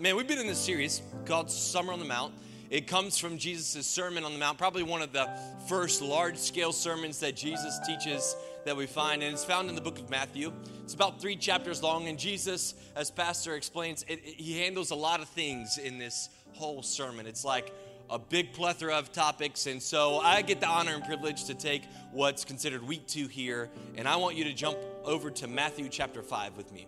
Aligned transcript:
man, 0.00 0.16
we've 0.16 0.28
been 0.28 0.38
in 0.38 0.46
this 0.46 0.58
series 0.58 1.02
called 1.24 1.50
Summer 1.50 1.92
on 1.92 1.98
the 1.98 2.04
Mount. 2.04 2.32
It 2.70 2.86
comes 2.86 3.18
from 3.18 3.38
Jesus' 3.38 3.86
Sermon 3.86 4.22
on 4.22 4.32
the 4.32 4.38
Mount, 4.38 4.58
probably 4.58 4.82
one 4.82 5.02
of 5.02 5.12
the 5.12 5.28
first 5.66 6.02
large 6.02 6.36
scale 6.36 6.72
sermons 6.72 7.18
that 7.20 7.34
Jesus 7.34 7.78
teaches 7.86 8.36
that 8.64 8.76
we 8.76 8.86
find, 8.86 9.22
and 9.22 9.32
it's 9.32 9.44
found 9.44 9.68
in 9.68 9.74
the 9.74 9.80
book 9.80 9.98
of 9.98 10.08
Matthew. 10.08 10.52
It's 10.84 10.94
about 10.94 11.20
three 11.20 11.34
chapters 11.34 11.82
long, 11.82 12.06
and 12.06 12.18
Jesus, 12.18 12.74
as 12.94 13.10
Pastor 13.10 13.54
explains, 13.54 14.04
it, 14.06 14.20
it, 14.24 14.34
he 14.34 14.58
handles 14.58 14.90
a 14.90 14.94
lot 14.94 15.20
of 15.20 15.28
things 15.28 15.78
in 15.78 15.98
this 15.98 16.28
whole 16.52 16.82
sermon. 16.82 17.26
It's 17.26 17.44
like 17.44 17.72
a 18.10 18.18
big 18.18 18.52
plethora 18.52 18.96
of 18.96 19.10
topics, 19.10 19.66
and 19.66 19.82
so 19.82 20.18
I 20.18 20.42
get 20.42 20.60
the 20.60 20.68
honor 20.68 20.94
and 20.94 21.04
privilege 21.04 21.44
to 21.46 21.54
take 21.54 21.82
what's 22.12 22.44
considered 22.44 22.82
week 22.82 23.06
two 23.06 23.26
here, 23.26 23.68
and 23.96 24.06
I 24.06 24.16
want 24.16 24.36
you 24.36 24.44
to 24.44 24.52
jump 24.52 24.78
over 25.04 25.30
to 25.30 25.48
Matthew 25.48 25.88
chapter 25.88 26.22
5 26.22 26.56
with 26.56 26.72
me. 26.72 26.86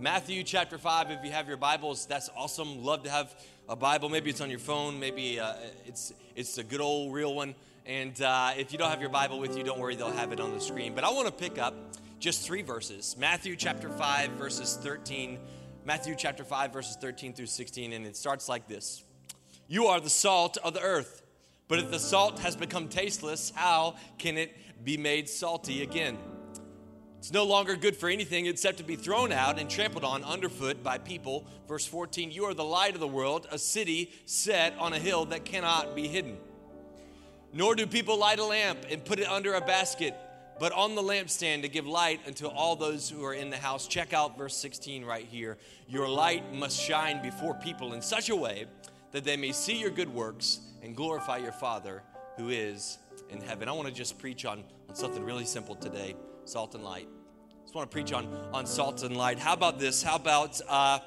Matthew 0.00 0.44
chapter 0.44 0.78
5, 0.78 1.10
if 1.10 1.24
you 1.24 1.32
have 1.32 1.48
your 1.48 1.56
Bibles, 1.56 2.06
that's 2.06 2.30
awesome. 2.36 2.84
Love 2.84 3.02
to 3.02 3.10
have 3.10 3.34
a 3.68 3.74
Bible. 3.74 4.08
Maybe 4.08 4.30
it's 4.30 4.40
on 4.40 4.48
your 4.48 4.60
phone, 4.60 5.00
maybe 5.00 5.40
uh, 5.40 5.54
it's, 5.86 6.12
it's 6.36 6.56
a 6.56 6.62
good 6.62 6.80
old 6.80 7.12
real 7.12 7.34
one. 7.34 7.56
And 7.84 8.22
uh, 8.22 8.52
if 8.56 8.70
you 8.70 8.78
don't 8.78 8.90
have 8.90 9.00
your 9.00 9.10
Bible 9.10 9.40
with 9.40 9.58
you, 9.58 9.64
don't 9.64 9.80
worry, 9.80 9.96
they'll 9.96 10.12
have 10.12 10.30
it 10.30 10.38
on 10.38 10.52
the 10.52 10.60
screen. 10.60 10.94
But 10.94 11.02
I 11.02 11.10
want 11.10 11.26
to 11.26 11.32
pick 11.32 11.58
up 11.58 11.74
just 12.20 12.46
three 12.46 12.62
verses 12.62 13.16
Matthew 13.18 13.56
chapter 13.56 13.88
5, 13.88 14.30
verses 14.32 14.78
13. 14.80 15.36
Matthew 15.84 16.14
chapter 16.16 16.44
5, 16.44 16.72
verses 16.72 16.96
13 17.00 17.32
through 17.32 17.46
16. 17.46 17.92
And 17.92 18.06
it 18.06 18.16
starts 18.16 18.48
like 18.48 18.68
this 18.68 19.02
You 19.66 19.86
are 19.86 19.98
the 19.98 20.10
salt 20.10 20.58
of 20.62 20.74
the 20.74 20.80
earth. 20.80 21.22
But 21.66 21.80
if 21.80 21.90
the 21.90 21.98
salt 21.98 22.38
has 22.38 22.54
become 22.54 22.86
tasteless, 22.86 23.52
how 23.52 23.96
can 24.16 24.38
it 24.38 24.56
be 24.84 24.96
made 24.96 25.28
salty 25.28 25.82
again? 25.82 26.18
It's 27.28 27.34
no 27.34 27.44
longer 27.44 27.76
good 27.76 27.94
for 27.94 28.08
anything 28.08 28.46
except 28.46 28.78
to 28.78 28.84
be 28.84 28.96
thrown 28.96 29.32
out 29.32 29.58
and 29.58 29.68
trampled 29.68 30.02
on 30.02 30.24
underfoot 30.24 30.82
by 30.82 30.96
people. 30.96 31.44
Verse 31.68 31.84
14 31.84 32.30
You 32.30 32.46
are 32.46 32.54
the 32.54 32.64
light 32.64 32.94
of 32.94 33.00
the 33.00 33.06
world, 33.06 33.46
a 33.52 33.58
city 33.58 34.10
set 34.24 34.74
on 34.78 34.94
a 34.94 34.98
hill 34.98 35.26
that 35.26 35.44
cannot 35.44 35.94
be 35.94 36.08
hidden. 36.08 36.38
Nor 37.52 37.74
do 37.74 37.86
people 37.86 38.16
light 38.16 38.38
a 38.38 38.44
lamp 38.46 38.78
and 38.90 39.04
put 39.04 39.18
it 39.18 39.28
under 39.28 39.52
a 39.52 39.60
basket, 39.60 40.14
but 40.58 40.72
on 40.72 40.94
the 40.94 41.02
lampstand 41.02 41.60
to 41.60 41.68
give 41.68 41.86
light 41.86 42.18
unto 42.26 42.46
all 42.46 42.76
those 42.76 43.10
who 43.10 43.22
are 43.26 43.34
in 43.34 43.50
the 43.50 43.58
house. 43.58 43.86
Check 43.86 44.14
out 44.14 44.38
verse 44.38 44.56
16 44.56 45.04
right 45.04 45.26
here. 45.30 45.58
Your 45.86 46.08
light 46.08 46.54
must 46.54 46.80
shine 46.80 47.20
before 47.20 47.52
people 47.52 47.92
in 47.92 48.00
such 48.00 48.30
a 48.30 48.36
way 48.36 48.64
that 49.12 49.24
they 49.24 49.36
may 49.36 49.52
see 49.52 49.78
your 49.78 49.90
good 49.90 50.08
works 50.08 50.60
and 50.82 50.96
glorify 50.96 51.36
your 51.36 51.52
Father 51.52 52.02
who 52.38 52.48
is 52.48 52.96
in 53.28 53.42
heaven. 53.42 53.68
I 53.68 53.72
want 53.72 53.86
to 53.86 53.92
just 53.92 54.18
preach 54.18 54.46
on, 54.46 54.64
on 54.88 54.94
something 54.94 55.22
really 55.22 55.44
simple 55.44 55.74
today 55.74 56.16
salt 56.46 56.74
and 56.74 56.82
light. 56.82 57.06
I 57.68 57.70
just 57.70 57.76
want 57.76 57.90
to 57.90 57.94
preach 57.94 58.14
on, 58.14 58.26
on 58.54 58.64
salt 58.64 59.02
and 59.02 59.14
light. 59.14 59.38
How 59.38 59.52
about 59.52 59.78
this? 59.78 60.02
How 60.02 60.16
about, 60.16 60.58
uh, 60.70 61.00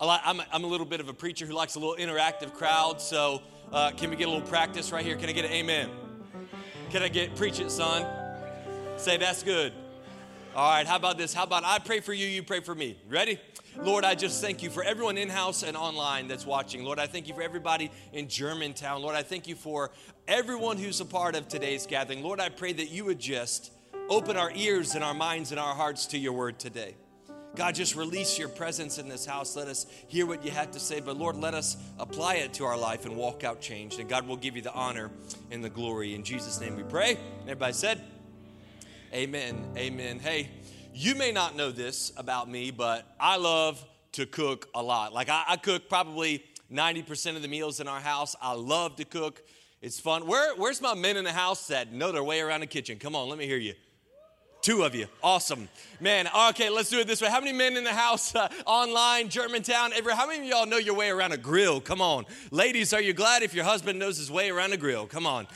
I'm, 0.00 0.40
a, 0.40 0.46
I'm 0.50 0.64
a 0.64 0.66
little 0.66 0.84
bit 0.84 0.98
of 0.98 1.08
a 1.08 1.12
preacher 1.12 1.46
who 1.46 1.52
likes 1.52 1.76
a 1.76 1.78
little 1.78 1.94
interactive 1.94 2.52
crowd, 2.54 3.00
so 3.00 3.40
uh, 3.72 3.92
can 3.92 4.10
we 4.10 4.16
get 4.16 4.26
a 4.26 4.30
little 4.32 4.44
practice 4.44 4.90
right 4.90 5.04
here? 5.04 5.14
Can 5.14 5.28
I 5.28 5.32
get 5.32 5.44
an 5.44 5.52
amen? 5.52 5.90
Can 6.90 7.04
I 7.04 7.08
get, 7.08 7.36
preach 7.36 7.60
it, 7.60 7.70
son? 7.70 8.04
Say, 8.96 9.16
that's 9.16 9.44
good. 9.44 9.72
All 10.56 10.72
right, 10.72 10.84
how 10.88 10.96
about 10.96 11.18
this? 11.18 11.32
How 11.32 11.44
about 11.44 11.62
I 11.64 11.78
pray 11.78 12.00
for 12.00 12.12
you, 12.12 12.26
you 12.26 12.42
pray 12.42 12.58
for 12.58 12.74
me? 12.74 12.98
Ready? 13.08 13.38
Lord, 13.76 14.04
I 14.04 14.16
just 14.16 14.42
thank 14.42 14.60
you 14.60 14.70
for 14.70 14.82
everyone 14.82 15.16
in 15.16 15.28
house 15.28 15.62
and 15.62 15.76
online 15.76 16.26
that's 16.26 16.44
watching. 16.44 16.82
Lord, 16.82 16.98
I 16.98 17.06
thank 17.06 17.28
you 17.28 17.34
for 17.34 17.42
everybody 17.42 17.92
in 18.12 18.28
Germantown. 18.28 19.02
Lord, 19.02 19.14
I 19.14 19.22
thank 19.22 19.46
you 19.46 19.54
for 19.54 19.92
everyone 20.26 20.78
who's 20.78 21.00
a 21.00 21.06
part 21.06 21.36
of 21.36 21.46
today's 21.46 21.86
gathering. 21.86 22.24
Lord, 22.24 22.40
I 22.40 22.48
pray 22.48 22.72
that 22.72 22.90
you 22.90 23.04
would 23.04 23.20
just 23.20 23.70
open 24.08 24.36
our 24.36 24.52
ears 24.54 24.94
and 24.94 25.04
our 25.04 25.14
minds 25.14 25.50
and 25.50 25.60
our 25.60 25.74
hearts 25.74 26.06
to 26.06 26.18
your 26.18 26.32
word 26.32 26.58
today. 26.58 26.94
God, 27.54 27.74
just 27.74 27.96
release 27.96 28.38
your 28.38 28.48
presence 28.48 28.98
in 28.98 29.08
this 29.08 29.26
house. 29.26 29.56
Let 29.56 29.68
us 29.68 29.86
hear 30.08 30.24
what 30.24 30.42
you 30.42 30.50
have 30.50 30.70
to 30.70 30.80
say, 30.80 31.00
but 31.00 31.18
Lord, 31.18 31.36
let 31.36 31.52
us 31.52 31.76
apply 31.98 32.36
it 32.36 32.54
to 32.54 32.64
our 32.64 32.78
life 32.78 33.04
and 33.04 33.14
walk 33.14 33.44
out 33.44 33.60
changed. 33.60 34.00
And 34.00 34.08
God 34.08 34.26
will 34.26 34.38
give 34.38 34.56
you 34.56 34.62
the 34.62 34.72
honor 34.72 35.10
and 35.50 35.62
the 35.62 35.68
glory. 35.68 36.14
In 36.14 36.24
Jesus' 36.24 36.60
name 36.60 36.76
we 36.76 36.82
pray. 36.82 37.18
Everybody 37.42 37.74
said, 37.74 38.00
Amen. 39.12 39.62
Amen. 39.76 40.18
Hey, 40.18 40.48
you 40.94 41.14
may 41.14 41.30
not 41.30 41.54
know 41.54 41.70
this 41.70 42.12
about 42.16 42.48
me, 42.48 42.70
but 42.70 43.06
I 43.20 43.36
love 43.36 43.84
to 44.12 44.24
cook 44.24 44.68
a 44.74 44.82
lot. 44.82 45.12
Like, 45.12 45.28
I, 45.28 45.44
I 45.46 45.56
cook 45.56 45.90
probably 45.90 46.42
90% 46.72 47.36
of 47.36 47.42
the 47.42 47.48
meals 47.48 47.80
in 47.80 47.88
our 47.88 48.00
house. 48.00 48.34
I 48.40 48.54
love 48.54 48.96
to 48.96 49.04
cook. 49.04 49.42
It's 49.82 50.00
fun. 50.00 50.26
Where, 50.26 50.54
where's 50.56 50.80
my 50.80 50.94
men 50.94 51.18
in 51.18 51.24
the 51.24 51.32
house 51.32 51.66
that 51.66 51.92
know 51.92 52.12
their 52.12 52.24
way 52.24 52.40
around 52.40 52.60
the 52.60 52.66
kitchen? 52.66 52.98
Come 52.98 53.14
on, 53.14 53.28
let 53.28 53.36
me 53.36 53.46
hear 53.46 53.58
you. 53.58 53.74
Two 54.62 54.84
of 54.84 54.94
you. 54.94 55.06
Awesome. 55.24 55.68
Man, 56.00 56.28
okay, 56.50 56.70
let's 56.70 56.88
do 56.88 57.00
it 57.00 57.08
this 57.08 57.20
way. 57.20 57.28
How 57.28 57.40
many 57.40 57.52
men 57.52 57.76
in 57.76 57.82
the 57.82 57.92
house, 57.92 58.32
uh, 58.36 58.48
online, 58.64 59.28
Germantown, 59.28 59.92
every, 59.92 60.14
how 60.14 60.28
many 60.28 60.38
of 60.38 60.46
y'all 60.46 60.66
know 60.66 60.76
your 60.76 60.94
way 60.94 61.10
around 61.10 61.32
a 61.32 61.36
grill? 61.36 61.80
Come 61.80 62.00
on. 62.00 62.26
Ladies, 62.52 62.92
are 62.92 63.02
you 63.02 63.12
glad 63.12 63.42
if 63.42 63.54
your 63.54 63.64
husband 63.64 63.98
knows 63.98 64.18
his 64.18 64.30
way 64.30 64.50
around 64.50 64.72
a 64.72 64.76
grill? 64.76 65.06
Come 65.08 65.26
on. 65.26 65.48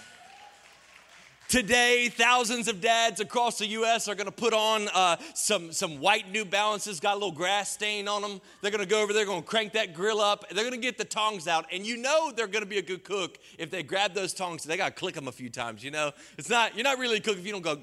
Today, 1.49 2.09
thousands 2.09 2.67
of 2.67 2.81
dads 2.81 3.21
across 3.21 3.59
the 3.59 3.67
U.S. 3.69 4.09
are 4.09 4.17
going 4.17 4.27
to 4.27 4.33
put 4.33 4.53
on 4.53 4.89
uh, 4.93 5.17
some, 5.33 5.71
some 5.71 6.01
white 6.01 6.29
New 6.33 6.45
Balances, 6.45 6.99
got 6.99 7.13
a 7.13 7.15
little 7.15 7.31
grass 7.31 7.71
stain 7.71 8.09
on 8.09 8.21
them. 8.21 8.41
They're 8.61 8.73
going 8.73 8.83
to 8.83 8.91
go 8.91 9.01
over 9.01 9.13
there, 9.13 9.25
going 9.25 9.43
to 9.43 9.49
crank 9.49 9.75
that 9.75 9.95
grill 9.95 10.21
up. 10.21 10.49
They're 10.49 10.65
going 10.65 10.73
to 10.73 10.85
get 10.85 10.99
the 10.99 11.05
tongs 11.05 11.47
out. 11.47 11.67
And 11.73 11.87
you 11.87 11.99
know 11.99 12.33
they're 12.33 12.49
going 12.49 12.65
to 12.65 12.69
be 12.69 12.79
a 12.79 12.83
good 12.83 13.05
cook 13.05 13.39
if 13.59 13.71
they 13.71 13.85
grab 13.85 14.13
those 14.13 14.35
tongs. 14.35 14.65
They 14.65 14.77
got 14.77 14.89
to 14.89 14.95
click 14.95 15.15
them 15.15 15.29
a 15.29 15.33
few 15.33 15.49
times, 15.49 15.85
you 15.85 15.93
know? 15.93 16.11
It's 16.37 16.51
not, 16.51 16.75
you're 16.75 16.83
not 16.83 16.99
really 16.99 17.19
a 17.19 17.21
cook 17.21 17.39
if 17.39 17.47
you 17.47 17.53
don't 17.53 17.63
go, 17.63 17.79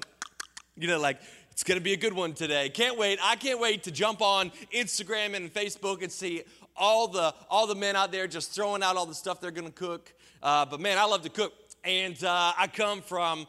you 0.76 0.88
know, 0.88 0.98
like, 0.98 1.20
it's 1.50 1.62
going 1.62 1.78
to 1.78 1.84
be 1.84 1.92
a 1.92 1.96
good 1.96 2.12
one 2.12 2.32
today. 2.32 2.68
Can't 2.68 2.98
wait. 2.98 3.18
I 3.22 3.36
can't 3.36 3.60
wait 3.60 3.84
to 3.84 3.92
jump 3.92 4.20
on 4.20 4.50
Instagram 4.72 5.34
and 5.36 5.52
Facebook 5.52 6.02
and 6.02 6.10
see 6.10 6.42
all 6.76 7.06
the 7.06 7.32
all 7.48 7.68
the 7.68 7.76
men 7.76 7.94
out 7.94 8.10
there 8.10 8.26
just 8.26 8.50
throwing 8.52 8.82
out 8.82 8.96
all 8.96 9.06
the 9.06 9.14
stuff 9.14 9.40
they're 9.40 9.52
going 9.52 9.68
to 9.68 9.72
cook. 9.72 10.12
Uh, 10.42 10.66
but 10.66 10.80
man, 10.80 10.98
I 10.98 11.04
love 11.04 11.22
to 11.22 11.28
cook, 11.28 11.52
and 11.84 12.22
uh, 12.24 12.52
I 12.58 12.66
come 12.66 13.02
from 13.02 13.46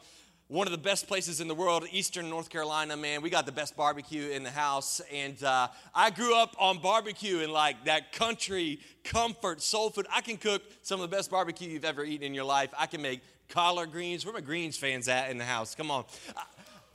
one 0.47 0.67
of 0.67 0.71
the 0.71 0.77
best 0.77 1.07
places 1.07 1.41
in 1.41 1.47
the 1.47 1.55
world, 1.55 1.85
Eastern 1.91 2.29
North 2.29 2.49
Carolina, 2.49 2.95
man. 2.95 3.23
We 3.23 3.31
got 3.31 3.47
the 3.47 3.51
best 3.51 3.75
barbecue 3.75 4.29
in 4.29 4.43
the 4.43 4.51
house. 4.51 5.01
And 5.11 5.43
uh, 5.43 5.69
I 5.93 6.11
grew 6.11 6.35
up 6.35 6.55
on 6.59 6.79
barbecue 6.79 7.39
and 7.39 7.51
like 7.51 7.85
that 7.85 8.11
country 8.11 8.79
comfort 9.03 9.63
soul 9.63 9.89
food. 9.89 10.05
I 10.13 10.21
can 10.21 10.37
cook 10.37 10.61
some 10.83 11.01
of 11.01 11.09
the 11.09 11.15
best 11.15 11.31
barbecue 11.31 11.69
you've 11.69 11.85
ever 11.85 12.03
eaten 12.03 12.27
in 12.27 12.35
your 12.35 12.43
life. 12.43 12.69
I 12.77 12.85
can 12.85 13.01
make 13.01 13.21
collard 13.49 13.91
greens. 13.91 14.23
Where 14.23 14.35
my 14.35 14.41
greens 14.41 14.77
fans 14.77 15.07
at 15.07 15.31
in 15.31 15.39
the 15.39 15.45
house? 15.45 15.73
Come 15.73 15.89
on. 15.89 16.05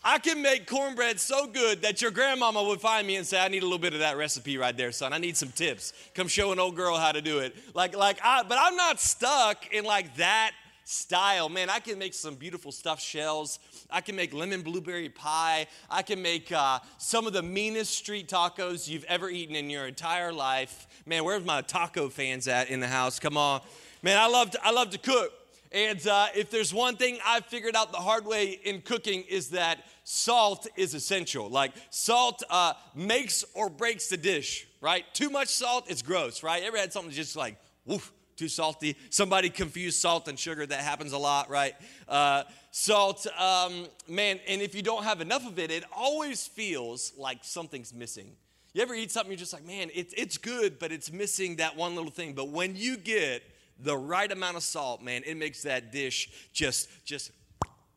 I 0.02 0.18
can 0.18 0.40
make 0.40 0.66
cornbread 0.66 1.20
so 1.20 1.46
good 1.46 1.82
that 1.82 2.00
your 2.00 2.10
grandmama 2.10 2.62
would 2.64 2.80
find 2.80 3.06
me 3.06 3.16
and 3.16 3.26
say, 3.26 3.38
I 3.38 3.48
need 3.48 3.62
a 3.62 3.66
little 3.66 3.78
bit 3.78 3.92
of 3.92 4.00
that 4.00 4.16
recipe 4.16 4.56
right 4.56 4.74
there, 4.74 4.92
son. 4.92 5.12
I 5.12 5.18
need 5.18 5.36
some 5.36 5.50
tips. 5.50 5.92
Come 6.14 6.26
show 6.26 6.52
an 6.52 6.58
old 6.58 6.74
girl 6.74 6.96
how 6.96 7.12
to 7.12 7.20
do 7.20 7.40
it. 7.40 7.54
Like, 7.74 7.94
like 7.94 8.18
I, 8.24 8.42
but 8.42 8.56
I'm 8.58 8.76
not 8.76 8.98
stuck 8.98 9.72
in 9.72 9.84
like 9.84 10.16
that 10.16 10.52
style. 10.84 11.50
Man, 11.50 11.68
I 11.68 11.80
can 11.80 11.98
make 11.98 12.14
some 12.14 12.34
beautiful 12.34 12.72
stuffed 12.72 13.02
shells. 13.02 13.58
I 13.90 14.00
can 14.00 14.16
make 14.16 14.32
lemon 14.32 14.62
blueberry 14.62 15.10
pie. 15.10 15.66
I 15.90 16.00
can 16.00 16.22
make 16.22 16.50
uh, 16.50 16.78
some 16.96 17.26
of 17.26 17.34
the 17.34 17.42
meanest 17.42 17.92
street 17.94 18.28
tacos 18.28 18.88
you've 18.88 19.04
ever 19.04 19.28
eaten 19.28 19.54
in 19.54 19.68
your 19.68 19.86
entire 19.86 20.32
life. 20.32 20.86
Man, 21.04 21.24
where's 21.24 21.44
my 21.44 21.60
taco 21.60 22.08
fans 22.08 22.48
at 22.48 22.70
in 22.70 22.80
the 22.80 22.88
house? 22.88 23.18
Come 23.18 23.36
on. 23.36 23.60
Man, 24.02 24.18
I 24.18 24.28
love 24.28 24.50
to, 24.52 24.64
I 24.64 24.70
love 24.70 24.90
to 24.90 24.98
cook. 24.98 25.32
And 25.72 26.04
uh, 26.06 26.26
if 26.34 26.50
there's 26.50 26.74
one 26.74 26.96
thing 26.96 27.18
I've 27.24 27.46
figured 27.46 27.76
out 27.76 27.92
the 27.92 27.98
hard 27.98 28.26
way 28.26 28.58
in 28.64 28.80
cooking 28.80 29.22
is 29.28 29.50
that 29.50 29.84
salt 30.02 30.66
is 30.76 30.94
essential. 30.94 31.48
Like 31.48 31.72
salt 31.90 32.42
uh, 32.50 32.72
makes 32.94 33.44
or 33.54 33.70
breaks 33.70 34.08
the 34.08 34.16
dish, 34.16 34.66
right? 34.80 35.04
Too 35.14 35.30
much 35.30 35.48
salt, 35.48 35.84
it's 35.88 36.02
gross, 36.02 36.42
right? 36.42 36.62
Ever 36.64 36.76
had 36.76 36.92
something 36.92 37.12
just 37.12 37.36
like, 37.36 37.56
woof, 37.86 38.12
too 38.36 38.48
salty? 38.48 38.96
Somebody 39.10 39.48
confused 39.48 40.00
salt 40.00 40.26
and 40.26 40.36
sugar. 40.36 40.66
That 40.66 40.80
happens 40.80 41.12
a 41.12 41.18
lot, 41.18 41.48
right? 41.48 41.74
Uh, 42.08 42.42
salt, 42.72 43.26
um, 43.38 43.86
man, 44.08 44.40
and 44.48 44.60
if 44.60 44.74
you 44.74 44.82
don't 44.82 45.04
have 45.04 45.20
enough 45.20 45.46
of 45.46 45.60
it, 45.60 45.70
it 45.70 45.84
always 45.94 46.48
feels 46.48 47.12
like 47.16 47.38
something's 47.42 47.94
missing. 47.94 48.32
You 48.72 48.82
ever 48.82 48.94
eat 48.94 49.12
something, 49.12 49.30
you're 49.30 49.38
just 49.38 49.52
like, 49.52 49.66
man, 49.66 49.90
it's, 49.94 50.14
it's 50.16 50.36
good, 50.36 50.80
but 50.80 50.90
it's 50.90 51.12
missing 51.12 51.56
that 51.56 51.76
one 51.76 51.94
little 51.94 52.10
thing. 52.10 52.32
But 52.32 52.48
when 52.48 52.74
you 52.74 52.96
get 52.96 53.42
the 53.82 53.96
right 53.96 54.30
amount 54.30 54.56
of 54.56 54.62
salt, 54.62 55.02
man, 55.02 55.22
it 55.26 55.36
makes 55.36 55.62
that 55.62 55.92
dish 55.92 56.30
just 56.52 56.88
just 57.04 57.32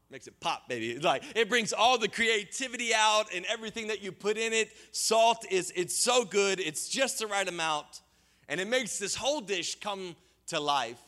makes 0.09 0.27
it 0.27 0.39
pop, 0.39 0.69
baby. 0.69 1.00
Like 1.00 1.24
it 1.35 1.50
brings 1.50 1.74
all 1.74 1.97
the 1.97 2.07
creativity 2.07 2.94
out 2.95 3.33
and 3.33 3.45
everything 3.45 3.88
that 3.88 4.01
you 4.01 4.12
put 4.12 4.38
in 4.38 4.53
it. 4.53 4.69
Salt 4.91 5.45
is 5.51 5.74
it's 5.75 5.95
so 5.95 6.24
good. 6.24 6.59
It's 6.59 6.88
just 6.88 7.19
the 7.19 7.27
right 7.27 7.47
amount, 7.47 8.01
and 8.47 8.59
it 8.59 8.68
makes 8.68 8.97
this 9.00 9.15
whole 9.15 9.41
dish 9.41 9.80
come 9.80 10.15
to 10.47 10.59
life. 10.59 11.00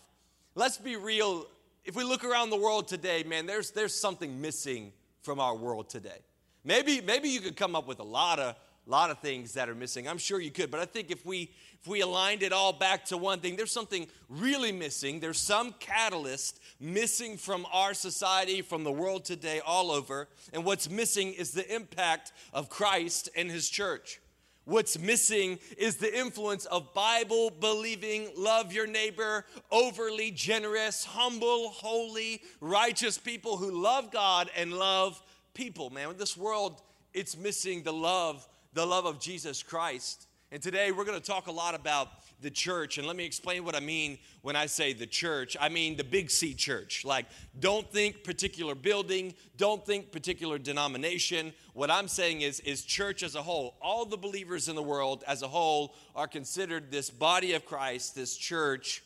Let's 0.56 0.78
be 0.78 0.96
real. 0.96 1.46
If 1.84 1.96
we 1.96 2.04
look 2.04 2.24
around 2.24 2.50
the 2.50 2.58
world 2.58 2.88
today, 2.88 3.24
man, 3.24 3.46
there's 3.46 3.72
there's 3.72 3.94
something 3.94 4.42
missing 4.42 4.92
from 5.22 5.40
our 5.40 5.56
world 5.56 5.90
today. 5.90 6.20
Maybe 6.64 7.00
maybe 7.00 7.30
you 7.30 7.42
could 7.42 7.56
come 7.56 7.76
up 7.76 7.88
with 7.88 8.00
a 8.00 8.04
lot 8.04 8.40
of 8.40 8.56
lot 8.90 9.10
of 9.12 9.20
things 9.20 9.54
that 9.54 9.70
are 9.70 9.76
missing. 9.76 10.08
I'm 10.08 10.18
sure 10.18 10.40
you 10.40 10.52
could, 10.52 10.72
but 10.72 10.80
I 10.80 10.86
think 10.86 11.12
if 11.12 11.26
we 11.26 11.52
if 11.86 11.90
we 11.90 12.02
aligned 12.02 12.42
it 12.42 12.52
all 12.52 12.74
back 12.74 13.06
to 13.06 13.18
one 13.18 13.42
thing, 13.42 13.58
there's 13.58 13.72
something 13.72 14.08
really 14.28 14.72
missing. 14.72 15.20
There's 15.20 15.38
some 15.40 15.72
catalyst 15.80 16.60
missing 16.80 17.38
from 17.38 17.68
our 17.72 17.94
society, 17.94 18.64
from 18.64 18.84
the 18.84 18.92
world 18.92 19.24
today, 19.24 19.62
all 19.64 19.92
over. 19.92 20.28
And 20.52 20.66
what's 20.66 20.90
missing 20.90 21.34
is 21.34 21.52
the 21.52 21.76
impact 21.76 22.32
of 22.54 22.72
Christ 22.72 23.30
and 23.38 23.52
his 23.52 23.70
church. 23.70 24.20
What's 24.64 24.98
missing 24.98 25.60
is 25.78 25.98
the 25.98 26.18
influence 26.18 26.66
of 26.66 26.92
Bible 26.96 27.52
believing, 27.52 28.30
love 28.36 28.74
your 28.74 28.88
neighbor, 28.88 29.46
overly 29.72 30.32
generous, 30.32 31.06
humble, 31.06 31.70
holy, 31.70 32.42
righteous 32.62 33.20
people 33.20 33.58
who 33.58 33.70
love 33.70 34.12
God 34.12 34.50
and 34.58 34.74
love 34.74 35.22
people. 35.54 35.92
Man, 35.92 36.16
this 36.18 36.36
world, 36.36 36.82
it's 37.14 37.38
missing 37.38 37.84
the 37.84 37.94
love, 37.94 38.48
the 38.76 38.86
love 38.86 39.06
of 39.06 39.20
Jesus 39.20 39.64
Christ. 39.64 40.28
And 40.52 40.62
today 40.62 40.92
we're 40.92 41.06
going 41.06 41.20
to 41.20 41.26
talk 41.26 41.48
a 41.48 41.52
lot 41.52 41.76
about 41.76 42.10
the 42.42 42.52
church. 42.52 42.98
And 42.98 43.08
let 43.08 43.16
me 43.16 43.26
explain 43.26 43.64
what 43.64 43.74
I 43.74 43.80
mean 43.80 44.20
when 44.42 44.58
I 44.58 44.66
say 44.66 44.92
the 44.92 45.08
church. 45.08 45.56
I 45.60 45.70
mean 45.70 45.96
the 45.96 46.04
big 46.04 46.30
C 46.30 46.54
church. 46.54 47.06
Like, 47.06 47.26
don't 47.58 47.90
think 47.90 48.26
particular 48.26 48.76
building, 48.76 49.34
don't 49.56 49.84
think 49.86 50.12
particular 50.12 50.58
denomination. 50.60 51.54
What 51.74 51.90
I'm 51.90 52.10
saying 52.10 52.42
is, 52.42 52.60
is 52.60 52.84
church 52.84 53.24
as 53.24 53.36
a 53.36 53.42
whole. 53.42 53.78
All 53.82 54.06
the 54.06 54.18
believers 54.18 54.68
in 54.68 54.76
the 54.76 54.84
world 54.84 55.24
as 55.26 55.42
a 55.42 55.48
whole 55.48 55.96
are 56.14 56.28
considered 56.28 56.92
this 56.92 57.10
body 57.10 57.54
of 57.54 57.66
Christ, 57.66 58.14
this 58.14 58.36
church. 58.36 59.04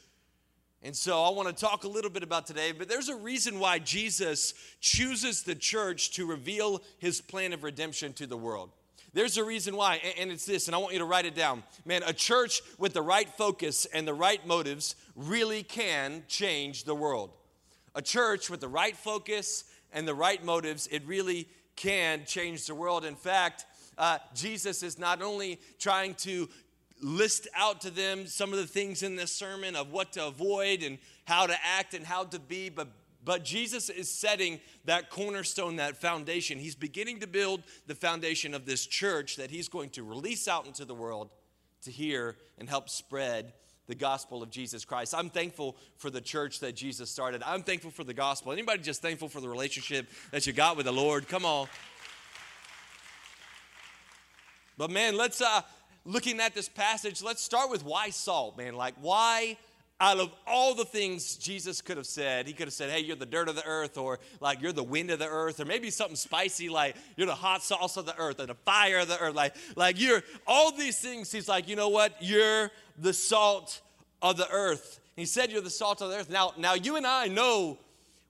And 0.81 0.95
so 0.95 1.24
I 1.24 1.30
want 1.30 1.48
to 1.48 1.54
talk 1.54 1.83
a 1.83 1.89
little 1.89 2.10
bit 2.10 2.24
about 2.24 2.48
today, 2.48 2.71
but 2.71 2.89
there's 2.89 3.10
a 3.10 3.16
reason 3.16 3.60
why 3.60 3.77
Jesus 3.77 4.56
chooses 4.80 5.44
the 5.44 5.56
church 5.56 6.12
to 6.12 6.25
reveal 6.25 6.81
his 6.98 7.21
plan 7.21 7.54
of 7.54 7.63
redemption 7.63 8.13
to 8.13 8.25
the 8.25 8.38
world. 8.38 8.71
There's 9.14 9.38
a 9.38 9.44
reason 9.44 9.76
why, 9.76 10.02
and 10.20 10.32
it's 10.32 10.46
this, 10.46 10.68
and 10.68 10.76
I 10.76 10.78
want 10.78 10.94
you 10.94 11.00
to 11.00 11.06
write 11.06 11.26
it 11.26 11.36
down. 11.36 11.64
Man, 11.86 12.04
a 12.06 12.14
church 12.14 12.62
with 12.78 12.94
the 12.94 13.02
right 13.02 13.30
focus 13.38 13.86
and 13.86 14.08
the 14.08 14.14
right 14.14 14.46
motives 14.46 14.96
really 15.16 15.64
can 15.64 16.24
change 16.28 16.84
the 16.84 16.96
world. 16.96 17.32
A 17.96 18.02
church 18.02 18.50
with 18.50 18.60
the 18.60 18.68
right 18.68 18.96
focus 18.96 19.64
and 19.92 20.08
the 20.08 20.14
right 20.14 20.44
motives, 20.44 20.88
it 20.88 21.02
really 21.08 21.48
can 21.76 22.24
change 22.26 22.68
the 22.68 22.76
world. 22.76 23.04
In 23.04 23.16
fact, 23.16 23.66
uh, 23.98 24.20
Jesus 24.36 24.84
is 24.84 25.00
not 25.00 25.22
only 25.22 25.60
trying 25.80 26.14
to 26.16 26.48
list 27.02 27.48
out 27.56 27.82
to 27.82 27.90
them 27.90 28.28
some 28.28 28.52
of 28.52 28.60
the 28.60 28.68
things 28.68 29.04
in 29.04 29.16
this 29.16 29.32
sermon 29.32 29.76
of 29.76 29.92
what 29.92 30.14
to 30.14 30.28
avoid 30.28 30.84
and 30.84 30.98
how 31.26 31.48
to 31.48 31.56
act 31.64 31.94
and 31.94 32.06
how 32.06 32.26
to 32.26 32.40
be, 32.40 32.70
but 32.70 32.88
but 33.24 33.44
Jesus 33.44 33.89
is 33.89 34.10
setting 34.10 34.60
that 34.86 35.10
cornerstone, 35.10 35.75
that 35.77 35.98
foundation. 35.98 36.57
He's 36.57 36.75
beginning 36.75 37.19
to 37.19 37.27
build 37.27 37.63
the 37.88 37.95
foundation 37.95 38.54
of 38.54 38.66
this 38.66 38.86
church 38.86 39.36
that 39.36 39.51
he's 39.51 39.68
going 39.68 39.89
to 39.92 40.04
release 40.04 40.48
out 40.48 40.66
into 40.66 40.86
the 40.86 40.95
world 40.95 41.30
to 41.83 41.92
hear 41.92 42.38
and 42.57 42.69
help 42.69 42.89
spread 42.89 43.54
the 43.88 43.95
gospel 43.95 44.44
of 44.44 44.51
Jesus 44.51 44.86
Christ. 44.86 45.16
I'm 45.16 45.30
thankful 45.30 45.75
for 45.98 46.10
the 46.10 46.21
church 46.21 46.60
that 46.60 46.75
Jesus 46.75 47.10
started. 47.10 47.42
I'm 47.44 47.63
thankful 47.63 47.92
for 47.92 48.04
the 48.04 48.13
gospel. 48.13 48.51
Anybody 48.51 48.83
just 48.83 49.01
thankful 49.01 49.30
for 49.30 49.42
the 49.42 49.50
relationship 49.50 50.07
that 50.31 50.45
you 50.45 50.54
got 50.54 50.77
with 50.77 50.86
the 50.86 50.94
Lord? 50.94 51.27
Come 51.27 51.44
on. 51.44 51.68
But 54.77 54.92
man, 54.92 55.18
let's 55.18 55.42
uh 55.42 55.62
looking 56.06 56.39
at 56.39 56.54
this 56.54 56.69
passage, 56.69 57.21
let's 57.21 57.42
start 57.42 57.69
with 57.69 57.83
why 57.83 58.12
salt, 58.12 58.57
man. 58.57 58.75
Like 58.75 58.94
why 59.01 59.57
out 60.01 60.18
of 60.18 60.31
all 60.48 60.74
the 60.74 60.86
things 60.86 61.36
Jesus 61.36 61.81
could 61.81 61.98
have 61.98 62.06
said, 62.06 62.48
he 62.48 62.54
could 62.54 62.68
have 62.68 62.74
said, 62.74 62.90
Hey, 62.90 63.01
you're 63.01 63.16
the 63.16 63.25
dirt 63.25 63.50
of 63.50 63.56
the 63.56 63.66
earth, 63.66 63.98
or 63.98 64.19
like 64.40 64.62
you're 64.62 64.72
the 64.72 64.84
wind 64.84 65.12
of 65.12 65.19
the 65.19 65.28
earth, 65.28 65.60
or 65.60 65.66
maybe 65.66 65.90
something 65.90 66.16
spicy 66.16 66.69
like 66.69 66.96
you're 67.18 67.28
the 67.28 67.36
hot 67.36 67.62
sauce 67.62 67.98
of 67.98 68.06
the 68.06 68.18
earth, 68.18 68.40
or 68.40 68.46
the 68.46 68.56
fire 68.56 69.00
of 69.00 69.07
the 69.10 69.19
earth. 69.19 69.36
Like, 69.36 69.56
like 69.75 70.00
you're 70.00 70.24
all 70.48 70.72
these 70.72 71.00
things. 71.00 71.31
He's 71.31 71.50
like, 71.50 71.68
you 71.68 71.75
know 71.75 71.90
what? 71.90 72.16
You're 72.22 72.72
the 72.98 73.13
salt 73.13 73.81
of 74.22 74.38
the 74.38 74.50
earth. 74.50 75.00
He 75.16 75.25
said 75.25 75.51
you're 75.51 75.62
the 75.62 75.69
salt 75.69 76.02
of 76.02 76.10
the 76.10 76.18
earth. 76.18 76.30
Now, 76.30 76.54
now 76.57 76.75
you 76.75 76.95
and 76.95 77.06
I 77.06 77.28
know 77.28 77.78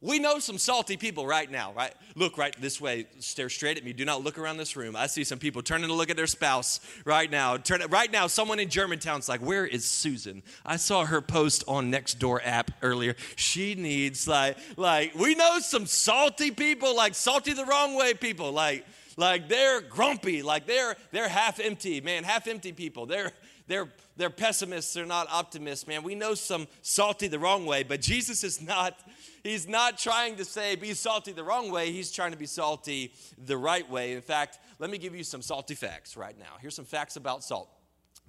we 0.01 0.17
know 0.17 0.39
some 0.39 0.57
salty 0.57 0.95
people 0.95 1.27
right 1.27 1.51
now, 1.51 1.73
right? 1.73 1.93
Look 2.15 2.37
right 2.37 2.55
this 2.61 2.79
way, 2.79 3.07
stare 3.19 3.49
straight 3.49 3.77
at 3.77 3.83
me. 3.83 3.91
Do 3.91 4.05
not 4.05 4.23
look 4.23 4.37
around 4.37 4.55
this 4.55 4.77
room. 4.77 4.95
I 4.95 5.07
see 5.07 5.25
some 5.25 5.39
people 5.39 5.61
turning 5.61 5.89
to 5.89 5.93
look 5.93 6.09
at 6.09 6.15
their 6.15 6.27
spouse 6.27 6.79
right 7.03 7.29
now. 7.29 7.57
Turn, 7.57 7.81
right 7.89 8.09
now, 8.09 8.27
someone 8.27 8.59
in 8.59 8.69
Germantown's 8.69 9.27
like, 9.27 9.41
Where 9.41 9.65
is 9.65 9.83
Susan? 9.83 10.41
I 10.65 10.77
saw 10.77 11.05
her 11.05 11.19
post 11.19 11.65
on 11.67 11.91
Nextdoor 11.91 12.39
app 12.45 12.71
earlier. 12.81 13.15
She 13.35 13.75
needs, 13.75 14.25
like, 14.25 14.57
like, 14.77 15.15
we 15.15 15.35
know 15.35 15.59
some 15.59 15.85
salty 15.85 16.51
people, 16.51 16.95
like 16.95 17.13
salty 17.13 17.51
the 17.51 17.65
wrong 17.65 17.97
way 17.97 18.13
people, 18.13 18.53
like, 18.53 18.85
like 19.17 19.49
they're 19.49 19.81
grumpy, 19.81 20.41
like 20.41 20.65
they're 20.65 20.95
they're 21.11 21.27
half 21.27 21.59
empty, 21.59 21.99
man, 21.99 22.23
half 22.23 22.47
empty 22.47 22.71
people. 22.71 23.05
They're 23.05 23.33
they're 23.67 23.89
they're 24.15 24.29
pessimists, 24.29 24.93
they're 24.93 25.05
not 25.05 25.27
optimists, 25.29 25.87
man. 25.87 26.03
We 26.03 26.15
know 26.15 26.35
some 26.35 26.67
salty 26.83 27.27
the 27.27 27.37
wrong 27.37 27.65
way, 27.65 27.83
but 27.83 27.99
Jesus 27.99 28.45
is 28.45 28.61
not 28.61 28.97
he's 29.43 29.67
not 29.67 29.97
trying 29.97 30.35
to 30.37 30.45
say 30.45 30.75
be 30.75 30.93
salty 30.93 31.31
the 31.31 31.43
wrong 31.43 31.71
way. 31.71 31.91
He's 31.91 32.11
trying 32.11 32.31
to 32.31 32.37
be 32.37 32.45
salty 32.45 33.13
the 33.37 33.57
right 33.57 33.89
way. 33.89 34.13
In 34.13 34.21
fact, 34.21 34.59
let 34.79 34.89
me 34.89 34.97
give 34.97 35.15
you 35.15 35.23
some 35.23 35.41
salty 35.41 35.75
facts 35.75 36.15
right 36.17 36.37
now. 36.37 36.57
Here's 36.61 36.75
some 36.75 36.85
facts 36.85 37.15
about 37.15 37.43
salt. 37.43 37.69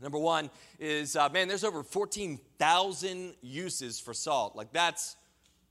Number 0.00 0.18
one 0.18 0.50
is, 0.78 1.14
uh, 1.14 1.28
man, 1.28 1.46
there's 1.46 1.64
over 1.64 1.82
14,000 1.82 3.34
uses 3.42 4.00
for 4.00 4.14
salt. 4.14 4.56
Like 4.56 4.72
that's 4.72 5.16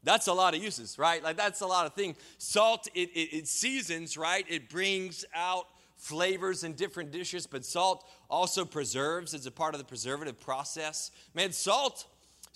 that's 0.04 0.28
a 0.28 0.34
lot 0.34 0.56
of 0.56 0.64
uses, 0.64 0.98
right? 0.98 1.22
Like 1.22 1.36
that's 1.36 1.62
a 1.62 1.68
lot 1.68 1.86
of 1.86 1.94
things. 1.94 2.16
Salt, 2.38 2.88
it, 2.96 3.10
it, 3.10 3.36
it 3.36 3.48
seasons, 3.48 4.18
right? 4.18 4.46
It 4.48 4.70
brings 4.70 5.26
out 5.36 5.66
flavors 5.98 6.64
in 6.64 6.74
different 6.74 7.12
dishes, 7.12 7.46
but 7.46 7.66
salt 7.66 8.08
also 8.30 8.64
preserves. 8.64 9.34
It's 9.34 9.46
a 9.46 9.52
part 9.52 9.76
of 9.76 9.80
the 9.80 9.86
preservative 9.86 10.40
process. 10.40 11.12
Man, 11.34 11.52
salt 11.52 12.06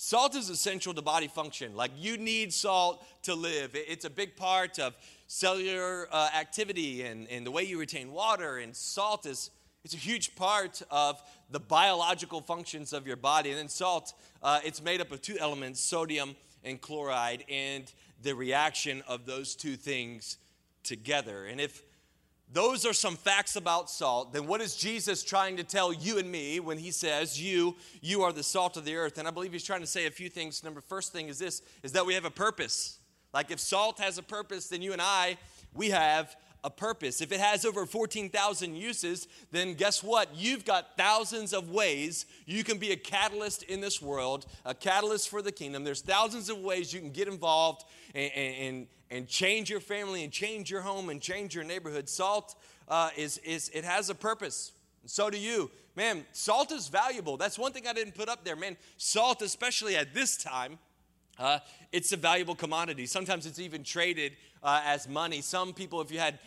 Salt 0.06 0.36
is 0.36 0.50
essential 0.50 0.94
to 0.94 1.02
body 1.02 1.30
function. 1.30 1.78
Like 1.78 1.92
you 1.96 2.18
need 2.18 2.52
salt 2.52 3.06
to 3.22 3.34
live. 3.34 3.70
It's 3.74 4.04
a 4.04 4.10
big 4.10 4.36
part 4.36 4.78
of 4.78 4.98
cellular 5.28 6.10
uh, 6.12 6.28
activity 6.36 7.04
and, 7.04 7.26
and 7.30 7.46
the 7.46 7.52
way 7.52 7.64
you 7.64 7.80
retain 7.80 8.12
water. 8.12 8.58
And 8.58 8.76
salt 8.76 9.26
is 9.26 9.50
it's 9.86 9.94
a 9.94 9.98
huge 9.98 10.36
part 10.36 10.82
of 10.92 11.24
the 11.52 11.62
biological 11.62 12.42
functions 12.42 12.92
of 12.92 13.08
your 13.08 13.16
body. 13.16 13.52
And 13.52 13.58
then 13.58 13.70
salt, 13.70 14.14
uh, 14.44 14.60
it's 14.66 14.84
made 14.84 15.00
up 15.00 15.10
of 15.14 15.22
two 15.22 15.38
elements, 15.40 15.80
sodium 15.80 16.36
and 16.66 16.82
chloride, 16.82 17.46
and 17.48 17.90
the 18.24 18.36
reaction 18.36 19.04
of 19.08 19.26
those 19.26 19.56
two 19.56 19.78
things 19.78 20.36
together. 20.84 21.46
And 21.46 21.62
if 21.62 21.82
those 22.51 22.86
are 22.86 22.94
some 22.94 23.16
facts 23.16 23.56
about 23.56 23.90
salt. 23.90 24.34
Then 24.34 24.45
what 24.45 24.62
is 24.62 24.75
Jesus 24.75 25.24
trying 25.24 25.57
to 25.57 25.63
tell 25.63 25.92
you 25.92 26.19
and 26.19 26.31
me 26.31 26.60
when 26.60 26.78
he 26.78 26.92
says 26.92 27.42
you 27.42 27.75
you 28.01 28.22
are 28.24 28.31
the 28.31 28.44
salt 28.44 28.78
of 28.78 28.86
the 28.86 28.95
earth? 28.95 29.18
And 29.18 29.28
I 29.28 29.31
believe 29.31 29.54
he's 29.54 29.63
trying 29.63 29.81
to 29.81 29.88
say 29.88 30.06
a 30.06 30.12
few 30.12 30.30
things. 30.30 30.63
Number 30.63 30.81
first 30.81 31.12
thing 31.12 31.30
is 31.30 31.40
this 31.40 31.62
is 31.81 31.94
that 31.94 32.06
we 32.06 32.13
have 32.13 32.25
a 32.25 32.31
purpose. 32.31 33.00
Like 33.34 33.50
if 33.50 33.60
salt 33.60 34.00
has 34.00 34.18
a 34.18 34.24
purpose, 34.24 34.68
then 34.68 34.81
you 34.81 34.94
and 34.94 35.01
I 35.01 35.38
we 35.74 35.90
have 35.90 36.36
a 36.63 36.69
purpose. 36.69 37.22
If 37.22 37.31
it 37.31 37.40
has 37.40 37.66
over 37.66 37.86
14,000 37.86 38.75
uses, 38.75 39.28
then 39.51 39.74
guess 39.74 40.01
what? 40.01 40.30
You've 40.34 40.63
got 40.63 40.95
thousands 40.98 41.54
of 41.54 41.69
ways 41.69 42.25
you 42.45 42.63
can 42.63 42.78
be 42.78 42.92
a 42.92 42.95
catalyst 42.95 43.63
in 43.63 43.81
this 43.81 44.01
world, 44.01 44.45
a 44.63 44.74
catalyst 44.74 45.30
for 45.30 45.42
the 45.42 45.51
kingdom. 45.51 45.84
There's 45.84 46.02
thousands 46.02 46.50
of 46.50 46.59
ways 46.59 46.94
you 46.94 47.02
can 47.02 47.12
get 47.12 47.28
involved 47.28 47.83
and, 48.16 48.31
and, 48.33 48.88
and 49.14 49.28
change 49.28 49.70
your 49.70 49.80
family 49.80 50.24
and 50.24 50.34
change 50.34 50.72
your 50.72 50.82
home 50.82 51.10
and 51.10 51.22
change 51.22 51.54
your 51.54 51.64
neighborhood. 51.64 52.10
Salt 52.10 52.56
uh, 52.88 53.12
is, 53.16 53.38
is, 53.40 53.70
it 53.72 53.84
has 53.84 54.10
a 54.10 54.16
purpose. 54.16 54.72
And 55.04 55.12
so 55.12 55.30
do 55.30 55.38
you. 55.38 55.70
Man, 55.96 56.26
salt 56.32 56.72
is 56.72 56.88
valuable. 56.88 57.38
That's 57.38 57.60
one 57.60 57.72
thing 57.74 57.86
I 57.88 57.94
didn't 57.94 58.16
put 58.16 58.28
up 58.28 58.44
there. 58.44 58.56
Man, 58.56 58.76
salt, 58.98 59.44
especially 59.44 59.96
at 59.96 60.16
this 60.16 60.36
time, 60.36 60.80
uh, 61.38 61.60
it's 61.92 62.12
a 62.12 62.18
valuable 62.18 62.56
commodity. 62.56 63.06
Sometimes 63.06 63.46
it's 63.46 63.60
even 63.60 63.84
traded 63.84 64.34
uh, 64.64 64.82
as 64.84 65.08
money. 65.08 65.42
Some 65.42 65.74
people, 65.74 66.02
if 66.02 66.12
you 66.12 66.18
had 66.18 66.40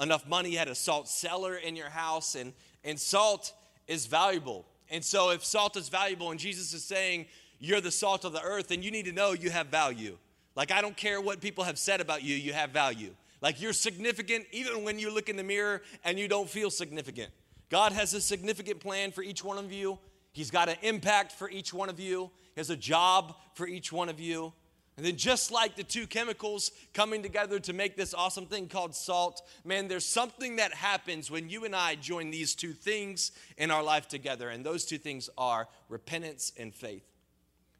enough 0.00 0.26
money, 0.26 0.50
you 0.50 0.58
had 0.58 0.68
a 0.68 0.74
salt 0.74 1.08
cellar 1.08 1.54
in 1.54 1.76
your 1.76 1.90
house, 1.90 2.34
and, 2.34 2.52
and 2.82 2.98
salt 2.98 3.52
is 3.86 4.06
valuable. 4.06 4.66
And 4.90 5.04
so, 5.04 5.30
if 5.30 5.44
salt 5.44 5.76
is 5.76 5.88
valuable 5.88 6.32
and 6.32 6.40
Jesus 6.40 6.72
is 6.72 6.82
saying 6.82 7.26
you're 7.60 7.80
the 7.80 7.92
salt 7.92 8.24
of 8.24 8.32
the 8.32 8.42
earth, 8.42 8.68
then 8.68 8.82
you 8.82 8.90
need 8.90 9.04
to 9.04 9.12
know 9.12 9.32
you 9.32 9.50
have 9.50 9.68
value. 9.68 10.16
Like, 10.58 10.72
I 10.72 10.80
don't 10.80 10.96
care 10.96 11.20
what 11.20 11.40
people 11.40 11.62
have 11.62 11.78
said 11.78 12.00
about 12.00 12.24
you, 12.24 12.34
you 12.34 12.52
have 12.52 12.70
value. 12.70 13.14
Like, 13.40 13.62
you're 13.62 13.72
significant 13.72 14.44
even 14.50 14.82
when 14.82 14.98
you 14.98 15.14
look 15.14 15.28
in 15.28 15.36
the 15.36 15.44
mirror 15.44 15.82
and 16.02 16.18
you 16.18 16.26
don't 16.26 16.50
feel 16.50 16.68
significant. 16.68 17.30
God 17.70 17.92
has 17.92 18.12
a 18.12 18.20
significant 18.20 18.80
plan 18.80 19.12
for 19.12 19.22
each 19.22 19.44
one 19.44 19.56
of 19.56 19.70
you, 19.70 20.00
He's 20.32 20.50
got 20.50 20.68
an 20.68 20.74
impact 20.82 21.30
for 21.30 21.48
each 21.48 21.72
one 21.72 21.88
of 21.88 22.00
you, 22.00 22.32
He 22.56 22.60
has 22.60 22.70
a 22.70 22.76
job 22.76 23.36
for 23.54 23.68
each 23.68 23.92
one 23.92 24.08
of 24.08 24.18
you. 24.18 24.52
And 24.96 25.06
then, 25.06 25.14
just 25.14 25.52
like 25.52 25.76
the 25.76 25.84
two 25.84 26.08
chemicals 26.08 26.72
coming 26.92 27.22
together 27.22 27.60
to 27.60 27.72
make 27.72 27.96
this 27.96 28.12
awesome 28.12 28.46
thing 28.46 28.66
called 28.66 28.96
salt, 28.96 29.42
man, 29.64 29.86
there's 29.86 30.04
something 30.04 30.56
that 30.56 30.74
happens 30.74 31.30
when 31.30 31.48
you 31.48 31.66
and 31.66 31.76
I 31.76 31.94
join 31.94 32.32
these 32.32 32.56
two 32.56 32.72
things 32.72 33.30
in 33.58 33.70
our 33.70 33.84
life 33.84 34.08
together. 34.08 34.48
And 34.48 34.66
those 34.66 34.84
two 34.84 34.98
things 34.98 35.30
are 35.38 35.68
repentance 35.88 36.52
and 36.58 36.74
faith. 36.74 37.07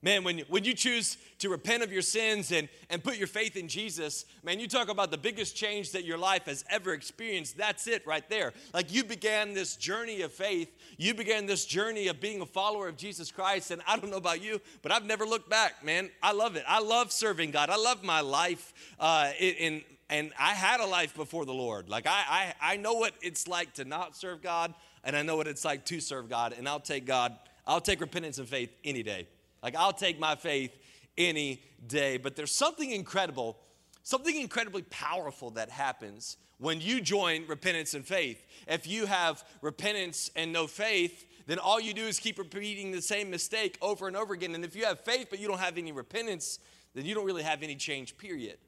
Man, 0.01 0.23
when 0.23 0.41
when 0.49 0.65
you 0.65 0.75
choose 0.75 1.17
to 1.41 1.49
repent 1.49 1.83
of 1.83 1.91
your 1.91 2.03
sins 2.03 2.53
and, 2.53 2.69
and 2.89 3.03
put 3.03 3.17
your 3.17 3.27
faith 3.27 3.57
in 3.57 3.67
Jesus, 3.67 4.27
man, 4.45 4.61
you 4.61 4.69
talk 4.69 4.89
about 4.89 5.11
the 5.11 5.19
biggest 5.19 5.57
change 5.57 5.91
that 5.93 6.05
your 6.05 6.19
life 6.19 6.45
has 6.47 6.65
ever 6.71 6.93
experienced. 6.93 7.57
That's 7.57 7.89
it 7.89 8.07
right 8.07 8.29
there. 8.31 8.53
Like 8.73 8.93
you 8.93 9.03
began 9.03 9.55
this 9.55 9.77
journey 9.77 10.23
of 10.23 10.33
faith. 10.33 10.71
You 10.99 11.15
began 11.15 11.47
this 11.47 11.65
journey 11.65 12.07
of 12.07 12.21
being 12.21 12.41
a 12.41 12.47
follower 12.47 12.87
of 12.87 12.97
Jesus 12.97 13.33
Christ. 13.33 13.73
And 13.73 13.83
I 13.89 13.97
don't 13.97 14.11
know 14.11 14.19
about 14.19 14.41
you, 14.41 14.61
but 14.83 14.93
I've 14.93 15.05
never 15.05 15.27
looked 15.27 15.51
back, 15.51 15.85
man. 15.85 16.11
I 16.23 16.33
love 16.33 16.55
it. 16.55 16.65
I 16.69 16.81
love 16.81 17.11
serving 17.11 17.51
God. 17.51 17.69
I 17.69 17.77
love 17.77 18.05
my 18.05 18.21
life 18.21 18.73
uh, 19.01 19.33
in 19.41 19.83
and 20.11 20.33
I 20.39 20.55
had 20.55 20.81
a 20.81 20.87
life 20.87 21.15
before 21.15 21.45
the 21.45 21.53
Lord. 21.53 21.89
Like 21.89 22.07
I, 22.07 22.55
I, 22.61 22.73
I 22.75 22.77
know 22.77 22.95
what 22.95 23.15
it's 23.21 23.47
like 23.47 23.75
to 23.75 23.85
not 23.85 24.17
serve 24.17 24.43
God. 24.43 24.73
and 25.05 25.17
I 25.17 25.23
know 25.23 25.37
what 25.37 25.47
it's 25.47 25.65
like 25.65 25.85
to 25.87 26.01
serve 26.01 26.29
God, 26.29 26.55
and 26.57 26.69
I'll 26.69 26.81
take 26.81 27.07
God, 27.07 27.37
I'll 27.67 27.81
take 27.81 28.01
repentance 28.01 28.39
and 28.39 28.49
faith 28.49 28.71
any 28.85 29.03
day. 29.03 29.27
Like, 29.63 29.77
I'll 29.77 29.93
take 29.93 30.19
my 30.19 30.37
faith 30.37 30.77
any 31.17 31.63
day. 31.87 32.17
But 32.17 32.37
there's 32.37 32.53
something 32.53 32.91
incredible, 32.91 33.59
something 34.03 34.39
incredibly 34.39 34.83
powerful 34.83 35.51
that 35.53 35.71
happens 35.71 36.37
when 36.59 36.81
you 36.81 37.01
join 37.01 37.47
repentance 37.47 37.95
and 37.95 38.07
faith. 38.07 38.45
If 38.67 38.87
you 38.87 39.07
have 39.07 39.45
repentance 39.63 40.31
and 40.37 40.53
no 40.53 40.67
faith, 40.67 41.25
then 41.47 41.59
all 41.59 41.81
you 41.81 41.95
do 41.95 42.05
is 42.05 42.19
keep 42.19 42.39
repeating 42.39 42.93
the 42.93 43.01
same 43.01 43.31
mistake 43.31 43.79
over 43.81 44.07
and 44.07 44.17
over 44.17 44.35
again. 44.35 44.55
And 44.55 44.65
if 44.65 44.77
you 44.77 44.85
have 44.85 45.01
faith 45.01 45.29
but 45.31 45.39
you 45.39 45.49
don't 45.49 45.61
have 45.61 45.79
any 45.79 45.93
repentance, 45.93 46.59
then 46.95 47.05
you 47.05 47.15
don't 47.15 47.25
really 47.25 47.43
have 47.43 47.63
any 47.63 47.75
change, 47.75 48.19
period. 48.19 48.59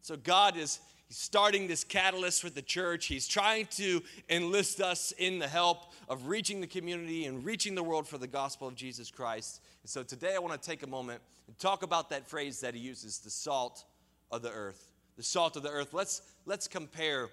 So 0.00 0.16
God 0.16 0.56
is 0.56 0.80
starting 1.10 1.68
this 1.68 1.84
catalyst 1.84 2.42
with 2.42 2.54
the 2.54 2.62
church. 2.62 3.06
He's 3.06 3.28
trying 3.28 3.66
to 3.72 4.02
enlist 4.28 4.80
us 4.80 5.12
in 5.12 5.38
the 5.38 5.46
help 5.46 5.92
of 6.08 6.28
reaching 6.28 6.60
the 6.60 6.66
community 6.66 7.26
and 7.26 7.44
reaching 7.44 7.74
the 7.74 7.82
world 7.82 8.08
for 8.08 8.18
the 8.18 8.26
gospel 8.26 8.66
of 8.66 8.74
Jesus 8.74 9.10
Christ. 9.10 9.60
So 9.86 10.02
today 10.02 10.34
I 10.34 10.38
want 10.38 10.60
to 10.60 10.66
take 10.66 10.82
a 10.82 10.86
moment 10.86 11.20
and 11.46 11.58
talk 11.58 11.82
about 11.82 12.08
that 12.08 12.26
phrase 12.26 12.60
that 12.60 12.72
he 12.72 12.80
uses, 12.80 13.18
the 13.18 13.28
salt 13.28 13.84
of 14.30 14.40
the 14.40 14.50
earth. 14.50 14.90
The 15.18 15.22
salt 15.22 15.56
of 15.56 15.62
the 15.62 15.68
earth. 15.68 15.92
Let's 15.92 16.22
let's 16.46 16.66
compare 16.66 17.28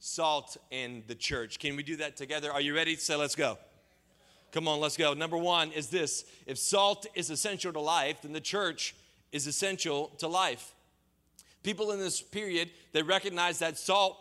salt 0.00 0.58
and 0.70 1.02
the 1.06 1.14
church. 1.14 1.58
Can 1.58 1.76
we 1.76 1.82
do 1.82 1.96
that 1.96 2.14
together? 2.14 2.52
Are 2.52 2.60
you 2.60 2.74
ready? 2.74 2.96
So 2.96 3.16
let's 3.16 3.34
go. 3.34 3.56
Come 4.52 4.68
on, 4.68 4.80
let's 4.80 4.98
go. 4.98 5.14
Number 5.14 5.38
one 5.38 5.72
is 5.72 5.88
this 5.88 6.26
if 6.46 6.58
salt 6.58 7.06
is 7.14 7.30
essential 7.30 7.72
to 7.72 7.80
life, 7.80 8.18
then 8.20 8.34
the 8.34 8.40
church 8.40 8.94
is 9.32 9.46
essential 9.46 10.08
to 10.18 10.28
life. 10.28 10.74
People 11.62 11.90
in 11.90 11.98
this 11.98 12.20
period, 12.20 12.68
they 12.92 13.02
recognize 13.02 13.60
that 13.60 13.78
salt 13.78 14.18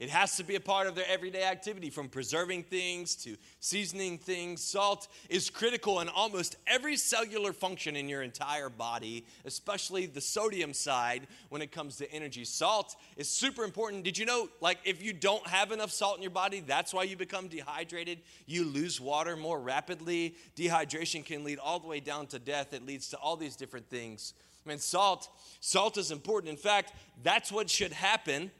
it 0.00 0.08
has 0.08 0.34
to 0.38 0.44
be 0.44 0.56
a 0.56 0.60
part 0.60 0.86
of 0.86 0.94
their 0.94 1.04
everyday 1.06 1.44
activity 1.44 1.90
from 1.90 2.08
preserving 2.08 2.62
things 2.62 3.14
to 3.16 3.36
seasoning 3.60 4.16
things. 4.16 4.62
Salt 4.64 5.08
is 5.28 5.50
critical 5.50 6.00
in 6.00 6.08
almost 6.08 6.56
every 6.66 6.96
cellular 6.96 7.52
function 7.52 7.96
in 7.96 8.08
your 8.08 8.22
entire 8.22 8.70
body, 8.70 9.26
especially 9.44 10.06
the 10.06 10.22
sodium 10.22 10.72
side 10.72 11.26
when 11.50 11.60
it 11.60 11.70
comes 11.70 11.96
to 11.96 12.10
energy. 12.10 12.46
Salt 12.46 12.96
is 13.18 13.28
super 13.28 13.62
important. 13.62 14.02
Did 14.02 14.16
you 14.16 14.24
know, 14.24 14.48
like, 14.62 14.78
if 14.86 15.02
you 15.02 15.12
don't 15.12 15.46
have 15.46 15.70
enough 15.70 15.90
salt 15.90 16.16
in 16.16 16.22
your 16.22 16.30
body, 16.30 16.60
that's 16.60 16.94
why 16.94 17.02
you 17.02 17.14
become 17.14 17.48
dehydrated? 17.48 18.20
You 18.46 18.64
lose 18.64 19.02
water 19.02 19.36
more 19.36 19.60
rapidly. 19.60 20.34
Dehydration 20.56 21.26
can 21.26 21.44
lead 21.44 21.58
all 21.58 21.78
the 21.78 21.86
way 21.86 22.00
down 22.00 22.26
to 22.28 22.38
death, 22.38 22.72
it 22.72 22.86
leads 22.86 23.10
to 23.10 23.18
all 23.18 23.36
these 23.36 23.54
different 23.54 23.90
things. 23.90 24.32
I 24.64 24.68
mean, 24.70 24.78
salt, 24.78 25.28
salt 25.60 25.98
is 25.98 26.10
important. 26.10 26.50
In 26.50 26.56
fact, 26.56 26.94
that's 27.22 27.52
what 27.52 27.68
should 27.68 27.92
happen 27.92 28.50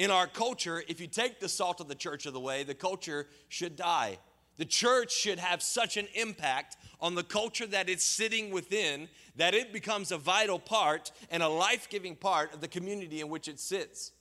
in 0.00 0.10
our 0.10 0.26
culture, 0.26 0.82
if 0.88 0.98
you 0.98 1.06
take 1.06 1.40
the 1.40 1.48
salt 1.48 1.78
of 1.78 1.86
the 1.86 1.94
church 1.94 2.24
of 2.24 2.32
the 2.32 2.40
way, 2.40 2.62
the 2.62 2.72
culture 2.72 3.26
should 3.50 3.76
die. 3.76 4.16
The 4.56 4.64
church 4.64 5.12
should 5.12 5.38
have 5.38 5.62
such 5.62 5.98
an 5.98 6.08
impact 6.14 6.78
on 7.02 7.14
the 7.14 7.22
culture 7.22 7.66
that 7.66 7.90
it's 7.90 8.02
sitting 8.02 8.50
within 8.50 9.10
that 9.36 9.52
it 9.52 9.74
becomes 9.74 10.10
a 10.10 10.16
vital 10.16 10.58
part 10.58 11.12
and 11.30 11.42
a 11.42 11.48
life 11.48 11.86
giving 11.90 12.16
part 12.16 12.54
of 12.54 12.62
the 12.62 12.66
community 12.66 13.20
in 13.20 13.28
which 13.28 13.46
it 13.46 13.60
sits. 13.60 14.12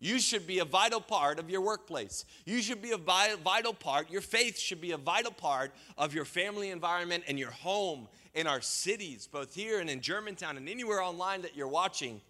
You 0.00 0.18
should 0.18 0.46
be 0.46 0.58
a 0.58 0.66
vital 0.66 1.00
part 1.00 1.38
of 1.38 1.48
your 1.48 1.62
workplace. 1.62 2.26
You 2.44 2.60
should 2.60 2.82
be 2.82 2.90
a 2.90 2.98
vital 2.98 3.72
part, 3.72 4.10
your 4.10 4.20
faith 4.20 4.58
should 4.58 4.82
be 4.82 4.90
a 4.90 4.98
vital 4.98 5.32
part 5.32 5.72
of 5.96 6.12
your 6.12 6.26
family 6.26 6.68
environment 6.68 7.24
and 7.26 7.38
your 7.38 7.52
home 7.52 8.06
in 8.34 8.46
our 8.46 8.60
cities, 8.60 9.30
both 9.32 9.54
here 9.54 9.80
and 9.80 9.88
in 9.88 10.02
Germantown 10.02 10.58
and 10.58 10.68
anywhere 10.68 11.00
online 11.00 11.40
that 11.40 11.56
you're 11.56 11.68
watching. 11.68 12.20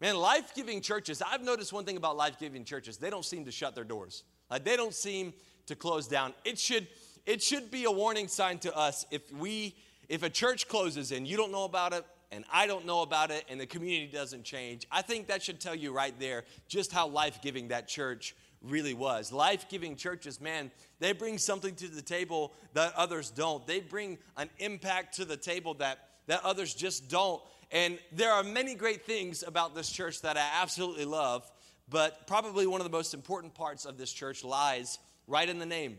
Man, 0.00 0.16
life 0.16 0.54
giving 0.54 0.80
churches, 0.80 1.22
I've 1.26 1.42
noticed 1.42 1.72
one 1.72 1.84
thing 1.84 1.96
about 1.96 2.16
life 2.16 2.38
giving 2.38 2.64
churches 2.64 2.98
they 2.98 3.10
don't 3.10 3.24
seem 3.24 3.44
to 3.46 3.50
shut 3.50 3.74
their 3.74 3.84
doors. 3.84 4.24
Like 4.50 4.64
they 4.64 4.76
don't 4.76 4.94
seem 4.94 5.32
to 5.66 5.74
close 5.74 6.06
down. 6.06 6.34
It 6.44 6.58
should, 6.58 6.86
it 7.26 7.42
should 7.42 7.70
be 7.70 7.84
a 7.84 7.90
warning 7.90 8.28
sign 8.28 8.58
to 8.60 8.76
us 8.76 9.06
if 9.10 9.32
we, 9.32 9.76
if 10.08 10.22
a 10.22 10.30
church 10.30 10.68
closes 10.68 11.12
and 11.12 11.26
you 11.26 11.36
don't 11.36 11.52
know 11.52 11.64
about 11.64 11.92
it, 11.92 12.04
and 12.30 12.44
I 12.52 12.66
don't 12.66 12.84
know 12.84 13.02
about 13.02 13.30
it, 13.30 13.44
and 13.48 13.58
the 13.58 13.66
community 13.66 14.12
doesn't 14.12 14.44
change. 14.44 14.86
I 14.92 15.02
think 15.02 15.28
that 15.28 15.42
should 15.42 15.60
tell 15.60 15.74
you 15.74 15.92
right 15.92 16.14
there 16.18 16.44
just 16.68 16.92
how 16.92 17.08
life 17.08 17.40
giving 17.42 17.68
that 17.68 17.88
church 17.88 18.36
really 18.62 18.94
was. 18.94 19.32
Life 19.32 19.68
giving 19.68 19.96
churches, 19.96 20.40
man, 20.40 20.70
they 20.98 21.12
bring 21.12 21.38
something 21.38 21.74
to 21.76 21.88
the 21.88 22.02
table 22.02 22.52
that 22.74 22.92
others 22.96 23.30
don't. 23.30 23.66
They 23.66 23.80
bring 23.80 24.18
an 24.36 24.50
impact 24.58 25.16
to 25.16 25.24
the 25.24 25.36
table 25.36 25.74
that, 25.74 25.98
that 26.26 26.44
others 26.44 26.74
just 26.74 27.08
don't. 27.08 27.40
And 27.70 27.98
there 28.12 28.32
are 28.32 28.42
many 28.42 28.74
great 28.74 29.04
things 29.04 29.42
about 29.46 29.74
this 29.74 29.90
church 29.90 30.22
that 30.22 30.36
I 30.36 30.48
absolutely 30.62 31.04
love, 31.04 31.50
but 31.88 32.26
probably 32.26 32.66
one 32.66 32.80
of 32.80 32.84
the 32.84 32.96
most 32.96 33.14
important 33.14 33.54
parts 33.54 33.84
of 33.84 33.98
this 33.98 34.12
church 34.12 34.42
lies 34.42 34.98
right 35.26 35.48
in 35.48 35.58
the 35.58 35.66
name, 35.66 35.98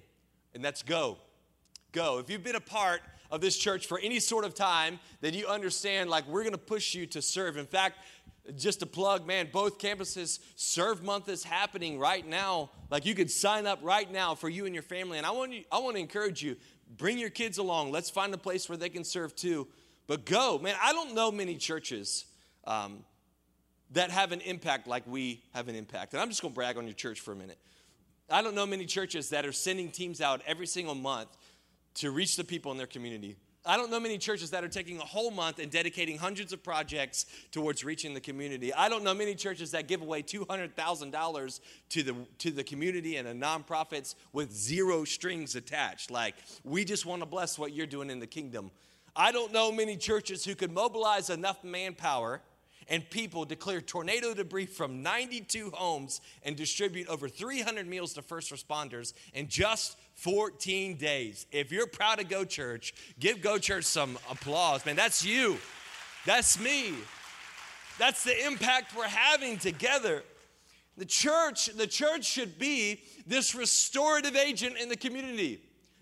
and 0.54 0.66
that's 0.66 0.82
go. 0.82 1.18
Go. 1.92 2.20
If 2.20 2.30
you've 2.30 2.44
been 2.44 2.56
a 2.56 2.62
part 2.62 3.02
of 3.32 3.42
this 3.42 3.58
church 3.58 3.86
for 3.86 4.00
any 4.00 4.20
sort 4.20 4.46
of 4.46 4.56
time, 4.56 5.00
then 5.22 5.34
you 5.34 5.48
understand 5.48 6.10
like 6.10 6.28
we're 6.28 6.42
going 6.42 6.54
to 6.54 6.58
push 6.58 6.96
you 6.96 7.06
to 7.08 7.22
serve. 7.22 7.58
In 7.58 7.66
fact, 7.66 7.98
just 8.56 8.82
a 8.82 8.86
plug, 8.86 9.28
man, 9.28 9.50
both 9.52 9.78
campuses 9.78 10.40
Serve 10.56 11.04
Month 11.04 11.30
is 11.30 11.44
happening 11.44 12.00
right 12.00 12.28
now. 12.28 12.72
Like 12.90 13.06
you 13.06 13.14
could 13.14 13.30
sign 13.30 13.68
up 13.68 13.80
right 13.84 14.12
now 14.12 14.36
for 14.36 14.50
you 14.50 14.66
and 14.66 14.74
your 14.74 14.82
family. 14.84 15.18
And 15.18 15.28
I 15.28 15.32
want 15.32 15.54
you, 15.54 15.64
I 15.72 15.80
want 15.80 15.96
to 15.96 16.00
encourage 16.00 16.42
you, 16.42 16.56
bring 16.98 17.18
your 17.18 17.30
kids 17.30 17.58
along. 17.58 17.92
Let's 17.92 18.10
find 18.10 18.34
a 18.34 18.38
place 18.38 18.68
where 18.68 18.78
they 18.78 18.90
can 18.90 19.04
serve 19.04 19.36
too. 19.36 19.68
But 20.10 20.26
go, 20.26 20.58
man, 20.58 20.76
I 20.82 20.92
don't 20.92 21.14
know 21.14 21.32
many 21.32 21.56
churches 21.56 22.26
um, 22.66 23.04
that 23.92 24.10
have 24.10 24.32
an 24.32 24.42
impact 24.42 24.88
like 24.88 25.04
we 25.06 25.44
have 25.54 25.68
an 25.68 25.76
impact. 25.76 26.14
And 26.14 26.22
I'm 26.22 26.30
just 26.30 26.42
going 26.42 26.52
to 26.52 26.56
brag 26.56 26.78
on 26.78 26.86
your 26.86 26.96
church 26.96 27.20
for 27.20 27.32
a 27.32 27.36
minute. 27.36 27.60
I 28.28 28.42
don't 28.42 28.56
know 28.56 28.66
many 28.66 28.88
churches 28.88 29.30
that 29.30 29.46
are 29.46 29.52
sending 29.52 29.92
teams 29.92 30.20
out 30.20 30.42
every 30.48 30.66
single 30.66 30.96
month 30.96 31.30
to 31.96 32.10
reach 32.10 32.38
the 32.38 32.44
people 32.44 32.72
in 32.72 32.78
their 32.80 32.88
community. 32.88 33.36
I 33.64 33.78
don't 33.78 33.92
know 33.92 34.00
many 34.00 34.18
churches 34.18 34.50
that 34.50 34.64
are 34.64 34.68
taking 34.68 34.98
a 34.98 35.06
whole 35.06 35.30
month 35.30 35.60
and 35.60 35.70
dedicating 35.72 36.18
hundreds 36.18 36.54
of 36.54 36.64
projects 36.64 37.28
towards 37.52 37.84
reaching 37.84 38.16
the 38.16 38.22
community. 38.22 38.74
I 38.74 38.90
don't 38.90 39.04
know 39.04 39.14
many 39.14 39.36
churches 39.36 39.70
that 39.72 39.88
give 39.88 40.02
away 40.02 40.24
$200,000 40.24 41.60
to 41.90 42.04
the, 42.04 42.16
to 42.40 42.50
the 42.50 42.64
community 42.64 43.18
and 43.18 43.28
the 43.28 43.46
nonprofits 43.46 44.16
with 44.34 44.52
zero 44.52 45.04
strings 45.04 45.56
attached. 45.56 46.10
Like, 46.10 46.34
we 46.64 46.84
just 46.84 47.06
want 47.06 47.22
to 47.22 47.28
bless 47.28 47.60
what 47.60 47.74
you're 47.74 47.86
doing 47.86 48.10
in 48.10 48.20
the 48.20 48.26
kingdom. 48.26 48.72
I 49.20 49.34
don't 49.34 49.52
know 49.52 49.70
many 49.70 49.98
churches 49.98 50.46
who 50.46 50.56
could 50.56 50.72
mobilize 50.72 51.30
enough 51.30 51.62
manpower 51.62 52.42
and 52.88 53.08
people 53.10 53.46
to 53.48 53.56
clear 53.58 53.82
tornado 53.82 54.34
debris 54.34 54.68
from 54.68 55.04
92 55.04 55.72
homes 55.72 56.22
and 56.42 56.56
distribute 56.56 57.10
over 57.10 57.28
300 57.28 57.86
meals 57.86 58.14
to 58.14 58.22
first 58.22 58.50
responders 58.50 59.12
in 59.34 59.50
just 59.50 59.98
14 60.16 60.96
days. 60.96 61.48
If 61.52 61.70
you're 61.70 61.86
proud 61.86 62.22
of 62.22 62.30
Go 62.30 62.46
Church, 62.46 62.94
give 63.20 63.42
Go 63.42 63.58
Church 63.58 63.84
some 63.84 64.18
applause. 64.32 64.86
Man, 64.86 64.96
that's 64.96 65.26
you. 65.26 65.58
That's 66.26 66.58
me. 66.58 66.94
That's 67.98 68.24
the 68.24 68.48
impact 68.48 68.96
we're 68.96 69.04
having 69.04 69.58
together. 69.58 70.24
The 70.96 71.06
church, 71.06 71.66
the 71.76 71.88
church 71.88 72.24
should 72.24 72.58
be 72.58 73.02
this 73.28 73.54
restorative 73.54 74.38
agent 74.38 74.78
in 74.78 74.88
the 74.88 74.96
community. 74.96 75.60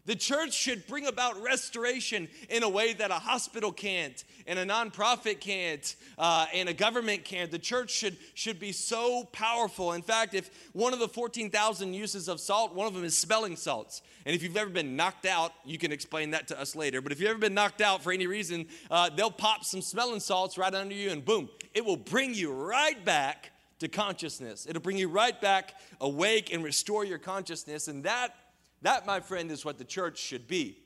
The 0.08 0.16
church 0.16 0.54
should 0.54 0.88
bring 0.88 1.06
about 1.06 1.42
restoration 1.44 2.30
in 2.50 2.64
a 2.64 2.70
way 2.70 2.94
that 2.94 3.12
a 3.12 3.16
hospital 3.16 3.74
can't, 3.74 4.24
and 4.48 4.58
a 4.58 4.66
nonprofit 4.66 5.42
can't, 5.42 5.96
uh, 6.18 6.46
and 6.54 6.70
a 6.70 6.74
government 6.74 7.26
can't. 7.26 7.52
The 7.52 7.60
church 7.60 7.92
should, 7.92 8.16
should 8.34 8.58
be 8.58 8.72
so 8.72 9.26
powerful. 9.34 9.92
In 9.92 10.02
fact, 10.02 10.34
if 10.34 10.50
one 10.72 10.94
of 10.94 11.00
the 11.00 11.10
14,000 11.10 11.94
uses 11.94 12.30
of 12.30 12.40
salt, 12.40 12.74
one 12.74 12.88
of 12.88 12.94
them 12.94 13.04
is 13.04 13.18
smelling 13.18 13.58
salts. 13.58 14.02
And 14.26 14.34
if 14.34 14.42
you've 14.42 14.56
ever 14.56 14.70
been 14.70 14.96
knocked 14.96 15.26
out, 15.26 15.52
you 15.66 15.78
can 15.78 15.92
explain 15.92 16.32
that 16.32 16.48
to 16.48 16.60
us 16.60 16.74
later. 16.74 17.02
But 17.02 17.12
if 17.12 17.20
you've 17.20 17.30
ever 17.30 17.40
been 17.40 17.54
knocked 17.54 17.82
out 17.82 18.02
for 18.02 18.14
any 18.14 18.28
reason, 18.28 18.68
uh, 18.90 19.10
they'll 19.10 19.30
pop 19.30 19.66
some 19.66 19.82
smelling 19.82 20.22
salts 20.22 20.58
right 20.58 20.74
under 20.74 20.96
you, 20.96 21.12
and 21.12 21.24
boom, 21.24 21.50
it 21.74 21.84
will 21.84 21.98
bring 21.98 22.34
you 22.34 22.54
right 22.54 23.04
back 23.04 23.52
to 23.80 23.90
consciousness. 23.90 24.68
It'll 24.70 24.82
bring 24.82 24.98
you 24.98 25.10
right 25.10 25.40
back 25.42 25.76
awake 26.00 26.54
and 26.54 26.64
restore 26.64 27.04
your 27.04 27.18
consciousness. 27.18 27.90
And 27.90 28.06
that 28.06 28.34
that, 28.82 29.06
my 29.06 29.20
friend, 29.20 29.52
is 29.52 29.66
what 29.66 29.78
the 29.78 29.84
church 29.84 30.20
should 30.20 30.48
be. 30.48 30.80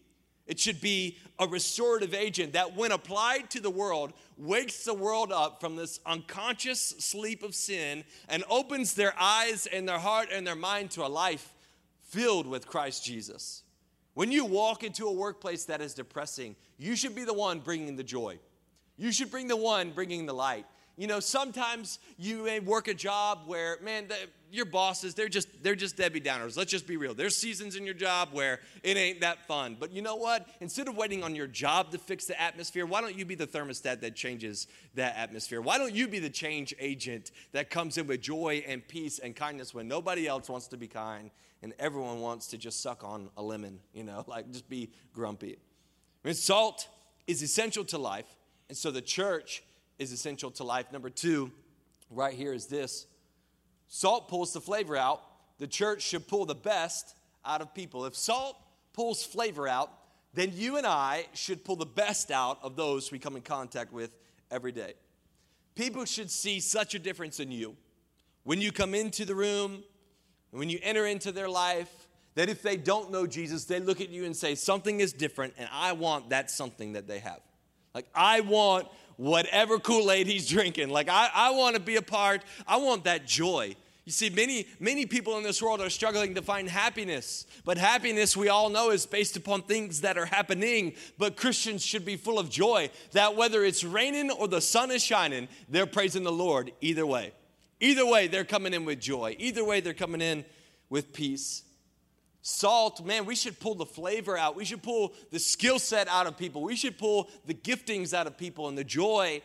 It 0.48 0.60
should 0.60 0.82
be 0.82 1.18
a 1.40 1.48
restorative 1.48 2.14
agent 2.14 2.54
that, 2.54 2.76
when 2.76 2.92
applied 2.92 3.50
to 3.52 3.62
the 3.62 3.70
world, 3.70 4.12
wakes 4.38 4.84
the 4.84 4.94
world 4.94 5.32
up 5.32 5.62
from 5.62 5.76
this 5.76 6.00
unconscious 6.06 6.82
sleep 6.82 7.44
of 7.44 7.56
sin 7.56 8.04
and 8.28 8.44
opens 8.50 8.94
their 8.94 9.14
eyes 9.20 9.68
and 9.68 9.88
their 9.88 10.00
heart 10.00 10.30
and 10.32 10.46
their 10.46 10.56
mind 10.56 10.92
to 10.92 11.06
a 11.06 11.08
life 11.08 11.54
filled 12.02 12.48
with 12.48 12.68
Christ 12.68 13.06
Jesus. 13.06 13.64
When 14.14 14.32
you 14.32 14.44
walk 14.44 14.84
into 14.84 15.06
a 15.06 15.14
workplace 15.14 15.66
that 15.66 15.80
is 15.80 15.94
depressing, 15.94 16.56
you 16.78 16.96
should 16.96 17.16
be 17.16 17.24
the 17.24 17.34
one 17.34 17.60
bringing 17.60 17.96
the 17.96 18.04
joy. 18.04 18.40
You 18.98 19.12
should 19.12 19.32
bring 19.32 19.48
the 19.48 19.56
one 19.56 19.92
bringing 19.92 20.26
the 20.26 20.34
light. 20.34 20.66
You 20.98 21.08
know, 21.08 21.22
sometimes 21.22 22.00
you 22.18 22.44
may 22.44 22.60
work 22.60 22.88
a 22.88 22.94
job 22.94 23.44
where, 23.46 23.78
man, 23.82 24.10
the, 24.10 24.16
your 24.52 24.66
bosses, 24.66 25.14
they're 25.14 25.30
just 25.30 25.64
they're 25.64 25.76
just 25.76 25.96
Debbie 25.96 26.22
Downers. 26.22 26.58
Let's 26.58 26.72
just 26.72 26.86
be 26.86 26.98
real. 26.98 27.14
There's 27.14 27.36
seasons 27.36 27.76
in 27.76 27.86
your 27.86 27.94
job 27.94 28.30
where 28.32 28.60
it 28.84 28.98
ain't 28.98 29.22
that 29.22 29.48
fun. 29.48 29.78
But 29.80 29.92
you 29.92 30.02
know 30.02 30.16
what? 30.16 30.48
Instead 30.60 30.88
of 30.88 30.98
waiting 30.98 31.24
on 31.24 31.36
your 31.36 31.48
job 31.48 31.92
to 31.92 31.98
fix 31.98 32.26
the 32.26 32.40
atmosphere, 32.40 32.86
why 32.86 33.02
don't 33.02 33.16
you 33.16 33.26
be 33.26 33.36
the 33.36 33.48
thermostat 33.48 34.02
that 34.02 34.16
changes 34.16 34.68
that 34.96 35.16
atmosphere? 35.18 35.62
Why 35.62 35.78
don't 35.78 35.94
you 35.94 36.08
be 36.08 36.20
the 36.20 36.30
change 36.30 36.74
agent 36.80 37.32
that 37.54 37.70
comes 37.70 37.98
in 37.98 38.08
with 38.08 38.22
joy 38.22 38.64
and 38.68 38.86
peace 38.86 39.20
and 39.20 39.36
kindness 39.36 39.74
when 39.74 39.88
nobody 39.88 40.28
else 40.28 40.50
wants 40.50 40.68
to 40.68 40.78
be 40.78 40.88
kind 40.88 41.32
and 41.64 41.74
everyone 41.80 42.20
wants 42.20 42.48
to 42.48 42.58
just 42.58 42.82
suck 42.82 43.04
on 43.04 43.30
a 43.38 43.42
lemon, 43.42 43.80
you 43.94 44.04
know, 44.04 44.24
like 44.28 44.52
just 44.52 44.70
be 44.70 44.90
grumpy. 45.14 45.58
I 46.24 46.28
mean, 46.28 46.36
salt 46.36 46.88
is 47.28 47.42
essential 47.42 47.86
to 47.86 47.98
life, 47.98 48.28
and 48.70 48.78
so 48.78 48.92
the 48.92 49.02
church 49.02 49.64
is 49.98 50.12
essential 50.12 50.52
to 50.52 50.64
life. 50.64 50.92
Number 50.92 51.10
two, 51.10 51.52
right 52.10 52.34
here 52.34 52.54
is 52.54 52.68
this 52.68 53.08
Salt 53.94 54.30
pulls 54.30 54.54
the 54.54 54.62
flavor 54.62 54.96
out. 54.96 55.22
The 55.60 55.68
church 55.68 56.02
should 56.02 56.26
pull 56.26 56.46
the 56.46 56.56
best 56.56 57.14
out 57.46 57.60
of 57.60 57.76
people. 57.76 58.06
If 58.06 58.16
salt 58.16 58.56
pulls 58.94 59.22
flavor 59.22 59.68
out, 59.68 59.92
then 60.34 60.52
you 60.54 60.78
and 60.78 60.88
I 60.88 61.26
should 61.34 61.66
pull 61.66 61.76
the 61.76 61.86
best 61.86 62.32
out 62.32 62.58
of 62.64 62.78
those 62.78 63.12
we 63.12 63.20
come 63.20 63.36
in 63.36 63.42
contact 63.42 63.92
with 63.92 64.16
every 64.50 64.72
day. 64.72 64.94
People 65.76 66.06
should 66.06 66.32
see 66.32 66.62
such 66.62 66.96
a 66.96 67.00
difference 67.00 67.42
in 67.42 67.52
you 67.52 67.76
when 68.44 68.62
you 68.62 68.72
come 68.72 68.96
into 68.96 69.26
the 69.26 69.36
room, 69.36 69.84
when 70.52 70.70
you 70.70 70.80
enter 70.82 71.06
into 71.06 71.34
their 71.34 71.50
life, 71.50 72.08
that 72.36 72.48
if 72.48 72.62
they 72.62 72.78
don't 72.78 73.12
know 73.12 73.28
Jesus, 73.28 73.66
they 73.66 73.82
look 73.82 74.00
at 74.00 74.08
you 74.08 74.24
and 74.24 74.34
say, 74.34 74.56
Something 74.56 75.02
is 75.02 75.12
different, 75.12 75.54
and 75.58 75.68
I 75.70 75.92
want 75.92 76.30
that 76.30 76.50
something 76.50 76.94
that 76.94 77.10
they 77.10 77.20
have. 77.20 77.42
Like, 77.94 78.08
I 78.16 78.40
want 78.40 78.88
whatever 79.22 79.78
Kool 79.78 80.12
Aid 80.12 80.26
he's 80.26 80.48
drinking. 80.48 80.90
Like, 80.90 81.08
I, 81.08 81.30
I 81.32 81.52
want 81.52 81.76
to 81.76 81.82
be 81.82 81.96
a 81.96 82.02
part, 82.02 82.42
I 82.68 82.78
want 82.78 83.04
that 83.04 83.28
joy. 83.28 83.76
You 84.04 84.12
see, 84.12 84.32
many, 84.32 84.66
many 84.80 85.06
people 85.06 85.38
in 85.38 85.44
this 85.44 85.62
world 85.62 85.80
are 85.80 85.92
struggling 85.92 86.34
to 86.34 86.42
find 86.42 86.68
happiness. 86.68 87.46
But 87.64 87.78
happiness, 87.78 88.36
we 88.36 88.50
all 88.50 88.70
know, 88.70 88.90
is 88.90 89.06
based 89.06 89.38
upon 89.38 89.62
things 89.62 90.02
that 90.02 90.18
are 90.18 90.26
happening. 90.26 90.94
But 91.20 91.38
Christians 91.38 91.86
should 91.86 92.04
be 92.04 92.16
full 92.16 92.40
of 92.40 92.50
joy 92.50 92.90
that 93.12 93.36
whether 93.36 93.64
it's 93.64 93.84
raining 93.84 94.32
or 94.32 94.48
the 94.48 94.60
sun 94.60 94.90
is 94.90 95.04
shining, 95.04 95.48
they're 95.70 95.86
praising 95.86 96.24
the 96.24 96.32
Lord 96.32 96.72
either 96.82 97.06
way. 97.06 97.32
Either 97.80 98.08
way, 98.08 98.28
they're 98.28 98.44
coming 98.44 98.74
in 98.74 98.86
with 98.86 99.00
joy. 99.00 99.36
Either 99.38 99.64
way, 99.64 99.82
they're 99.82 99.94
coming 99.94 100.22
in 100.22 100.46
with 100.90 101.14
peace. 101.14 101.62
Salt, 102.42 103.06
man, 103.06 103.26
we 103.26 103.36
should 103.36 103.60
pull 103.60 103.76
the 103.76 103.86
flavor 103.86 104.36
out. 104.36 104.56
We 104.56 104.66
should 104.66 104.82
pull 104.82 105.14
the 105.30 105.40
skill 105.40 105.78
set 105.78 106.08
out 106.08 106.26
of 106.26 106.38
people. 106.38 106.64
We 106.64 106.76
should 106.76 106.98
pull 106.98 107.30
the 107.46 107.54
giftings 107.54 108.14
out 108.14 108.26
of 108.26 108.38
people 108.38 108.68
and 108.68 108.78
the 108.78 108.84
joy 108.84 109.42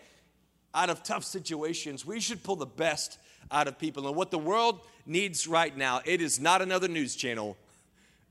out 0.75 0.89
of 0.89 1.03
tough 1.03 1.25
situations. 1.25 2.07
We 2.07 2.21
should 2.21 2.43
pull 2.43 2.57
the 2.57 2.67
best 2.67 3.19
out 3.51 3.69
of 3.69 3.79
people. 3.79 4.07
And 4.07 4.17
what 4.17 4.31
the 4.31 4.39
world 4.39 4.81
needs 5.05 5.47
right 5.47 5.77
now, 5.77 6.01
it 6.05 6.23
is 6.23 6.41
not 6.41 6.63
another 6.63 6.89
news 6.89 7.15
channel. 7.17 7.57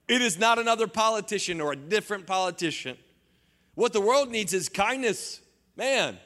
It 0.07 0.21
is 0.21 0.37
not 0.37 0.59
another 0.59 0.87
politician 0.87 1.61
or 1.61 1.73
a 1.73 1.75
different 1.75 2.25
politician. 2.25 2.97
What 3.75 3.93
the 3.93 4.01
world 4.01 4.29
needs 4.29 4.53
is 4.53 4.69
kindness. 4.69 5.41
Man, 5.75 6.17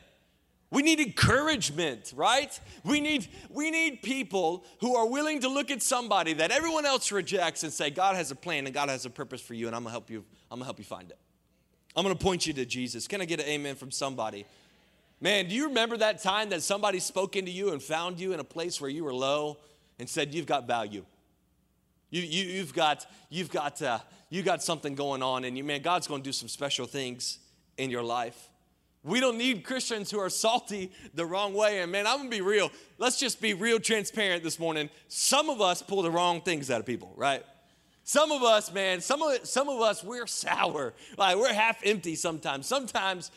we 0.71 0.83
need 0.83 0.99
encouragement, 0.99 2.13
right? 2.15 2.59
We 2.83 2.99
need, 2.99 3.27
we 3.49 3.71
need 3.71 4.03
people 4.03 4.65
who 4.81 4.95
are 4.95 5.07
willing 5.07 5.41
to 5.41 5.49
look 5.49 5.71
at 5.71 5.81
somebody 5.81 6.33
that 6.33 6.51
everyone 6.51 6.85
else 6.85 7.11
rejects 7.11 7.63
and 7.63 7.73
say, 7.73 7.89
God 7.89 8.15
has 8.15 8.29
a 8.29 8.35
plan 8.35 8.65
and 8.65 8.73
God 8.73 8.89
has 8.89 9.05
a 9.05 9.09
purpose 9.09 9.41
for 9.41 9.55
you, 9.55 9.65
and 9.65 9.75
I'm 9.75 9.83
gonna 9.83 9.91
help 9.91 10.09
you, 10.11 10.23
I'm 10.51 10.59
gonna 10.59 10.65
help 10.65 10.77
you 10.77 10.85
find 10.85 11.09
it. 11.09 11.17
I'm 11.95 12.03
gonna 12.03 12.15
point 12.15 12.45
you 12.45 12.53
to 12.53 12.65
Jesus. 12.65 13.07
Can 13.07 13.19
I 13.19 13.25
get 13.25 13.39
an 13.39 13.47
amen 13.47 13.75
from 13.75 13.89
somebody? 13.89 14.45
Man, 15.19 15.47
do 15.49 15.55
you 15.55 15.67
remember 15.67 15.97
that 15.97 16.21
time 16.21 16.49
that 16.49 16.61
somebody 16.61 16.99
spoke 16.99 17.35
into 17.35 17.51
you 17.51 17.71
and 17.71 17.81
found 17.81 18.19
you 18.19 18.33
in 18.33 18.39
a 18.39 18.43
place 18.43 18.79
where 18.79 18.91
you 18.91 19.03
were 19.03 19.13
low 19.13 19.57
and 19.97 20.07
said, 20.07 20.33
You've 20.33 20.45
got 20.45 20.67
value? 20.67 21.03
You, 22.11 22.21
you, 22.21 22.59
have 22.59 22.73
got, 22.73 23.05
you've, 23.29 23.51
got, 23.51 23.81
uh, 23.81 23.99
you 24.29 24.43
got 24.43 24.63
something 24.63 24.95
going 24.95 25.21
on, 25.21 25.45
and 25.45 25.57
you, 25.57 25.63
man, 25.63 25.81
God's 25.81 26.07
gonna 26.07 26.23
do 26.23 26.31
some 26.31 26.47
special 26.47 26.85
things 26.85 27.39
in 27.77 27.89
your 27.89 28.03
life. 28.03 28.48
We 29.03 29.19
don't 29.19 29.37
need 29.37 29.63
Christians 29.63 30.11
who 30.11 30.19
are 30.19 30.29
salty 30.29 30.91
the 31.13 31.25
wrong 31.25 31.53
way. 31.53 31.79
And 31.79 31.91
man, 31.91 32.05
I'm 32.05 32.17
gonna 32.17 32.29
be 32.29 32.41
real. 32.41 32.69
Let's 32.97 33.17
just 33.17 33.41
be 33.41 33.53
real 33.53 33.79
transparent 33.79 34.43
this 34.43 34.59
morning. 34.59 34.89
Some 35.07 35.49
of 35.49 35.61
us 35.61 35.81
pull 35.81 36.01
the 36.01 36.11
wrong 36.11 36.41
things 36.41 36.69
out 36.69 36.81
of 36.81 36.85
people, 36.85 37.13
right? 37.15 37.43
Some 38.03 38.31
of 38.31 38.41
us, 38.41 38.73
man, 38.73 39.01
some 39.01 39.21
of, 39.21 39.45
some 39.45 39.69
of 39.69 39.81
us, 39.81 40.03
we're 40.03 40.25
sour. 40.27 40.93
Like 41.17 41.37
we're 41.37 41.53
half 41.53 41.79
empty 41.85 42.15
sometimes. 42.15 42.65
Sometimes, 42.65 43.31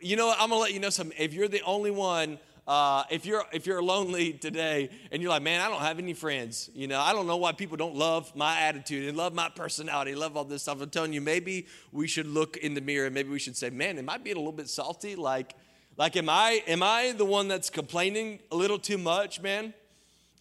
you 0.00 0.16
know, 0.16 0.30
I'm 0.30 0.50
gonna 0.50 0.60
let 0.60 0.72
you 0.72 0.80
know 0.80 0.90
something. 0.90 1.16
If 1.18 1.34
you're 1.34 1.48
the 1.48 1.62
only 1.62 1.90
one 1.90 2.38
uh, 2.66 3.04
if 3.10 3.26
you're 3.26 3.44
if 3.52 3.66
you're 3.66 3.82
lonely 3.82 4.32
today 4.32 4.88
and 5.12 5.20
you're 5.20 5.30
like, 5.30 5.42
man, 5.42 5.60
I 5.60 5.68
don't 5.68 5.80
have 5.80 5.98
any 5.98 6.14
friends. 6.14 6.70
You 6.74 6.86
know, 6.86 6.98
I 6.98 7.12
don't 7.12 7.26
know 7.26 7.36
why 7.36 7.52
people 7.52 7.76
don't 7.76 7.94
love 7.94 8.34
my 8.34 8.58
attitude 8.60 9.06
and 9.06 9.16
love 9.16 9.34
my 9.34 9.50
personality, 9.50 10.14
love 10.14 10.36
all 10.36 10.44
this 10.44 10.62
stuff. 10.62 10.80
I'm 10.80 10.88
telling 10.88 11.12
you, 11.12 11.20
maybe 11.20 11.66
we 11.92 12.06
should 12.06 12.26
look 12.26 12.56
in 12.56 12.74
the 12.74 12.80
mirror 12.80 13.06
and 13.06 13.14
maybe 13.14 13.28
we 13.28 13.38
should 13.38 13.56
say, 13.56 13.68
man, 13.68 13.98
am 13.98 14.08
I 14.08 14.16
being 14.16 14.36
a 14.36 14.38
little 14.38 14.52
bit 14.52 14.68
salty? 14.68 15.14
Like, 15.14 15.54
like 15.98 16.16
am 16.16 16.30
I 16.30 16.62
am 16.66 16.82
I 16.82 17.12
the 17.12 17.26
one 17.26 17.48
that's 17.48 17.68
complaining 17.68 18.40
a 18.50 18.56
little 18.56 18.78
too 18.78 18.98
much, 18.98 19.42
man? 19.42 19.74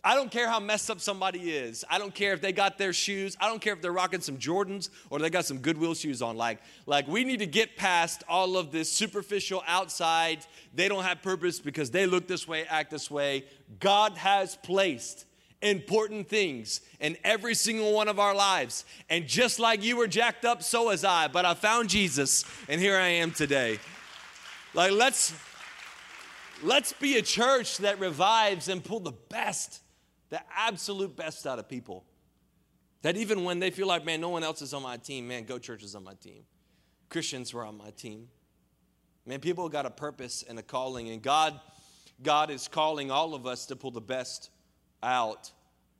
I 0.05 0.15
don't 0.15 0.29
care 0.29 0.49
how 0.49 0.59
messed 0.59 0.91
up 0.91 0.99
somebody 0.99 1.51
is. 1.51 1.85
I 1.89 1.97
don't 1.97 2.13
care 2.13 2.33
if 2.33 2.41
they 2.41 2.51
got 2.51 2.77
their 2.77 2.91
shoes. 2.91 3.37
I 3.39 3.47
don't 3.47 3.61
care 3.61 3.71
if 3.71 3.81
they're 3.81 3.93
rocking 3.93 4.19
some 4.19 4.37
Jordans 4.37 4.89
or 5.09 5.19
they 5.19 5.29
got 5.29 5.45
some 5.45 5.59
Goodwill 5.59 5.93
shoes 5.93 6.21
on. 6.21 6.35
Like, 6.35 6.59
like 6.85 7.07
we 7.07 7.23
need 7.23 7.39
to 7.39 7.45
get 7.45 7.77
past 7.77 8.21
all 8.27 8.57
of 8.57 8.71
this 8.71 8.91
superficial 8.91 9.63
outside. 9.65 10.45
They 10.73 10.89
don't 10.89 11.05
have 11.05 11.21
purpose 11.21 11.61
because 11.61 11.89
they 11.89 12.05
look 12.05 12.27
this 12.27 12.45
way, 12.45 12.65
act 12.65 12.91
this 12.91 13.09
way. 13.09 13.45
God 13.79 14.17
has 14.17 14.57
placed 14.57 15.25
important 15.61 16.27
things 16.27 16.81
in 16.99 17.15
every 17.23 17.55
single 17.55 17.93
one 17.93 18.09
of 18.09 18.19
our 18.19 18.35
lives. 18.35 18.83
And 19.09 19.25
just 19.25 19.57
like 19.57 19.85
you 19.85 19.95
were 19.95 20.07
jacked 20.07 20.43
up, 20.43 20.63
so 20.63 20.85
was 20.85 21.05
I. 21.05 21.29
But 21.29 21.45
I 21.45 21.53
found 21.53 21.87
Jesus, 21.87 22.43
and 22.67 22.81
here 22.81 22.97
I 22.97 23.07
am 23.07 23.31
today. 23.31 23.79
Like, 24.73 24.91
let's 24.91 25.33
let's 26.61 26.91
be 26.91 27.17
a 27.17 27.21
church 27.21 27.77
that 27.77 28.01
revives 28.01 28.67
and 28.67 28.83
pull 28.83 28.99
the 28.99 29.13
best 29.29 29.79
the 30.33 30.41
absolute 30.57 31.15
best 31.15 31.45
out 31.45 31.59
of 31.59 31.69
people. 31.69 32.03
That 33.03 33.15
even 33.17 33.43
when 33.43 33.59
they 33.59 33.69
feel 33.69 33.85
like, 33.85 34.03
man, 34.03 34.19
no 34.19 34.29
one 34.29 34.43
else 34.43 34.63
is 34.63 34.73
on 34.73 34.81
my 34.81 34.97
team, 34.97 35.27
man, 35.27 35.43
Go 35.43 35.59
Church 35.59 35.83
is 35.83 35.93
on 35.93 36.03
my 36.03 36.15
team. 36.15 36.41
Christians 37.07 37.53
were 37.53 37.63
on 37.63 37.77
my 37.77 37.91
team. 37.91 38.29
Man, 39.27 39.39
people 39.39 39.69
got 39.69 39.85
a 39.85 39.91
purpose 39.91 40.43
and 40.49 40.57
a 40.57 40.63
calling, 40.63 41.09
and 41.09 41.21
God, 41.21 41.59
God 42.23 42.49
is 42.49 42.67
calling 42.67 43.11
all 43.11 43.35
of 43.35 43.45
us 43.45 43.67
to 43.67 43.75
pull 43.75 43.91
the 43.91 44.01
best 44.01 44.49
out 45.03 45.51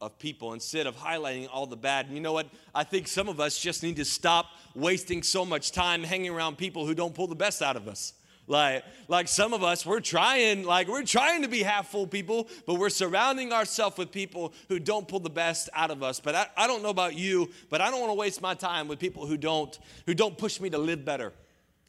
of 0.02 0.18
people 0.18 0.54
instead 0.54 0.88
of 0.88 0.96
highlighting 0.98 1.48
all 1.54 1.68
the 1.68 1.78
bad. 1.78 2.08
And 2.08 2.16
you 2.16 2.22
know 2.22 2.34
what? 2.34 2.48
I 2.74 2.84
think 2.84 3.08
some 3.08 3.30
of 3.30 3.40
us 3.40 3.60
just 3.60 3.84
need 3.84 3.98
to 3.98 4.06
stop 4.06 4.48
wasting 4.74 5.22
so 5.22 5.46
much 5.46 5.72
time 5.72 6.02
hanging 6.02 6.32
around 6.32 6.58
people 6.58 6.88
who 6.88 6.96
don't 6.96 7.14
pull 7.14 7.28
the 7.28 7.36
best 7.36 7.62
out 7.62 7.76
of 7.76 7.88
us. 7.88 8.14
Like, 8.46 8.84
like 9.08 9.30
some 9.30 9.54
of 9.54 9.64
us, 9.64 9.86
we're 9.86 10.02
trying, 10.02 10.64
like 10.64 10.90
we're 10.90 11.04
trying 11.04 11.44
to 11.44 11.48
be 11.48 11.64
half 11.64 11.90
full 11.90 12.08
people, 12.08 12.50
but 12.66 12.76
we're 12.76 12.90
surrounding 12.90 13.54
ourselves 13.54 13.98
with 13.98 14.12
people 14.12 14.54
who 14.68 14.80
don't 14.80 15.08
pull 15.08 15.22
the 15.22 15.30
best 15.30 15.70
out 15.74 15.92
of 15.92 16.04
us. 16.04 16.20
But 16.20 16.36
I, 16.36 16.48
I 16.58 16.68
don't 16.68 16.84
know 16.84 16.90
about 16.90 17.16
you, 17.16 17.50
but 17.70 17.80
I 17.80 17.90
don't 17.90 18.02
want 18.02 18.10
to 18.10 18.16
waste 18.16 18.42
my 18.42 18.54
time 18.54 18.90
with 18.90 19.00
people 19.00 19.26
who 19.26 19.38
don't, 19.38 19.78
who 20.06 20.14
don't 20.14 20.38
push 20.38 20.60
me 20.60 20.70
to 20.72 20.78
live 20.78 21.06
better 21.06 21.32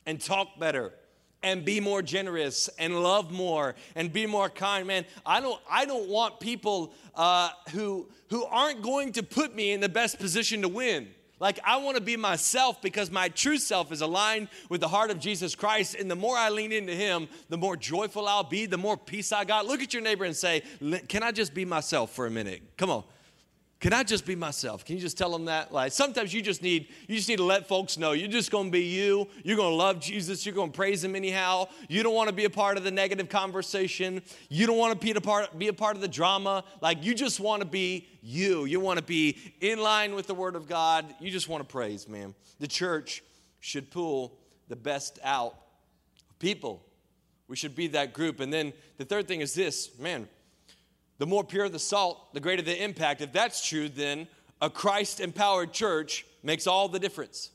and 0.06 0.20
talk 0.20 0.58
better 0.60 0.92
and 1.42 1.64
be 1.64 1.80
more 1.80 2.02
generous 2.02 2.68
and 2.78 3.02
love 3.02 3.30
more 3.30 3.74
and 3.94 4.12
be 4.12 4.24
more 4.24 4.48
kind 4.48 4.86
man 4.86 5.04
i 5.26 5.40
don't 5.40 5.60
i 5.70 5.84
don't 5.84 6.08
want 6.08 6.40
people 6.40 6.92
uh, 7.14 7.50
who 7.70 8.08
who 8.30 8.44
aren't 8.44 8.82
going 8.82 9.12
to 9.12 9.22
put 9.22 9.54
me 9.54 9.70
in 9.70 9.80
the 9.80 9.88
best 9.88 10.18
position 10.18 10.62
to 10.62 10.68
win 10.68 11.06
like, 11.40 11.58
I 11.64 11.78
want 11.78 11.96
to 11.96 12.02
be 12.02 12.16
myself 12.16 12.80
because 12.80 13.10
my 13.10 13.28
true 13.28 13.58
self 13.58 13.90
is 13.92 14.00
aligned 14.00 14.48
with 14.68 14.80
the 14.80 14.88
heart 14.88 15.10
of 15.10 15.18
Jesus 15.18 15.54
Christ. 15.54 15.96
And 15.96 16.10
the 16.10 16.16
more 16.16 16.36
I 16.36 16.50
lean 16.50 16.72
into 16.72 16.94
Him, 16.94 17.28
the 17.48 17.56
more 17.56 17.76
joyful 17.76 18.28
I'll 18.28 18.44
be, 18.44 18.66
the 18.66 18.78
more 18.78 18.96
peace 18.96 19.32
I 19.32 19.44
got. 19.44 19.66
Look 19.66 19.82
at 19.82 19.92
your 19.92 20.02
neighbor 20.02 20.24
and 20.24 20.36
say, 20.36 20.62
Can 21.08 21.22
I 21.22 21.32
just 21.32 21.52
be 21.52 21.64
myself 21.64 22.12
for 22.12 22.26
a 22.26 22.30
minute? 22.30 22.62
Come 22.76 22.90
on. 22.90 23.04
Can 23.84 23.92
I 23.92 24.02
just 24.02 24.24
be 24.24 24.34
myself? 24.34 24.82
Can 24.82 24.96
you 24.96 25.02
just 25.02 25.18
tell 25.18 25.30
them 25.30 25.44
that? 25.44 25.70
Like 25.70 25.92
sometimes 25.92 26.32
you 26.32 26.40
just 26.40 26.62
need 26.62 26.88
you 27.06 27.16
just 27.16 27.28
need 27.28 27.36
to 27.36 27.44
let 27.44 27.68
folks 27.68 27.98
know 27.98 28.12
you're 28.12 28.28
just 28.30 28.50
going 28.50 28.68
to 28.68 28.70
be 28.70 28.84
you. 28.84 29.28
You're 29.42 29.58
going 29.58 29.72
to 29.72 29.76
love 29.76 30.00
Jesus. 30.00 30.46
You're 30.46 30.54
going 30.54 30.72
to 30.72 30.74
praise 30.74 31.04
him 31.04 31.14
anyhow. 31.14 31.68
You 31.90 32.02
don't 32.02 32.14
want 32.14 32.30
to 32.30 32.34
be 32.34 32.46
a 32.46 32.50
part 32.50 32.78
of 32.78 32.84
the 32.84 32.90
negative 32.90 33.28
conversation. 33.28 34.22
You 34.48 34.66
don't 34.66 34.78
want 34.78 34.98
to 34.98 35.06
be 35.06 35.10
a 35.10 35.20
part 35.20 35.58
be 35.58 35.68
a 35.68 35.74
part 35.74 35.96
of 35.96 36.00
the 36.00 36.08
drama. 36.08 36.64
Like 36.80 37.04
you 37.04 37.14
just 37.14 37.40
want 37.40 37.60
to 37.60 37.68
be 37.68 38.08
you. 38.22 38.64
You 38.64 38.80
want 38.80 39.00
to 39.00 39.04
be 39.04 39.36
in 39.60 39.78
line 39.78 40.14
with 40.14 40.28
the 40.28 40.34
word 40.34 40.56
of 40.56 40.66
God. 40.66 41.04
You 41.20 41.30
just 41.30 41.50
want 41.50 41.62
to 41.62 41.70
praise, 41.70 42.08
man. 42.08 42.34
The 42.60 42.68
church 42.68 43.22
should 43.60 43.90
pull 43.90 44.38
the 44.68 44.76
best 44.76 45.18
out 45.22 45.58
of 46.30 46.38
people. 46.38 46.82
We 47.48 47.56
should 47.56 47.76
be 47.76 47.88
that 47.88 48.14
group. 48.14 48.40
And 48.40 48.50
then 48.50 48.72
the 48.96 49.04
third 49.04 49.28
thing 49.28 49.42
is 49.42 49.52
this, 49.52 49.98
man, 49.98 50.26
the 51.18 51.26
more 51.26 51.44
pure 51.44 51.68
the 51.68 51.78
salt, 51.78 52.34
the 52.34 52.40
greater 52.40 52.62
the 52.62 52.82
impact. 52.82 53.20
If 53.20 53.32
that's 53.32 53.66
true, 53.66 53.88
then 53.88 54.26
a 54.60 54.70
Christ 54.70 55.20
empowered 55.20 55.72
church 55.72 56.26
makes 56.42 56.66
all 56.66 56.88
the 56.88 56.98
difference. 56.98 57.50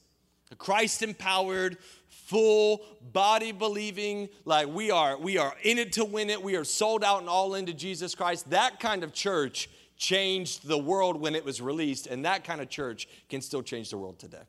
A 0.51 0.55
Christ 0.55 1.03
empowered, 1.03 1.77
full 2.07 2.81
body 3.11 3.51
believing, 3.51 4.29
like 4.45 4.67
we 4.67 4.91
are, 4.91 5.17
we 5.17 5.37
are 5.37 5.53
in 5.63 5.77
it 5.77 5.93
to 5.93 6.05
win 6.05 6.29
it. 6.29 6.41
We 6.41 6.55
are 6.55 6.63
sold 6.63 7.03
out 7.03 7.19
and 7.19 7.29
all 7.29 7.55
into 7.55 7.73
Jesus 7.73 8.15
Christ. 8.15 8.49
That 8.49 8.79
kind 8.79 9.03
of 9.03 9.13
church 9.13 9.69
changed 9.97 10.67
the 10.67 10.77
world 10.77 11.19
when 11.19 11.35
it 11.35 11.43
was 11.43 11.61
released, 11.61 12.07
and 12.07 12.25
that 12.25 12.43
kind 12.43 12.61
of 12.61 12.69
church 12.69 13.07
can 13.29 13.41
still 13.41 13.61
change 13.61 13.89
the 13.89 13.97
world 13.97 14.17
today. 14.17 14.41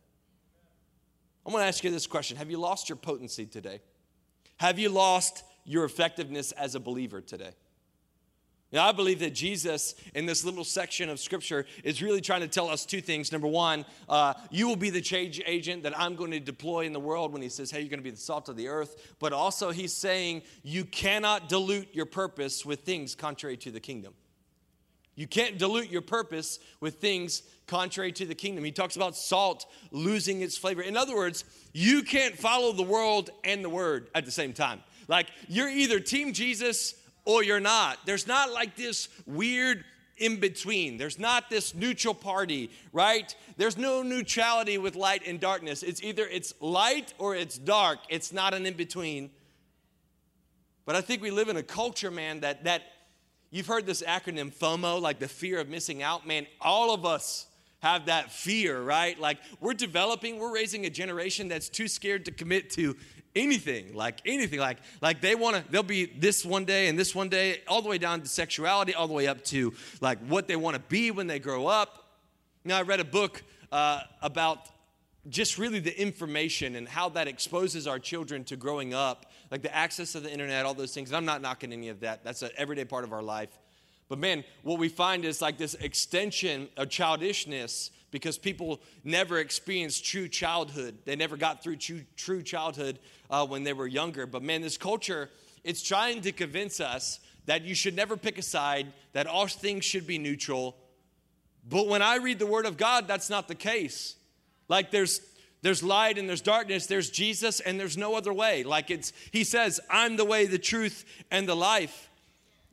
I'm 1.44 1.52
to 1.52 1.58
ask 1.60 1.82
you 1.82 1.90
this 1.90 2.06
question 2.06 2.36
Have 2.36 2.50
you 2.50 2.58
lost 2.58 2.88
your 2.88 2.96
potency 2.96 3.46
today? 3.46 3.80
Have 4.58 4.78
you 4.78 4.90
lost 4.90 5.42
your 5.64 5.84
effectiveness 5.84 6.52
as 6.52 6.74
a 6.74 6.80
believer 6.80 7.20
today? 7.20 7.50
Now, 8.72 8.88
I 8.88 8.92
believe 8.92 9.18
that 9.18 9.34
Jesus, 9.34 9.96
in 10.14 10.26
this 10.26 10.44
little 10.44 10.62
section 10.62 11.08
of 11.08 11.18
scripture, 11.18 11.66
is 11.82 12.00
really 12.00 12.20
trying 12.20 12.42
to 12.42 12.48
tell 12.48 12.68
us 12.68 12.86
two 12.86 13.00
things. 13.00 13.32
Number 13.32 13.48
one, 13.48 13.84
uh, 14.08 14.34
you 14.50 14.68
will 14.68 14.76
be 14.76 14.90
the 14.90 15.00
change 15.00 15.42
agent 15.44 15.82
that 15.82 15.98
I'm 15.98 16.14
going 16.14 16.30
to 16.30 16.38
deploy 16.38 16.84
in 16.84 16.92
the 16.92 17.00
world 17.00 17.32
when 17.32 17.42
he 17.42 17.48
says, 17.48 17.72
hey, 17.72 17.80
you're 17.80 17.88
going 17.88 17.98
to 17.98 18.04
be 18.04 18.10
the 18.10 18.16
salt 18.16 18.48
of 18.48 18.56
the 18.56 18.68
earth. 18.68 19.14
But 19.18 19.32
also, 19.32 19.72
he's 19.72 19.92
saying 19.92 20.42
you 20.62 20.84
cannot 20.84 21.48
dilute 21.48 21.88
your 21.92 22.06
purpose 22.06 22.64
with 22.64 22.80
things 22.80 23.16
contrary 23.16 23.56
to 23.56 23.72
the 23.72 23.80
kingdom. 23.80 24.14
You 25.16 25.26
can't 25.26 25.58
dilute 25.58 25.90
your 25.90 26.00
purpose 26.00 26.60
with 26.78 26.94
things 26.94 27.42
contrary 27.66 28.12
to 28.12 28.24
the 28.24 28.36
kingdom. 28.36 28.62
He 28.62 28.70
talks 28.70 28.94
about 28.94 29.16
salt 29.16 29.66
losing 29.90 30.42
its 30.42 30.56
flavor. 30.56 30.80
In 30.80 30.96
other 30.96 31.16
words, 31.16 31.44
you 31.72 32.02
can't 32.02 32.38
follow 32.38 32.72
the 32.72 32.84
world 32.84 33.30
and 33.42 33.64
the 33.64 33.68
word 33.68 34.10
at 34.14 34.24
the 34.24 34.30
same 34.30 34.52
time. 34.52 34.80
Like, 35.08 35.26
you're 35.48 35.68
either 35.68 35.98
Team 35.98 36.32
Jesus 36.32 36.94
or 37.30 37.44
you're 37.44 37.60
not. 37.60 37.98
There's 38.06 38.26
not 38.26 38.52
like 38.52 38.76
this 38.76 39.08
weird 39.24 39.84
in 40.18 40.40
between. 40.40 40.96
There's 40.96 41.18
not 41.18 41.48
this 41.48 41.74
neutral 41.74 42.12
party, 42.12 42.70
right? 42.92 43.34
There's 43.56 43.78
no 43.78 44.02
neutrality 44.02 44.78
with 44.78 44.96
light 44.96 45.22
and 45.26 45.38
darkness. 45.38 45.82
It's 45.82 46.02
either 46.02 46.26
it's 46.26 46.52
light 46.60 47.14
or 47.18 47.36
it's 47.36 47.56
dark. 47.56 48.00
It's 48.08 48.32
not 48.32 48.52
an 48.52 48.66
in 48.66 48.74
between. 48.74 49.30
But 50.84 50.96
I 50.96 51.00
think 51.02 51.22
we 51.22 51.30
live 51.30 51.48
in 51.48 51.56
a 51.56 51.62
culture, 51.62 52.10
man, 52.10 52.40
that 52.40 52.64
that 52.64 52.82
you've 53.50 53.68
heard 53.68 53.86
this 53.86 54.02
acronym 54.02 54.52
FOMO, 54.52 55.00
like 55.00 55.20
the 55.20 55.28
fear 55.28 55.60
of 55.60 55.68
missing 55.68 56.02
out. 56.02 56.26
Man, 56.26 56.46
all 56.60 56.92
of 56.92 57.06
us 57.06 57.46
have 57.80 58.06
that 58.06 58.32
fear, 58.32 58.82
right? 58.82 59.18
Like 59.18 59.38
we're 59.60 59.74
developing, 59.74 60.38
we're 60.38 60.52
raising 60.52 60.84
a 60.84 60.90
generation 60.90 61.48
that's 61.48 61.68
too 61.68 61.88
scared 61.88 62.24
to 62.26 62.32
commit 62.32 62.70
to 62.70 62.96
anything 63.36 63.94
like 63.94 64.20
anything 64.26 64.58
like 64.58 64.78
like 65.00 65.20
they 65.20 65.34
want 65.34 65.56
to 65.56 65.64
they'll 65.70 65.82
be 65.82 66.06
this 66.06 66.44
one 66.44 66.64
day 66.64 66.88
and 66.88 66.98
this 66.98 67.14
one 67.14 67.28
day 67.28 67.60
all 67.68 67.80
the 67.80 67.88
way 67.88 67.98
down 67.98 68.20
to 68.20 68.28
sexuality 68.28 68.94
all 68.94 69.06
the 69.06 69.14
way 69.14 69.28
up 69.28 69.44
to 69.44 69.72
like 70.00 70.18
what 70.26 70.48
they 70.48 70.56
want 70.56 70.74
to 70.74 70.82
be 70.88 71.10
when 71.10 71.26
they 71.26 71.38
grow 71.38 71.66
up. 71.66 72.08
Now 72.64 72.78
i 72.78 72.82
read 72.82 73.00
a 73.00 73.04
book 73.04 73.42
uh, 73.70 74.00
about 74.20 74.68
just 75.28 75.58
really 75.58 75.78
the 75.78 76.00
information 76.00 76.76
and 76.76 76.88
how 76.88 77.08
that 77.10 77.28
exposes 77.28 77.86
our 77.86 77.98
children 77.98 78.42
to 78.44 78.56
growing 78.56 78.94
up 78.94 79.26
like 79.50 79.62
the 79.62 79.74
access 79.74 80.12
to 80.12 80.20
the 80.20 80.30
internet 80.30 80.66
all 80.66 80.74
those 80.74 80.92
things. 80.92 81.10
And 81.10 81.16
i'm 81.16 81.24
not 81.24 81.40
knocking 81.40 81.72
any 81.72 81.88
of 81.88 82.00
that. 82.00 82.24
That's 82.24 82.42
an 82.42 82.50
everyday 82.56 82.84
part 82.84 83.04
of 83.04 83.12
our 83.12 83.22
life. 83.22 83.56
But 84.08 84.18
man 84.18 84.42
what 84.62 84.80
we 84.80 84.88
find 84.88 85.24
is 85.24 85.40
like 85.40 85.56
this 85.56 85.74
extension 85.74 86.68
of 86.76 86.90
childishness 86.90 87.92
because 88.10 88.38
people 88.38 88.80
never 89.04 89.38
experienced 89.38 90.04
true 90.04 90.28
childhood. 90.28 90.98
They 91.04 91.16
never 91.16 91.36
got 91.36 91.62
through 91.62 91.76
true, 91.76 92.02
true 92.16 92.42
childhood 92.42 92.98
uh, 93.30 93.46
when 93.46 93.64
they 93.64 93.72
were 93.72 93.86
younger. 93.86 94.26
But 94.26 94.42
man, 94.42 94.62
this 94.62 94.76
culture, 94.76 95.30
it's 95.64 95.82
trying 95.82 96.22
to 96.22 96.32
convince 96.32 96.80
us 96.80 97.20
that 97.46 97.62
you 97.62 97.74
should 97.74 97.96
never 97.96 98.16
pick 98.16 98.38
a 98.38 98.42
side, 98.42 98.92
that 99.12 99.26
all 99.26 99.46
things 99.46 99.84
should 99.84 100.06
be 100.06 100.18
neutral. 100.18 100.76
But 101.68 101.88
when 101.88 102.02
I 102.02 102.16
read 102.16 102.38
the 102.38 102.46
Word 102.46 102.66
of 102.66 102.76
God, 102.76 103.06
that's 103.06 103.30
not 103.30 103.48
the 103.48 103.54
case. 103.54 104.16
Like 104.68 104.90
there's 104.90 105.20
there's 105.62 105.82
light 105.82 106.16
and 106.16 106.26
there's 106.28 106.40
darkness, 106.40 106.86
there's 106.86 107.10
Jesus 107.10 107.60
and 107.60 107.78
there's 107.78 107.96
no 107.96 108.14
other 108.14 108.32
way. 108.32 108.62
Like 108.62 108.90
it's 108.90 109.12
he 109.30 109.44
says, 109.44 109.78
I'm 109.90 110.16
the 110.16 110.24
way, 110.24 110.46
the 110.46 110.58
truth, 110.58 111.04
and 111.30 111.48
the 111.48 111.56
life. 111.56 112.09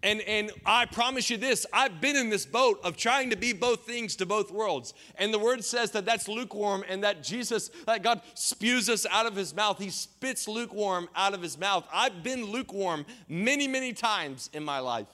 And, 0.03 0.21
and 0.21 0.51
I 0.65 0.85
promise 0.85 1.29
you 1.29 1.37
this 1.37 1.65
I've 1.73 1.99
been 1.99 2.15
in 2.15 2.29
this 2.29 2.45
boat 2.45 2.79
of 2.83 2.97
trying 2.97 3.31
to 3.31 3.35
be 3.35 3.53
both 3.53 3.85
things 3.85 4.15
to 4.17 4.25
both 4.25 4.51
worlds. 4.51 4.93
And 5.15 5.33
the 5.33 5.39
word 5.39 5.63
says 5.63 5.91
that 5.91 6.05
that's 6.05 6.27
lukewarm 6.27 6.83
and 6.87 7.03
that 7.03 7.23
Jesus, 7.23 7.69
that 7.87 8.03
God 8.03 8.21
spews 8.35 8.89
us 8.89 9.05
out 9.09 9.25
of 9.25 9.35
his 9.35 9.55
mouth. 9.55 9.79
He 9.79 9.89
spits 9.89 10.47
lukewarm 10.47 11.09
out 11.15 11.33
of 11.33 11.41
his 11.41 11.57
mouth. 11.57 11.87
I've 11.91 12.21
been 12.23 12.45
lukewarm 12.45 13.05
many, 13.27 13.67
many 13.67 13.93
times 13.93 14.49
in 14.53 14.63
my 14.63 14.79
life. 14.79 15.07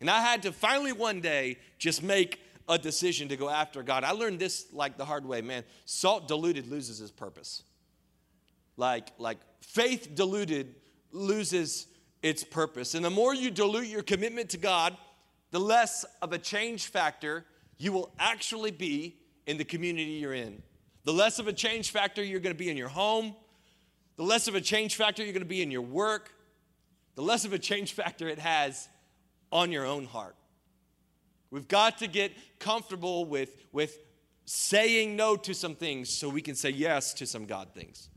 And 0.00 0.10
I 0.10 0.20
had 0.20 0.42
to 0.42 0.52
finally 0.52 0.92
one 0.92 1.20
day 1.20 1.58
just 1.78 2.02
make 2.02 2.40
a 2.68 2.76
decision 2.76 3.28
to 3.28 3.36
go 3.36 3.48
after 3.48 3.82
God. 3.82 4.04
I 4.04 4.10
learned 4.10 4.38
this 4.38 4.66
like 4.72 4.98
the 4.98 5.04
hard 5.04 5.24
way, 5.24 5.40
man. 5.40 5.64
Salt 5.86 6.28
diluted 6.28 6.66
loses 6.66 7.00
its 7.00 7.10
purpose. 7.10 7.62
Like, 8.76 9.12
like 9.18 9.38
faith 9.60 10.14
diluted 10.14 10.74
loses 11.12 11.86
its 12.26 12.42
purpose. 12.42 12.94
And 12.94 13.04
the 13.04 13.10
more 13.10 13.34
you 13.34 13.52
dilute 13.52 13.86
your 13.86 14.02
commitment 14.02 14.50
to 14.50 14.58
God, 14.58 14.96
the 15.52 15.60
less 15.60 16.04
of 16.20 16.32
a 16.32 16.38
change 16.38 16.86
factor 16.86 17.44
you 17.78 17.92
will 17.92 18.10
actually 18.18 18.72
be 18.72 19.16
in 19.46 19.58
the 19.58 19.64
community 19.64 20.12
you're 20.12 20.34
in. 20.34 20.60
The 21.04 21.12
less 21.12 21.38
of 21.38 21.46
a 21.46 21.52
change 21.52 21.92
factor 21.92 22.24
you're 22.24 22.40
going 22.40 22.54
to 22.54 22.58
be 22.58 22.68
in 22.68 22.76
your 22.76 22.88
home, 22.88 23.36
the 24.16 24.24
less 24.24 24.48
of 24.48 24.56
a 24.56 24.60
change 24.60 24.96
factor 24.96 25.22
you're 25.22 25.34
going 25.34 25.42
to 25.42 25.48
be 25.48 25.62
in 25.62 25.70
your 25.70 25.82
work, 25.82 26.32
the 27.14 27.22
less 27.22 27.44
of 27.44 27.52
a 27.52 27.60
change 27.60 27.92
factor 27.92 28.28
it 28.28 28.40
has 28.40 28.88
on 29.52 29.70
your 29.70 29.84
own 29.84 30.04
heart. 30.04 30.34
We've 31.52 31.68
got 31.68 31.98
to 31.98 32.08
get 32.08 32.32
comfortable 32.58 33.24
with, 33.24 33.56
with 33.70 33.98
saying 34.46 35.14
no 35.14 35.36
to 35.36 35.54
some 35.54 35.76
things 35.76 36.08
so 36.08 36.28
we 36.28 36.42
can 36.42 36.56
say 36.56 36.70
yes 36.70 37.14
to 37.14 37.26
some 37.26 37.46
God 37.46 37.68
things. 37.72 38.10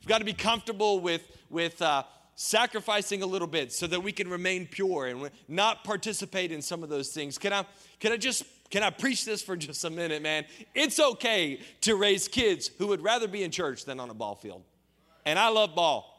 We've 0.00 0.08
got 0.08 0.18
to 0.18 0.26
be 0.26 0.34
comfortable 0.34 1.00
with, 1.00 1.22
with 1.48 1.80
uh, 1.80 2.02
sacrificing 2.34 3.22
a 3.22 3.26
little 3.26 3.48
bit 3.48 3.72
so 3.72 3.86
that 3.86 4.02
we 4.02 4.12
can 4.12 4.28
remain 4.28 4.66
pure 4.66 5.06
and 5.06 5.30
not 5.48 5.84
participate 5.84 6.52
in 6.52 6.62
some 6.62 6.82
of 6.82 6.88
those 6.88 7.10
things. 7.10 7.38
Can 7.38 7.52
I, 7.52 7.64
can 7.98 8.12
I 8.12 8.16
just 8.16 8.44
can 8.70 8.84
I 8.84 8.90
preach 8.90 9.24
this 9.24 9.42
for 9.42 9.56
just 9.56 9.84
a 9.84 9.90
minute, 9.90 10.22
man? 10.22 10.44
It's 10.74 10.98
okay 10.98 11.60
to 11.82 11.96
raise 11.96 12.28
kids 12.28 12.70
who 12.78 12.86
would 12.88 13.02
rather 13.02 13.28
be 13.28 13.42
in 13.42 13.50
church 13.50 13.84
than 13.84 14.00
on 14.00 14.08
a 14.10 14.14
ball 14.14 14.36
field. 14.36 14.62
And 15.26 15.38
I 15.38 15.48
love 15.48 15.74
ball. 15.74 16.16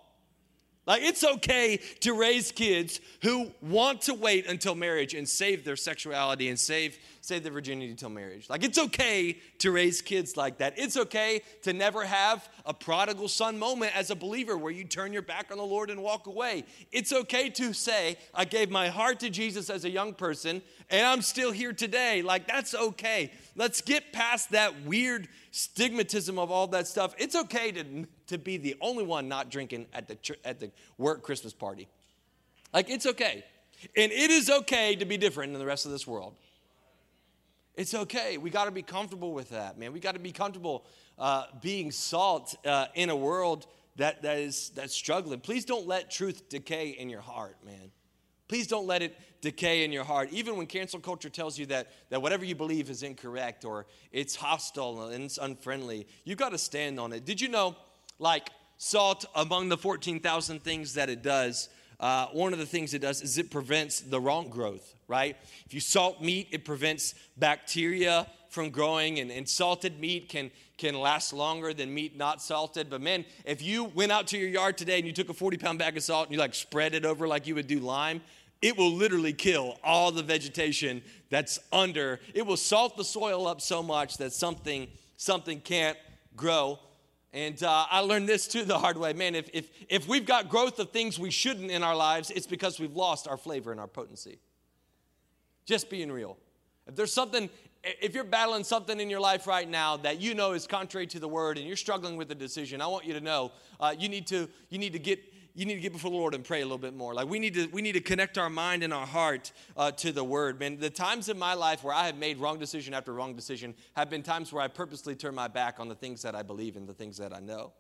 Like, 0.88 1.04
it's 1.04 1.24
okay 1.24 1.78
to 2.02 2.14
raise 2.14 2.52
kids 2.52 3.00
who 3.22 3.52
want 3.62 4.02
to 4.02 4.16
wait 4.16 4.48
until 4.48 4.74
marriage 4.74 5.14
and 5.14 5.30
save 5.30 5.64
their 5.64 5.76
sexuality 5.76 6.50
and 6.50 6.60
save, 6.60 6.98
save 7.22 7.44
their 7.44 7.52
virginity 7.52 7.92
until 7.92 8.10
marriage. 8.10 8.50
Like, 8.50 8.64
it's 8.64 8.80
okay 8.80 9.38
to 9.60 9.72
raise 9.72 10.02
kids 10.02 10.36
like 10.36 10.58
that. 10.58 10.74
It's 10.78 10.98
okay 10.98 11.44
to 11.62 11.72
never 11.72 12.04
have 12.04 12.50
a 12.66 12.74
prodigal 12.74 13.28
son 13.28 13.60
moment 13.60 13.96
as 13.96 14.10
a 14.10 14.16
believer 14.16 14.58
where 14.58 14.72
you 14.72 14.84
turn 14.84 15.14
your 15.14 15.22
back 15.22 15.52
on 15.52 15.58
the 15.58 15.64
Lord 15.64 15.92
and 15.92 16.02
walk 16.02 16.26
away. 16.26 16.66
It's 16.92 17.14
okay 17.14 17.50
to 17.52 17.74
say, 17.74 18.18
I 18.34 18.46
gave 18.46 18.72
my 18.72 18.90
heart 18.90 19.20
to 19.20 19.30
Jesus 19.30 19.70
as 19.70 19.86
a 19.86 19.90
young 19.90 20.16
person 20.16 20.64
and 20.90 21.06
I'm 21.06 21.22
still 21.22 21.52
here 21.52 21.74
today. 21.74 22.24
Like, 22.24 22.48
that's 22.48 22.74
okay. 22.74 23.32
Let's 23.56 23.82
get 23.82 24.12
past 24.12 24.52
that 24.52 24.84
weird 24.84 25.28
stigmatism 25.54 26.40
of 26.40 26.50
all 26.50 26.68
that 26.68 26.88
stuff. 26.88 27.14
It's 27.20 27.36
okay 27.36 27.72
to, 27.72 28.08
to 28.28 28.38
be 28.40 28.58
the 28.58 28.76
only 28.82 29.04
one 29.04 29.28
not 29.28 29.52
drinking 29.52 29.86
at 29.94 30.08
the, 30.08 30.18
at 30.44 30.60
the 30.60 30.72
work 30.98 31.22
Christmas 31.22 31.54
party. 31.54 31.88
Like, 32.74 32.90
it's 32.90 33.06
okay. 33.06 33.44
And 33.96 34.12
it 34.12 34.32
is 34.32 34.50
okay 34.50 34.96
to 34.96 35.06
be 35.06 35.18
different 35.18 35.54
than 35.54 35.60
the 35.60 35.66
rest 35.66 35.86
of 35.86 35.92
this 35.92 36.08
world. 36.08 36.36
It's 37.76 37.94
okay. 37.94 38.38
We 38.38 38.50
got 38.50 38.66
to 38.66 38.72
be 38.72 38.82
comfortable 38.82 39.34
with 39.34 39.50
that, 39.50 39.78
man. 39.78 39.94
We 39.94 40.00
got 40.00 40.14
to 40.14 40.20
be 40.20 40.32
comfortable 40.32 40.86
uh, 41.18 41.46
being 41.62 41.92
salt 41.92 42.56
uh, 42.66 42.88
in 42.96 43.10
a 43.10 43.16
world 43.16 43.68
that, 43.96 44.22
that 44.24 44.38
is 44.38 44.72
that's 44.76 44.94
struggling. 44.94 45.40
Please 45.40 45.66
don't 45.66 45.88
let 45.88 46.12
truth 46.12 46.50
decay 46.50 46.90
in 46.90 47.10
your 47.10 47.22
heart, 47.22 47.58
man. 47.66 47.92
Please 48.48 48.68
don't 48.68 48.86
let 48.86 49.02
it 49.02 49.16
decay 49.40 49.86
in 49.86 49.92
your 49.94 50.04
heart. 50.04 50.30
Even 50.32 50.58
when 50.58 50.68
cancel 50.68 51.00
culture 51.00 51.30
tells 51.30 51.58
you 51.58 51.66
that, 51.68 51.88
that 52.10 52.22
whatever 52.22 52.44
you 52.44 52.56
believe 52.56 52.90
is 52.90 53.02
incorrect 53.02 53.64
or 53.64 53.86
it's 54.12 54.36
hostile 54.36 55.08
and 55.08 55.24
it's 55.24 55.38
unfriendly, 55.38 56.06
you 56.26 56.36
got 56.36 56.50
to 56.50 56.58
stand 56.58 57.00
on 57.00 57.14
it. 57.14 57.26
Did 57.26 57.40
you 57.40 57.48
know, 57.48 57.78
like 58.20 58.50
salt, 58.78 59.26
among 59.36 59.70
the 59.70 59.78
14,000 59.78 60.62
things 60.62 60.96
that 60.96 61.10
it 61.10 61.22
does, 61.22 61.70
uh, 62.02 62.26
one 62.34 62.52
of 62.52 62.60
the 62.60 62.66
things 62.66 62.94
it 62.94 63.00
does 63.00 63.22
is 63.22 63.38
it 63.38 63.52
prevents 63.52 64.02
the 64.02 64.20
wrong 64.20 64.50
growth, 64.50 64.96
right? 65.08 65.38
If 65.68 65.74
you 65.74 65.80
salt 65.80 66.22
meat, 66.22 66.48
it 66.52 66.66
prevents 66.66 67.14
bacteria 67.38 68.28
from 68.50 68.72
growing, 68.72 69.20
and, 69.20 69.32
and 69.32 69.48
salted 69.48 70.00
meat 70.00 70.28
can, 70.28 70.52
can 70.78 71.00
last 71.00 71.32
longer 71.32 71.74
than 71.74 71.94
meat 71.94 72.18
not 72.18 72.42
salted. 72.42 72.90
But 72.90 73.02
man, 73.02 73.24
if 73.46 73.62
you 73.62 73.86
went 73.86 74.12
out 74.12 74.28
to 74.28 74.38
your 74.38 74.50
yard 74.50 74.78
today 74.78 74.98
and 74.98 75.08
you 75.08 75.14
took 75.14 75.30
a 75.30 75.34
40 75.34 75.58
pound 75.58 75.80
bag 75.80 75.96
of 75.96 76.04
salt 76.04 76.26
and 76.26 76.34
you 76.34 76.40
like 76.40 76.56
spread 76.56 76.94
it 76.94 77.06
over 77.06 77.28
like 77.28 77.48
you 77.48 77.56
would 77.56 77.68
do 77.68 77.80
lime, 77.80 78.20
it 78.62 78.76
will 78.76 78.92
literally 78.92 79.32
kill 79.32 79.78
all 79.84 80.12
the 80.12 80.24
vegetation 80.24 81.02
that's 81.30 81.60
under. 81.72 82.20
It 82.34 82.46
will 82.46 82.58
salt 82.58 82.98
the 82.98 83.06
soil 83.06 83.48
up 83.48 83.62
so 83.62 83.82
much 83.82 84.18
that 84.18 84.34
something 84.34 84.88
something 85.18 85.62
can't 85.62 85.98
grow. 86.36 86.80
And 87.34 87.62
uh, 87.64 87.86
I 87.90 88.02
learned 88.02 88.28
this 88.28 88.48
too 88.48 88.66
the 88.66 88.78
hard 88.78 88.98
way. 88.98 89.14
Man, 89.14 89.36
if, 89.36 89.50
if, 89.54 89.70
if 89.88 90.08
we've 90.08 90.26
got 90.26 90.50
growth 90.50 90.80
of 90.80 90.92
things 90.92 91.18
we 91.18 91.32
shouldn't 91.32 91.72
in 91.72 91.82
our 91.82 91.96
lives, 91.96 92.30
it's 92.30 92.48
because 92.48 92.80
we've 92.80 92.96
lost 92.96 93.28
our 93.28 93.38
flavor 93.38 93.72
and 93.72 93.80
our 93.80 93.88
potency. 93.88 94.40
Just 95.66 95.90
being 95.90 96.12
real. 96.12 96.38
If 96.88 96.96
there's 96.96 97.14
something 97.14 97.50
if 97.84 98.14
you're 98.14 98.24
battling 98.24 98.64
something 98.64 99.00
in 99.00 99.10
your 99.10 99.20
life 99.20 99.48
right 99.48 99.68
now 99.68 99.98
that 99.98 100.22
you 100.22 100.36
know 100.36 100.52
is 100.52 100.68
contrary 100.68 101.08
to 101.08 101.20
the 101.20 101.28
word 101.28 101.58
and 101.58 101.66
you're 101.66 101.76
struggling 101.76 102.16
with 102.16 102.30
a 102.32 102.36
decision, 102.36 102.82
I 102.82 102.88
want 102.88 103.06
you 103.06 103.14
to 103.14 103.22
know 103.22 103.52
uh, 103.80 103.96
you 103.98 104.08
need 104.08 104.28
to 104.28 104.48
you 104.70 104.78
need 104.78 104.94
to 104.94 105.00
get 105.00 105.20
you 105.54 105.66
need 105.66 105.76
to 105.76 105.82
get 105.82 105.92
before 105.92 106.12
the 106.12 106.18
Lord 106.18 106.34
and 106.34 106.44
pray 106.44 106.62
a 106.62 106.66
little 106.66 106.78
bit 106.78 106.96
more. 106.96 107.14
Like 107.14 107.28
we 107.28 107.40
need 107.40 107.54
to 107.56 107.68
we 107.68 107.82
need 107.82 107.94
to 107.94 108.02
connect 108.02 108.38
our 108.38 108.50
mind 108.50 108.84
and 108.84 108.94
our 108.94 109.06
heart 109.06 109.52
uh, 109.76 109.92
to 109.92 110.12
the 110.12 110.24
Word. 110.24 110.60
Man, 110.60 110.80
the 110.80 110.90
times 110.90 111.30
in 111.30 111.38
my 111.38 111.54
life 111.54 111.84
where 111.84 111.94
I 111.94 112.06
have 112.06 112.18
made 112.18 112.38
wrong 112.38 112.58
decision 112.60 112.94
after 112.94 113.14
wrong 113.14 113.36
decision 113.36 113.76
have 113.96 114.10
been 114.10 114.24
times 114.24 114.54
where 114.54 114.64
I 114.64 114.68
purposely 114.68 115.16
turn 115.16 115.36
my 115.36 115.48
back 115.48 115.80
on 115.80 115.90
the 115.90 115.96
things 115.96 116.22
that 116.22 116.36
I 116.36 116.44
believe 116.44 116.76
and 116.78 116.88
the 116.88 116.94
things 116.94 117.18
that 117.18 117.36
I 117.36 117.40
know. 117.40 117.74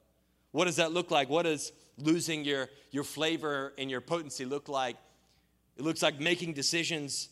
What 0.51 0.65
does 0.65 0.75
that 0.75 0.91
look 0.91 1.11
like? 1.11 1.29
What 1.29 1.43
does 1.43 1.71
losing 1.97 2.43
your 2.43 2.67
your 2.91 3.03
flavor 3.03 3.73
and 3.77 3.89
your 3.89 4.01
potency 4.01 4.45
look 4.45 4.67
like? 4.67 4.97
It 5.77 5.83
looks 5.83 6.01
like 6.01 6.19
making 6.19 6.53
decisions 6.53 7.29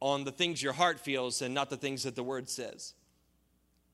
on 0.00 0.24
the 0.24 0.32
things 0.32 0.62
your 0.62 0.72
heart 0.72 0.98
feels 0.98 1.42
and 1.42 1.54
not 1.54 1.70
the 1.70 1.76
things 1.76 2.02
that 2.02 2.16
the 2.16 2.24
Word 2.24 2.48
says. 2.48 2.94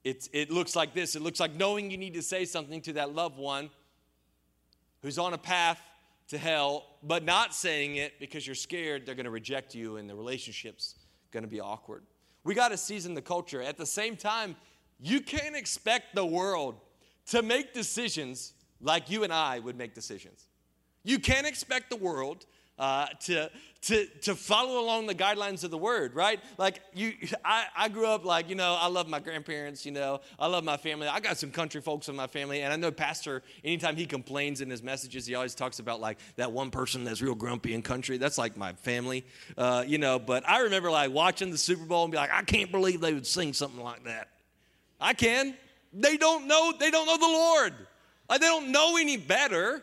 It, 0.05 0.29
it 0.33 0.51
looks 0.53 0.77
like 0.77 0.95
this. 0.95 1.17
It 1.17 1.23
looks 1.23 1.41
like 1.41 1.57
knowing 1.57 1.91
you 1.91 1.99
need 1.99 2.15
to 2.15 2.23
say 2.23 2.45
something 2.45 2.81
to 2.83 2.93
that 2.95 3.13
loved 3.13 3.39
one 3.39 3.71
who's 5.07 5.19
on 5.19 5.33
a 5.35 5.39
path 5.39 5.81
to 6.27 6.37
hell, 6.37 6.85
but 7.01 7.23
not 7.23 7.55
saying 7.55 7.95
it 7.95 8.19
because 8.19 8.45
you're 8.45 8.57
scared 8.57 9.07
they're 9.07 9.15
going 9.15 9.23
to 9.23 9.31
reject 9.31 9.73
you 9.73 9.99
and 9.99 10.11
the 10.11 10.15
relationship's 10.17 10.97
going 11.31 11.45
to 11.45 11.49
be 11.49 11.61
awkward. 11.61 12.03
We 12.43 12.57
got 12.57 12.71
to 12.71 12.77
season 12.77 13.15
the 13.15 13.23
culture. 13.23 13.63
At 13.63 13.77
the 13.79 13.87
same 13.87 14.17
time, 14.17 14.57
you 14.99 15.21
can't 15.21 15.55
expect 15.55 16.17
the 16.17 16.27
world 16.27 16.81
to 17.27 17.41
make 17.41 17.73
decisions 17.73 18.55
like 18.81 19.09
you 19.09 19.23
and 19.23 19.33
I 19.33 19.61
would 19.61 19.79
make 19.79 19.95
decisions. 19.95 20.49
You 21.05 21.21
can't 21.21 21.47
expect 21.47 21.89
the 21.89 21.97
world 21.97 22.45
uh, 22.79 23.07
to, 23.21 23.51
to, 23.83 24.07
to 24.23 24.35
follow 24.35 24.81
along 24.81 25.07
the 25.07 25.15
guidelines 25.15 25.65
of 25.65 25.71
the 25.71 25.79
word, 25.79 26.15
right? 26.15 26.41
Like 26.59 26.81
you, 26.93 27.15
I, 27.45 27.67
I 27.77 27.89
grew 27.89 28.07
up 28.07 28.25
like, 28.25 28.49
you 28.49 28.55
know, 28.55 28.77
I 28.79 28.89
love 28.89 29.09
my 29.09 29.21
grandparents, 29.21 29.87
you 29.87 29.93
know, 29.93 30.21
I 30.39 30.47
love 30.47 30.65
my 30.65 30.77
family. 30.77 31.07
I 31.07 31.21
got 31.21 31.39
some 31.39 31.51
country 31.51 31.81
folks 31.81 32.09
in 32.09 32.17
my 32.17 32.27
family. 32.27 32.63
And 32.63 32.73
I 32.73 32.77
know 32.77 32.91
Pastor, 32.91 33.43
anytime 33.65 33.97
he 33.97 34.07
complains 34.07 34.61
in 34.61 34.69
his 34.69 34.83
messages, 34.83 35.27
he 35.27 35.35
always 35.35 35.55
talks 35.55 35.79
about 35.79 36.01
like 36.01 36.19
that 36.37 36.53
one 36.53 36.71
person 36.71 37.05
that's 37.05 37.23
real 37.23 37.35
grumpy 37.35 37.75
in 37.75 37.83
country. 37.83 38.19
That's 38.19 38.39
like 38.39 38.57
my 38.57 38.73
family, 38.73 39.25
uh, 39.57 39.85
you 39.87 39.99
know. 39.99 40.19
But 40.19 40.49
I 40.49 40.61
remember 40.63 40.91
like 40.91 41.13
watching 41.13 41.51
the 41.51 41.59
Super 41.59 41.85
Bowl 41.85 42.05
and 42.05 42.11
be 42.11 42.19
like, 42.19 42.33
I 42.33 42.43
can't 42.43 42.71
believe 42.73 43.01
they 43.01 43.15
would 43.15 43.27
sing 43.27 43.53
something 43.53 43.83
like 43.83 44.05
that. 44.05 44.29
I 45.01 45.15
can. 45.15 45.55
They 45.93 46.17
don't 46.17 46.47
know, 46.47 46.73
they 46.79 46.91
don't 46.91 47.07
know 47.07 47.17
the 47.17 47.27
Lord. 47.27 47.75
Like, 48.29 48.41
they 48.41 48.47
don't 48.47 48.73
know 48.73 48.97
any 48.97 49.17
better. 49.17 49.83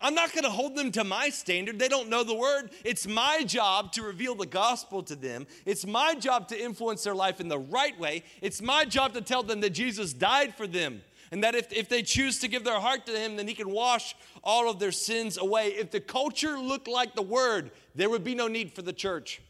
I'm 0.00 0.14
not 0.14 0.32
going 0.32 0.44
to 0.44 0.50
hold 0.50 0.76
them 0.76 0.90
to 0.92 1.04
my 1.04 1.28
standard. 1.28 1.78
They 1.78 1.88
don't 1.88 2.08
know 2.08 2.24
the 2.24 2.34
word. 2.34 2.70
It's 2.84 3.06
my 3.06 3.44
job 3.44 3.92
to 3.92 4.02
reveal 4.02 4.34
the 4.34 4.46
gospel 4.46 5.02
to 5.04 5.14
them. 5.14 5.46
It's 5.66 5.86
my 5.86 6.14
job 6.14 6.48
to 6.48 6.62
influence 6.62 7.04
their 7.04 7.14
life 7.14 7.40
in 7.40 7.48
the 7.48 7.58
right 7.58 7.98
way. 7.98 8.24
It's 8.40 8.62
my 8.62 8.86
job 8.86 9.12
to 9.14 9.20
tell 9.20 9.42
them 9.42 9.60
that 9.60 9.70
Jesus 9.70 10.14
died 10.14 10.54
for 10.54 10.66
them 10.66 11.02
and 11.30 11.44
that 11.44 11.54
if, 11.54 11.72
if 11.72 11.88
they 11.88 12.02
choose 12.02 12.38
to 12.40 12.48
give 12.48 12.64
their 12.64 12.80
heart 12.80 13.06
to 13.06 13.12
him, 13.12 13.36
then 13.36 13.46
he 13.46 13.54
can 13.54 13.70
wash 13.70 14.16
all 14.42 14.70
of 14.70 14.78
their 14.78 14.90
sins 14.90 15.36
away. 15.36 15.68
If 15.68 15.90
the 15.90 16.00
culture 16.00 16.58
looked 16.58 16.88
like 16.88 17.14
the 17.14 17.22
word, 17.22 17.70
there 17.94 18.08
would 18.08 18.24
be 18.24 18.34
no 18.34 18.48
need 18.48 18.74
for 18.74 18.82
the 18.82 18.92
church. 18.92 19.42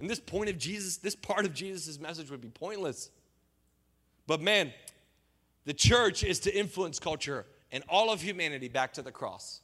And 0.00 0.08
this 0.08 0.20
point 0.20 0.50
of 0.50 0.58
Jesus, 0.58 0.98
this 0.98 1.16
part 1.16 1.46
of 1.46 1.54
Jesus' 1.54 1.98
message 1.98 2.30
would 2.30 2.42
be 2.42 2.50
pointless. 2.50 3.10
But 4.26 4.42
man, 4.42 4.72
the 5.64 5.72
church 5.72 6.22
is 6.22 6.40
to 6.40 6.56
influence 6.56 6.98
culture 6.98 7.46
and 7.76 7.84
all 7.90 8.10
of 8.10 8.22
humanity 8.22 8.68
back 8.68 8.94
to 8.94 9.02
the 9.02 9.12
cross. 9.12 9.60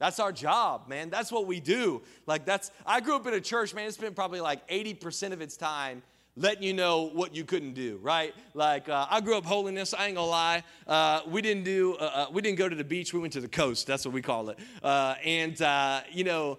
That's 0.00 0.18
our 0.18 0.32
job, 0.32 0.88
man. 0.88 1.10
That's 1.10 1.30
what 1.30 1.46
we 1.46 1.60
do. 1.60 2.02
Like 2.26 2.44
that's 2.44 2.72
I 2.84 3.00
grew 3.00 3.14
up 3.14 3.26
in 3.28 3.34
a 3.34 3.40
church, 3.40 3.72
man. 3.72 3.86
it's 3.86 3.96
been 3.96 4.14
probably 4.14 4.40
like 4.40 4.66
80% 4.68 5.32
of 5.32 5.40
its 5.40 5.56
time 5.56 6.02
letting 6.34 6.64
you 6.64 6.74
know 6.74 7.04
what 7.04 7.34
you 7.34 7.44
couldn't 7.44 7.72
do, 7.72 7.98
right? 8.02 8.34
Like 8.52 8.88
uh, 8.88 9.06
I 9.08 9.20
grew 9.20 9.38
up 9.38 9.46
holiness. 9.46 9.94
I 9.94 10.06
ain't 10.06 10.16
gonna 10.16 10.28
lie. 10.28 10.64
Uh, 10.88 11.20
we 11.28 11.40
didn't 11.40 11.62
do. 11.62 11.94
Uh, 11.94 12.04
uh 12.04 12.26
we 12.32 12.42
didn't 12.42 12.58
go 12.58 12.68
to 12.68 12.74
the 12.74 12.84
beach. 12.84 13.14
We 13.14 13.20
went 13.20 13.32
to 13.34 13.40
the 13.40 13.48
coast. 13.48 13.86
That's 13.86 14.04
what 14.04 14.12
we 14.12 14.22
call 14.22 14.50
it. 14.50 14.58
Uh, 14.82 15.14
and 15.24 15.62
uh, 15.62 16.00
you 16.10 16.24
know, 16.24 16.58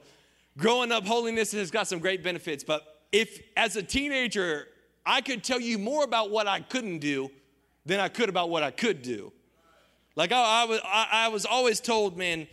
growing 0.57 0.93
up, 0.93 1.05
holiness 1.05 1.51
has 1.51 1.69
got 1.69 1.87
some 1.87 1.99
great 1.99 2.23
benefits. 2.23 2.63
But 2.63 3.01
if 3.11 3.41
as 3.57 3.75
a 3.75 3.83
teenager, 3.83 4.69
I 5.05 5.19
could 5.19 5.43
tell 5.43 5.59
you 5.59 5.77
more 5.77 6.05
about 6.05 6.31
what 6.31 6.47
I 6.47 6.61
couldn't 6.61 6.99
do 6.99 7.29
than 7.85 7.99
I 7.99 8.07
could 8.07 8.29
about 8.29 8.49
what 8.49 8.63
I 8.63 8.71
could 8.71 9.01
do. 9.01 9.31
Like 10.17 10.31
I, 10.31 10.63
I 10.63 10.65
was, 10.65 10.81
I, 10.83 11.07
I 11.11 11.27
was 11.27 11.45
always 11.45 11.79
told, 11.79 12.17
man, 12.17 12.47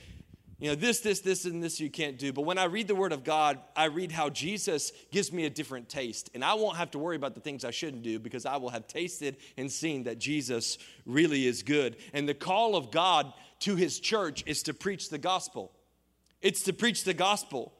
you 0.58 0.68
know, 0.68 0.74
this, 0.74 1.00
this, 1.00 1.20
this, 1.20 1.46
and 1.46 1.64
this 1.64 1.80
you 1.80 1.90
can't 1.90 2.18
do. 2.18 2.30
But 2.30 2.42
when 2.42 2.58
I 2.58 2.64
read 2.64 2.88
the 2.88 2.94
Word 2.94 3.12
of 3.12 3.24
God, 3.24 3.58
I 3.74 3.86
read 3.86 4.12
how 4.12 4.28
Jesus 4.28 4.92
gives 5.10 5.32
me 5.32 5.46
a 5.46 5.50
different 5.50 5.88
taste. 5.88 6.30
And 6.34 6.44
I 6.44 6.54
won't 6.54 6.76
have 6.76 6.90
to 6.90 6.98
worry 6.98 7.16
about 7.16 7.34
the 7.34 7.40
things 7.40 7.64
I 7.64 7.70
shouldn't 7.70 8.02
do 8.02 8.18
because 8.18 8.44
I 8.44 8.58
will 8.58 8.68
have 8.68 8.86
tasted 8.86 9.38
and 9.56 9.72
seen 9.72 10.04
that 10.04 10.18
Jesus 10.18 10.76
really 11.06 11.46
is 11.46 11.62
good. 11.62 11.96
And 12.12 12.28
the 12.28 12.34
call 12.34 12.76
of 12.76 12.90
God 12.90 13.32
to 13.60 13.76
His 13.76 13.98
church 13.98 14.44
is 14.46 14.62
to 14.64 14.74
preach 14.74 15.08
the 15.08 15.18
gospel. 15.18 15.72
It's 16.42 16.62
to 16.64 16.74
preach 16.74 17.04
the 17.04 17.14
gospel. 17.14 17.72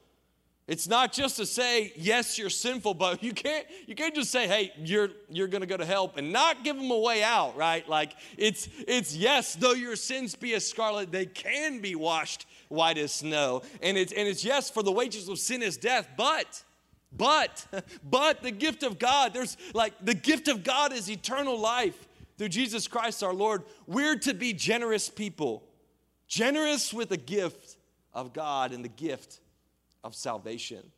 It's 0.66 0.88
not 0.88 1.12
just 1.12 1.36
to 1.36 1.44
say, 1.44 1.92
yes, 1.94 2.38
you're 2.38 2.48
sinful, 2.48 2.94
but 2.94 3.22
you 3.22 3.32
can't, 3.32 3.66
you 3.86 3.94
can't 3.94 4.14
just 4.14 4.30
say, 4.30 4.46
hey, 4.46 4.72
you're, 4.78 5.10
you're 5.28 5.46
going 5.46 5.60
to 5.60 5.66
go 5.66 5.76
to 5.76 5.84
hell 5.84 6.10
and 6.16 6.32
not 6.32 6.64
give 6.64 6.76
them 6.76 6.90
a 6.90 6.98
way 6.98 7.22
out, 7.22 7.54
right? 7.54 7.86
Like, 7.86 8.14
it's, 8.38 8.68
it's 8.88 9.14
yes, 9.14 9.54
though 9.56 9.74
your 9.74 9.94
sins 9.94 10.34
be 10.34 10.54
as 10.54 10.66
scarlet, 10.66 11.12
they 11.12 11.26
can 11.26 11.80
be 11.80 11.94
washed 11.94 12.46
white 12.68 12.96
as 12.96 13.12
snow. 13.12 13.60
And 13.82 13.98
it's, 13.98 14.12
and 14.14 14.26
it's 14.26 14.42
yes, 14.42 14.70
for 14.70 14.82
the 14.82 14.92
wages 14.92 15.28
of 15.28 15.38
sin 15.38 15.62
is 15.62 15.76
death, 15.76 16.08
but, 16.16 16.62
but, 17.12 17.66
but 18.02 18.42
the 18.42 18.50
gift 18.50 18.84
of 18.84 18.98
God, 18.98 19.34
there's 19.34 19.58
like, 19.74 19.92
the 20.02 20.14
gift 20.14 20.48
of 20.48 20.64
God 20.64 20.94
is 20.94 21.10
eternal 21.10 21.60
life 21.60 22.08
through 22.38 22.48
Jesus 22.48 22.88
Christ 22.88 23.22
our 23.22 23.34
Lord. 23.34 23.64
We're 23.86 24.16
to 24.20 24.32
be 24.32 24.54
generous 24.54 25.10
people, 25.10 25.62
generous 26.26 26.94
with 26.94 27.10
the 27.10 27.18
gift 27.18 27.76
of 28.14 28.32
God 28.32 28.72
and 28.72 28.82
the 28.82 28.88
gift 28.88 29.40
of 30.04 30.14
salvation. 30.14 30.92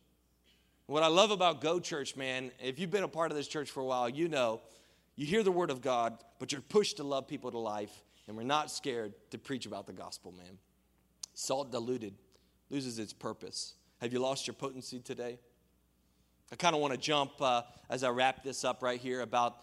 What 0.86 1.02
I 1.02 1.06
love 1.06 1.30
about 1.30 1.62
Go 1.62 1.80
Church, 1.80 2.16
man, 2.16 2.50
if 2.62 2.78
you've 2.78 2.90
been 2.90 3.04
a 3.04 3.08
part 3.08 3.30
of 3.30 3.36
this 3.36 3.48
church 3.48 3.70
for 3.70 3.80
a 3.80 3.84
while, 3.84 4.08
you 4.08 4.28
know 4.28 4.60
you 5.14 5.24
hear 5.24 5.42
the 5.42 5.52
word 5.52 5.70
of 5.70 5.80
God, 5.80 6.18
but 6.38 6.52
you're 6.52 6.60
pushed 6.60 6.98
to 6.98 7.04
love 7.04 7.26
people 7.26 7.50
to 7.50 7.58
life, 7.58 8.02
and 8.28 8.36
we're 8.36 8.42
not 8.42 8.70
scared 8.70 9.14
to 9.30 9.38
preach 9.38 9.64
about 9.64 9.86
the 9.86 9.92
gospel, 9.92 10.32
man. 10.32 10.58
Salt 11.32 11.72
diluted 11.72 12.14
loses 12.68 12.98
its 12.98 13.12
purpose. 13.12 13.74
Have 14.00 14.12
you 14.12 14.18
lost 14.18 14.46
your 14.46 14.54
potency 14.54 15.00
today? 15.00 15.38
I 16.52 16.56
kind 16.56 16.74
of 16.74 16.82
want 16.82 16.92
to 16.92 16.98
jump 16.98 17.32
uh, 17.40 17.62
as 17.88 18.04
I 18.04 18.10
wrap 18.10 18.44
this 18.44 18.64
up 18.64 18.82
right 18.82 19.00
here 19.00 19.22
about 19.22 19.58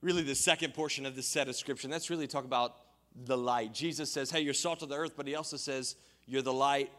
really 0.00 0.22
the 0.22 0.34
second 0.34 0.74
portion 0.74 1.04
of 1.04 1.16
this 1.16 1.26
set 1.26 1.48
of 1.48 1.56
scripture. 1.56 1.88
That's 1.88 2.10
really 2.10 2.26
talk 2.26 2.44
about 2.44 2.76
the 3.14 3.36
light. 3.36 3.74
Jesus 3.74 4.10
says, 4.10 4.30
Hey, 4.30 4.40
you're 4.40 4.54
salt 4.54 4.82
of 4.82 4.88
the 4.88 4.96
earth, 4.96 5.12
but 5.16 5.26
he 5.26 5.34
also 5.34 5.56
says, 5.56 5.96
You're 6.26 6.42
the 6.42 6.52
light 6.52 6.90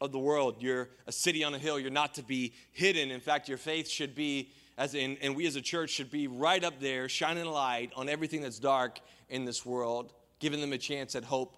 of 0.00 0.12
the 0.12 0.18
world. 0.18 0.56
You're 0.60 0.88
a 1.06 1.12
city 1.12 1.44
on 1.44 1.54
a 1.54 1.58
hill. 1.58 1.78
You're 1.78 1.90
not 1.90 2.14
to 2.14 2.22
be 2.22 2.54
hidden. 2.72 3.10
In 3.10 3.20
fact, 3.20 3.48
your 3.48 3.58
faith 3.58 3.88
should 3.88 4.14
be, 4.14 4.50
as 4.78 4.94
in, 4.94 5.18
and 5.20 5.36
we 5.36 5.46
as 5.46 5.56
a 5.56 5.60
church 5.60 5.90
should 5.90 6.10
be 6.10 6.26
right 6.26 6.62
up 6.64 6.80
there, 6.80 7.08
shining 7.08 7.44
a 7.44 7.50
light 7.50 7.90
on 7.96 8.08
everything 8.08 8.42
that's 8.42 8.58
dark 8.58 9.00
in 9.28 9.44
this 9.44 9.64
world, 9.64 10.12
giving 10.38 10.60
them 10.60 10.72
a 10.72 10.78
chance 10.78 11.14
at 11.14 11.24
hope 11.24 11.56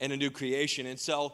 and 0.00 0.12
a 0.12 0.16
new 0.16 0.30
creation. 0.30 0.86
And 0.86 0.98
so, 0.98 1.32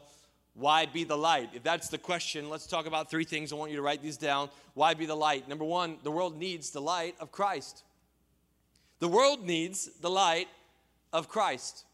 why 0.55 0.87
be 0.87 1.05
the 1.05 1.17
light? 1.17 1.51
If 1.53 1.63
that's 1.63 1.89
the 1.89 1.99
question, 1.99 2.49
let's 2.49 2.67
talk 2.67 2.87
about 2.87 3.11
three 3.11 3.25
things. 3.25 3.53
I 3.53 3.57
want 3.57 3.71
you 3.71 3.77
to 3.77 3.83
write 3.83 4.03
these 4.03 4.17
down. 4.17 4.49
Why 4.73 4.95
be 4.95 5.05
the 5.05 5.15
light? 5.15 5.49
Number 5.49 5.65
one, 5.65 5.99
the 6.03 6.11
world 6.11 6.39
needs 6.39 6.71
the 6.71 6.81
light 6.81 7.15
of 7.21 7.31
Christ. 7.31 7.83
The 8.99 9.09
world 9.09 9.45
needs 9.45 9.91
the 10.01 10.09
light 10.09 10.49
of 11.13 11.29
Christ. 11.29 11.85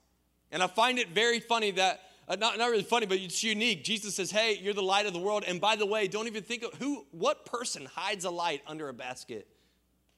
And 0.52 0.62
I 0.62 0.68
find 0.68 0.98
it 0.98 1.08
very 1.08 1.40
funny 1.40 1.72
that 1.72 2.02
uh, 2.32 2.36
not, 2.36 2.56
not 2.56 2.70
really 2.70 2.82
funny, 2.82 3.04
but 3.04 3.18
it's 3.18 3.44
unique. 3.44 3.84
Jesus 3.84 4.14
says, 4.14 4.30
Hey, 4.30 4.58
you're 4.62 4.72
the 4.72 4.82
light 4.82 5.04
of 5.04 5.12
the 5.12 5.18
world. 5.18 5.44
And 5.46 5.60
by 5.60 5.76
the 5.76 5.84
way, 5.84 6.08
don't 6.08 6.26
even 6.26 6.42
think 6.42 6.62
of 6.62 6.72
who, 6.74 7.04
what 7.10 7.44
person 7.44 7.86
hides 7.94 8.24
a 8.24 8.30
light 8.30 8.62
under 8.66 8.88
a 8.88 8.94
basket? 8.94 9.46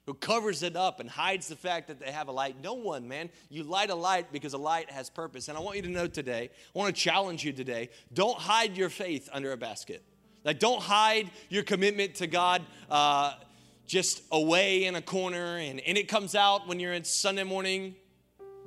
Who 0.06 0.14
covers 0.14 0.62
it 0.62 0.76
up 0.76 1.00
and 1.00 1.10
hides 1.10 1.48
the 1.48 1.56
fact 1.56 1.88
that 1.88 1.98
they 1.98 2.12
have 2.12 2.28
a 2.28 2.32
light? 2.32 2.56
No 2.62 2.74
one, 2.74 3.08
man. 3.08 3.30
You 3.48 3.64
light 3.64 3.90
a 3.90 3.96
light 3.96 4.30
because 4.30 4.52
a 4.52 4.58
light 4.58 4.90
has 4.90 5.10
purpose. 5.10 5.48
And 5.48 5.58
I 5.58 5.60
want 5.60 5.76
you 5.76 5.82
to 5.82 5.88
know 5.88 6.06
today, 6.06 6.50
I 6.52 6.78
want 6.78 6.94
to 6.94 7.00
challenge 7.00 7.44
you 7.44 7.52
today 7.52 7.88
don't 8.12 8.38
hide 8.38 8.76
your 8.76 8.90
faith 8.90 9.28
under 9.32 9.50
a 9.50 9.56
basket. 9.56 10.04
Like, 10.44 10.60
don't 10.60 10.82
hide 10.82 11.30
your 11.48 11.64
commitment 11.64 12.16
to 12.16 12.28
God 12.28 12.62
uh, 12.90 13.32
just 13.86 14.22
away 14.30 14.84
in 14.84 14.94
a 14.94 15.02
corner 15.02 15.56
and, 15.56 15.80
and 15.80 15.98
it 15.98 16.06
comes 16.06 16.36
out 16.36 16.68
when 16.68 16.78
you're 16.78 16.92
in 16.92 17.02
Sunday 17.02 17.44
morning, 17.44 17.96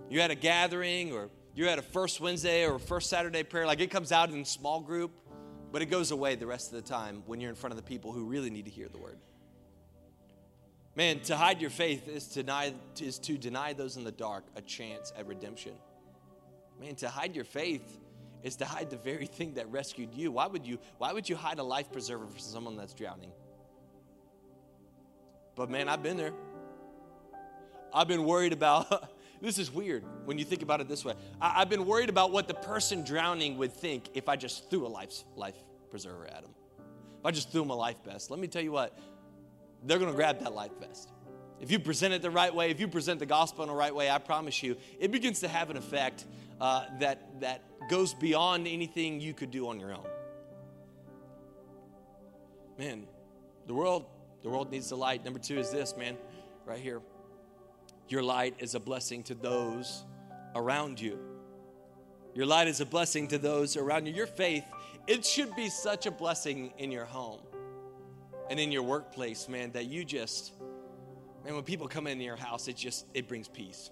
you're 0.10 0.24
at 0.24 0.32
a 0.32 0.36
gathering 0.36 1.14
or 1.14 1.30
you're 1.58 1.68
at 1.68 1.80
a 1.80 1.82
first 1.82 2.22
Wednesday 2.22 2.68
or 2.68 2.76
a 2.76 2.80
first 2.80 3.10
Saturday 3.10 3.42
prayer, 3.42 3.66
like 3.66 3.80
it 3.80 3.90
comes 3.90 4.12
out 4.12 4.30
in 4.30 4.46
small 4.46 4.80
group, 4.80 5.12
but 5.72 5.82
it 5.82 5.88
goes 5.88 6.12
away 6.12 6.36
the 6.36 6.46
rest 6.46 6.72
of 6.72 6.76
the 6.84 6.88
time 6.88 7.24
when 7.26 7.42
you're 7.42 7.50
in 7.50 7.56
front 7.56 7.72
of 7.72 7.78
the 7.78 7.84
people 7.84 8.12
who 8.12 8.26
really 8.26 8.52
need 8.52 8.66
to 8.66 8.72
hear 8.72 8.88
the 8.88 9.00
word. 9.00 9.18
Man, 10.96 11.20
to 11.22 11.36
hide 11.36 11.60
your 11.60 11.72
faith 11.72 12.08
is 12.08 12.28
to 12.28 12.44
deny, 12.44 12.74
is 13.02 13.18
to 13.20 13.40
deny 13.40 13.74
those 13.74 13.98
in 13.98 14.04
the 14.04 14.12
dark 14.12 14.46
a 14.56 14.62
chance 14.62 15.12
at 15.18 15.26
redemption. 15.26 15.74
Man, 16.80 16.94
to 16.98 17.10
hide 17.10 17.36
your 17.36 17.44
faith 17.44 18.00
is 18.44 18.56
to 18.58 18.66
hide 18.66 18.92
the 18.92 18.98
very 18.98 19.26
thing 19.26 19.56
that 19.56 19.68
rescued 19.72 20.14
you. 20.14 20.32
Why 20.32 20.46
would 20.46 20.64
you, 20.64 20.78
why 21.00 21.12
would 21.12 21.28
you 21.28 21.36
hide 21.36 21.58
a 21.58 21.64
life 21.64 21.92
preserver 21.92 22.28
for 22.28 22.38
someone 22.38 22.78
that's 22.78 22.94
drowning? 22.94 23.32
But 25.56 25.72
man, 25.72 25.90
I've 25.90 26.04
been 26.04 26.18
there. 26.18 26.34
I've 27.92 28.08
been 28.08 28.26
worried 28.26 28.54
about. 28.54 29.10
this 29.42 29.60
is 29.60 29.72
weird 29.72 30.04
when 30.26 30.38
you 30.38 30.46
think 30.46 30.62
about 30.62 30.82
it 30.82 30.88
this 30.88 31.06
way. 31.06 31.14
I, 31.40 31.60
have 31.60 31.70
been 31.70 31.86
worried 31.86 32.10
about 32.10 32.32
what 32.32 32.48
the 32.48 32.54
person 32.54 33.04
drowning 33.04 33.58
would 33.58 33.74
think 33.74 34.10
if 34.14 34.28
I 34.30 34.36
just 34.36 34.70
threw 34.70 34.86
a 34.86 34.90
life, 34.90 35.24
life 35.36 35.56
preserver 35.90 36.26
at 36.26 36.44
him. 36.44 36.52
If 37.20 37.26
I 37.26 37.32
just 37.32 37.52
threw 37.52 37.62
him 37.62 37.70
a 37.70 37.76
life 37.76 37.98
vest. 38.06 38.32
Let 38.32 38.40
me 38.40 38.48
tell 38.48 38.62
you 38.62 38.72
what, 38.72 38.98
they're 39.84 40.00
going 40.00 40.12
to 40.12 40.16
grab 40.16 40.40
that 40.40 40.54
life 40.54 40.72
vest. 40.80 41.12
If 41.60 41.72
you 41.72 41.80
present 41.80 42.14
it 42.14 42.22
the 42.22 42.30
right 42.30 42.54
way, 42.54 42.70
if 42.70 42.80
you 42.80 42.88
present 42.88 43.20
the 43.20 43.26
gospel 43.26 43.64
in 43.64 43.70
the 43.70 43.76
right 43.76 43.94
way, 43.94 44.10
I 44.10 44.20
promise 44.20 44.62
you, 44.62 44.78
it 45.00 45.12
begins 45.12 45.40
to 45.40 45.48
have 45.48 45.70
an 45.70 45.78
effect 45.78 46.26
uh, 46.62 46.86
that, 47.00 47.42
that 47.42 47.62
goes 47.90 48.14
beyond 48.14 48.68
anything 48.68 49.20
you 49.20 49.34
could 49.34 49.52
do 49.52 49.68
on 49.68 49.80
your 49.80 49.94
own. 49.94 50.06
Man, 52.78 53.08
the 53.66 53.74
world, 53.74 54.06
the 54.44 54.50
world 54.50 54.72
needs 54.72 54.90
the 54.90 54.98
light. 54.98 55.26
Number 55.26 55.40
two 55.40 55.58
is 55.58 55.72
this, 55.72 55.98
man, 55.98 56.16
right 56.66 56.80
here. 56.80 57.02
Your 58.10 58.24
light 58.24 58.56
is 58.60 58.76
a 58.76 58.80
blessing 58.80 59.24
to 59.24 59.36
those 59.36 60.04
around 60.56 61.00
you. 61.00 61.20
Your 62.34 62.46
light 62.46 62.68
is 62.68 62.82
a 62.82 62.86
blessing 62.86 63.28
to 63.30 63.38
those 63.38 63.78
around 63.78 64.06
you. 64.06 64.14
Your 64.14 64.28
faith, 64.28 64.64
it 65.08 65.26
should 65.26 65.56
be 65.56 65.70
such 65.70 66.06
a 66.06 66.12
blessing 66.12 66.72
in 66.78 66.92
your 66.92 67.06
home 67.06 67.42
and 68.50 68.60
in 68.60 68.72
your 68.72 68.84
workplace, 68.84 69.50
man, 69.50 69.72
that 69.72 69.86
you 69.88 70.06
just, 70.06 70.54
man, 71.44 71.56
when 71.56 71.64
people 71.64 71.88
come 71.88 72.08
into 72.08 72.24
your 72.24 72.36
house, 72.36 72.68
it 72.68 72.78
just, 72.78 73.06
it 73.14 73.28
brings 73.28 73.48
peace 73.48 73.92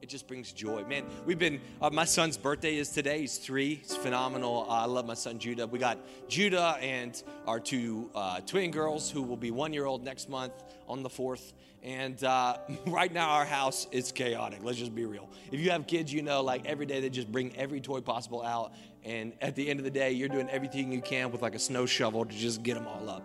it 0.00 0.08
just 0.08 0.26
brings 0.26 0.52
joy. 0.52 0.84
Man, 0.84 1.04
we've 1.26 1.38
been, 1.38 1.60
uh, 1.82 1.90
my 1.90 2.04
son's 2.04 2.36
birthday 2.36 2.76
is 2.76 2.90
today. 2.90 3.20
He's 3.20 3.38
three. 3.38 3.76
He's 3.76 3.96
phenomenal. 3.96 4.66
Uh, 4.68 4.82
I 4.82 4.84
love 4.86 5.06
my 5.06 5.14
son 5.14 5.38
Judah. 5.38 5.66
We 5.66 5.78
got 5.78 5.98
Judah 6.28 6.76
and 6.80 7.20
our 7.46 7.60
two 7.60 8.10
uh, 8.14 8.40
twin 8.40 8.70
girls 8.70 9.10
who 9.10 9.22
will 9.22 9.36
be 9.36 9.50
one 9.50 9.72
year 9.72 9.86
old 9.86 10.04
next 10.04 10.28
month 10.28 10.52
on 10.88 11.02
the 11.02 11.08
4th. 11.08 11.52
And 11.82 12.22
uh, 12.24 12.58
right 12.86 13.12
now, 13.12 13.30
our 13.30 13.44
house 13.44 13.86
is 13.90 14.12
chaotic. 14.12 14.60
Let's 14.62 14.78
just 14.78 14.94
be 14.94 15.04
real. 15.04 15.28
If 15.50 15.60
you 15.60 15.70
have 15.70 15.86
kids, 15.86 16.12
you 16.12 16.22
know, 16.22 16.42
like 16.42 16.66
every 16.66 16.86
day 16.86 17.00
they 17.00 17.10
just 17.10 17.30
bring 17.30 17.56
every 17.56 17.80
toy 17.80 18.00
possible 18.00 18.42
out. 18.42 18.72
And 19.04 19.32
at 19.40 19.54
the 19.54 19.68
end 19.68 19.80
of 19.80 19.84
the 19.84 19.90
day, 19.90 20.12
you're 20.12 20.28
doing 20.28 20.48
everything 20.50 20.92
you 20.92 21.00
can 21.00 21.30
with 21.30 21.42
like 21.42 21.54
a 21.54 21.58
snow 21.58 21.86
shovel 21.86 22.24
to 22.24 22.36
just 22.36 22.62
get 22.62 22.74
them 22.74 22.86
all 22.86 23.08
up. 23.08 23.22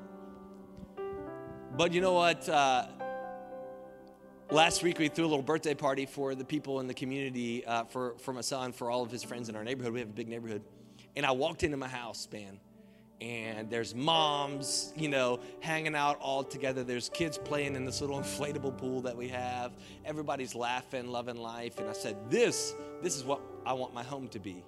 But 1.76 1.92
you 1.92 2.02
know 2.02 2.14
what? 2.14 2.48
Last 4.52 4.84
week, 4.84 5.00
we 5.00 5.08
threw 5.08 5.26
a 5.26 5.28
little 5.28 5.42
birthday 5.42 5.74
party 5.74 6.06
for 6.06 6.36
the 6.36 6.44
people 6.44 6.80
in 6.80 6.88
the 6.88 6.94
community, 6.94 7.66
uh, 7.66 7.86
for, 7.86 8.16
for 8.20 8.34
my 8.34 8.42
son, 8.42 8.72
for 8.72 8.92
all 8.92 9.02
of 9.02 9.10
his 9.10 9.24
friends 9.24 9.50
in 9.50 9.56
our 9.56 9.64
neighborhood. 9.64 9.94
We 9.94 10.00
have 10.00 10.10
a 10.10 10.14
big 10.14 10.28
neighborhood. 10.28 10.62
And 11.16 11.26
I 11.26 11.32
walked 11.32 11.64
into 11.64 11.78
my 11.78 11.88
house, 11.88 12.28
man, 12.32 12.60
and 13.22 13.70
there's 13.70 13.96
moms, 13.96 14.94
you 14.98 15.08
know, 15.08 15.40
hanging 15.62 15.96
out 15.96 16.20
all 16.20 16.44
together. 16.44 16.84
There's 16.84 17.10
kids 17.10 17.38
playing 17.38 17.76
in 17.76 17.86
this 17.86 18.02
little 18.02 18.20
inflatable 18.22 18.78
pool 18.78 19.02
that 19.02 19.16
we 19.16 19.30
have. 19.30 19.72
Everybody's 20.06 20.54
laughing, 20.56 21.08
loving 21.08 21.38
life. 21.38 21.80
And 21.80 21.90
I 21.90 21.94
said, 21.94 22.18
This, 22.30 22.76
this 23.02 23.16
is 23.16 23.24
what 23.24 23.42
I 23.66 23.74
want 23.74 23.94
my 23.94 24.04
home 24.04 24.28
to 24.30 24.40
be. 24.40 24.64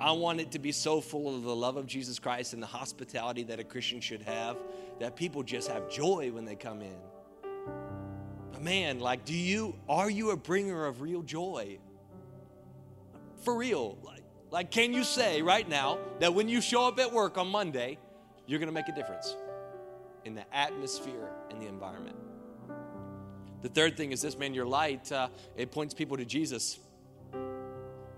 I 0.00 0.12
want 0.12 0.40
it 0.40 0.50
to 0.52 0.58
be 0.58 0.72
so 0.72 1.00
full 1.00 1.36
of 1.36 1.42
the 1.42 1.54
love 1.54 1.76
of 1.76 1.86
Jesus 1.86 2.18
Christ 2.18 2.52
and 2.54 2.62
the 2.62 2.68
hospitality 2.68 3.42
that 3.44 3.60
a 3.60 3.64
Christian 3.64 4.00
should 4.00 4.22
have 4.22 4.56
that 4.98 5.14
people 5.14 5.42
just 5.42 5.68
have 5.68 5.90
joy 5.90 6.30
when 6.32 6.44
they 6.44 6.56
come 6.56 6.80
in 6.80 6.96
man, 8.62 9.00
like, 9.00 9.24
do 9.24 9.34
you, 9.34 9.74
are 9.88 10.10
you 10.10 10.30
a 10.30 10.36
bringer 10.36 10.86
of 10.86 11.00
real 11.00 11.22
joy? 11.22 11.78
For 13.42 13.54
real. 13.56 13.98
Like, 14.02 14.22
like, 14.50 14.70
can 14.70 14.92
you 14.92 15.04
say 15.04 15.42
right 15.42 15.68
now 15.68 15.98
that 16.20 16.34
when 16.34 16.48
you 16.48 16.60
show 16.60 16.86
up 16.86 16.98
at 16.98 17.12
work 17.12 17.38
on 17.38 17.48
Monday, 17.48 17.98
you're 18.46 18.58
going 18.58 18.68
to 18.68 18.74
make 18.74 18.88
a 18.88 18.94
difference 18.94 19.36
in 20.24 20.34
the 20.34 20.44
atmosphere 20.54 21.30
and 21.50 21.60
the 21.60 21.66
environment? 21.66 22.16
The 23.60 23.68
third 23.68 23.96
thing 23.96 24.12
is 24.12 24.22
this, 24.22 24.38
man, 24.38 24.54
your 24.54 24.66
light, 24.66 25.10
uh, 25.10 25.28
it 25.56 25.72
points 25.72 25.92
people 25.92 26.16
to 26.16 26.24
Jesus. 26.24 26.78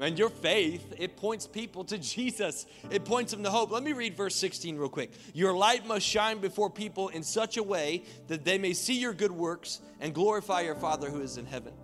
And 0.01 0.19
your 0.19 0.31
faith, 0.31 0.95
it 0.99 1.17
points 1.17 1.47
people 1.47 1.85
to 1.85 1.99
Jesus. 1.99 2.65
It 2.91 3.05
points 3.05 3.33
them 3.33 3.43
to 3.43 3.51
hope. 3.51 3.71
Let 3.71 3.83
me 3.83 3.93
read 3.93 4.17
verse 4.17 4.35
16 4.35 4.79
real 4.79 4.89
quick. 4.89 5.13
Your 5.35 5.53
light 5.53 5.87
must 5.87 6.07
shine 6.07 6.39
before 6.39 6.71
people 6.71 7.09
in 7.09 7.23
such 7.23 7.59
a 7.59 7.63
way 7.63 8.05
that 8.29 8.43
they 8.43 8.57
may 8.57 8.73
see 8.73 8.99
your 8.99 9.13
good 9.13 9.31
works 9.31 9.81
and 10.01 10.15
glorify 10.15 10.63
your 10.63 10.75
Father 10.75 11.11
who 11.11 11.21
is 11.21 11.37
in 11.37 11.45
heaven. 11.45 11.75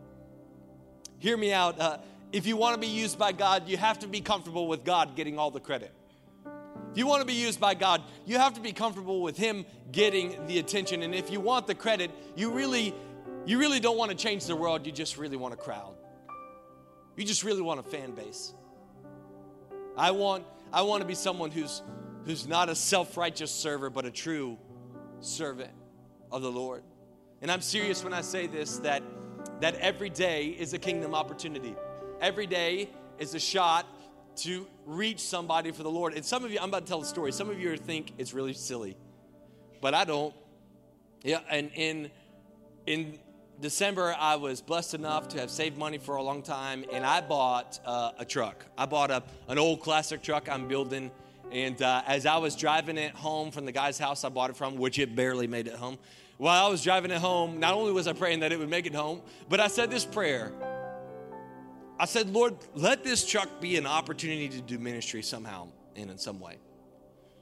Hear 1.19 1.37
me 1.37 1.53
out. 1.53 1.79
Uh, 1.79 1.99
if 2.33 2.47
you 2.47 2.57
want 2.57 2.75
to 2.75 2.81
be 2.81 2.87
used 2.87 3.19
by 3.19 3.33
God, 3.33 3.69
you 3.69 3.77
have 3.77 3.99
to 3.99 4.09
be 4.09 4.23
comfortable 4.23 4.67
with 4.67 4.83
God 4.83 5.15
getting 5.15 5.39
all 5.39 5.51
the 5.51 5.61
credit. 5.61 5.93
If 6.93 6.99
you 6.99 7.07
want 7.07 7.21
to 7.21 7.27
be 7.27 7.35
used 7.35 7.61
by 7.61 7.75
God, 7.75 8.03
you 8.25 8.39
have 8.39 8.55
to 8.55 8.61
be 8.63 8.73
comfortable 8.73 9.21
with 9.21 9.37
Him 9.37 9.67
getting 9.93 10.47
the 10.47 10.59
attention. 10.59 11.03
And 11.03 11.15
if 11.15 11.31
you 11.31 11.41
want 11.41 11.67
the 11.67 11.75
credit, 11.75 12.11
you 12.35 12.51
really, 12.51 12.95
you 13.45 13.59
really 13.59 13.81
don't 13.81 13.99
want 13.99 14.11
to 14.11 14.17
change 14.17 14.47
the 14.47 14.57
world. 14.57 14.87
You 14.87 14.93
just 14.93 15.19
really 15.19 15.37
want 15.37 15.53
a 15.53 15.59
crowd. 15.59 15.95
You 17.17 17.25
just 17.25 17.45
really 17.45 17.63
want 17.63 17.81
a 17.81 17.83
fan 17.83 18.13
base. 18.13 18.53
I 19.97 20.11
want, 20.11 20.45
I 20.73 20.83
want 20.83 21.01
to 21.01 21.07
be 21.07 21.15
someone 21.15 21.51
who's, 21.51 21.83
who's 22.25 22.47
not 22.47 22.69
a 22.69 22.75
self 22.75 23.17
righteous 23.17 23.51
server, 23.51 23.89
but 23.89 24.05
a 24.05 24.11
true 24.11 24.59
servant 25.21 25.73
of 26.31 26.43
the 26.43 26.51
Lord. 26.51 26.83
And 27.41 27.51
I'm 27.51 27.63
serious 27.63 28.05
when 28.05 28.13
I 28.13 28.21
say 28.21 28.47
this 28.47 28.79
that, 28.79 29.03
that 29.61 29.77
every 29.77 30.11
day 30.11 30.49
is 30.49 30.75
a 30.75 30.79
kingdom 30.79 31.15
opportunity. 31.15 31.75
Every 32.21 32.47
day 32.47 32.91
is 33.19 33.35
a 33.35 33.39
shot 33.39 33.87
to 34.37 34.67
reach 34.85 35.21
somebody 35.21 35.73
for 35.73 35.83
the 35.83 35.91
Lord. 35.91 36.15
And 36.15 36.25
some 36.25 36.45
of 36.45 36.51
you, 36.51 36.59
I'm 36.61 36.69
about 36.69 36.85
to 36.85 36.89
tell 36.89 37.01
a 37.01 37.07
story. 37.07 37.33
Some 37.33 37.49
of 37.49 37.59
you 37.59 37.75
think 37.77 38.13
it's 38.19 38.35
really 38.35 38.53
silly, 38.53 38.97
but 39.81 39.95
I 39.95 40.05
don't. 40.05 40.35
Yeah, 41.23 41.41
and 41.51 41.71
in 41.75 42.11
in 42.87 43.19
December, 43.61 44.15
I 44.19 44.37
was 44.37 44.61
blessed 44.61 44.95
enough 44.95 45.29
to 45.29 45.41
have 45.41 45.51
saved 45.51 45.79
money 45.79 45.97
for 45.97 46.17
a 46.17 46.23
long 46.23 46.43
time, 46.43 46.85
and 46.93 47.07
I 47.07 47.23
bought 47.23 47.81
uh, 47.87 48.13
a 48.19 48.25
truck. 48.25 48.67
I 48.77 48.85
bought 48.85 49.11
a, 49.11 49.23
an 49.49 49.59
old 49.59 49.81
classic 49.81 50.23
truck 50.23 50.49
I'm 50.49 50.69
building. 50.69 51.11
And 51.51 51.81
uh, 51.81 52.03
as 52.07 52.27
I 52.27 52.37
was 52.37 52.55
driving 52.55 52.99
it 52.99 53.13
home 53.13 53.51
from 53.51 53.65
the 53.65 53.73
guy's 53.73 53.99
house 53.99 54.25
I 54.25 54.29
bought 54.29 54.51
it 54.51 54.57
from, 54.57 54.77
which 54.77 54.99
it 54.99 55.17
barely 55.17 55.47
made 55.47 55.69
it 55.69 55.75
home, 55.75 55.99
while 56.37 56.67
I 56.67 56.69
was 56.69 56.83
driving 56.83 57.11
it 57.11 57.19
home, 57.19 57.59
not 57.59 57.73
only 57.73 57.93
was 57.93 58.07
I 58.07 58.13
praying 58.13 58.41
that 58.41 58.53
it 58.53 58.59
would 58.59 58.69
make 58.69 58.85
it 58.85 58.95
home, 58.95 59.23
but 59.49 59.59
I 59.59 59.69
said 59.69 59.91
this 59.91 60.05
prayer. 60.05 60.53
I 61.99 62.05
said, 62.05 62.29
Lord, 62.29 62.57
let 62.75 63.05
this 63.05 63.27
truck 63.27 63.59
be 63.59 63.79
an 63.79 63.87
opportunity 63.87 64.51
to 64.51 64.61
do 64.61 64.79
ministry 64.79 65.23
somehow 65.23 65.69
and 65.95 66.11
in 66.11 66.19
some 66.19 66.41
way. 66.41 66.59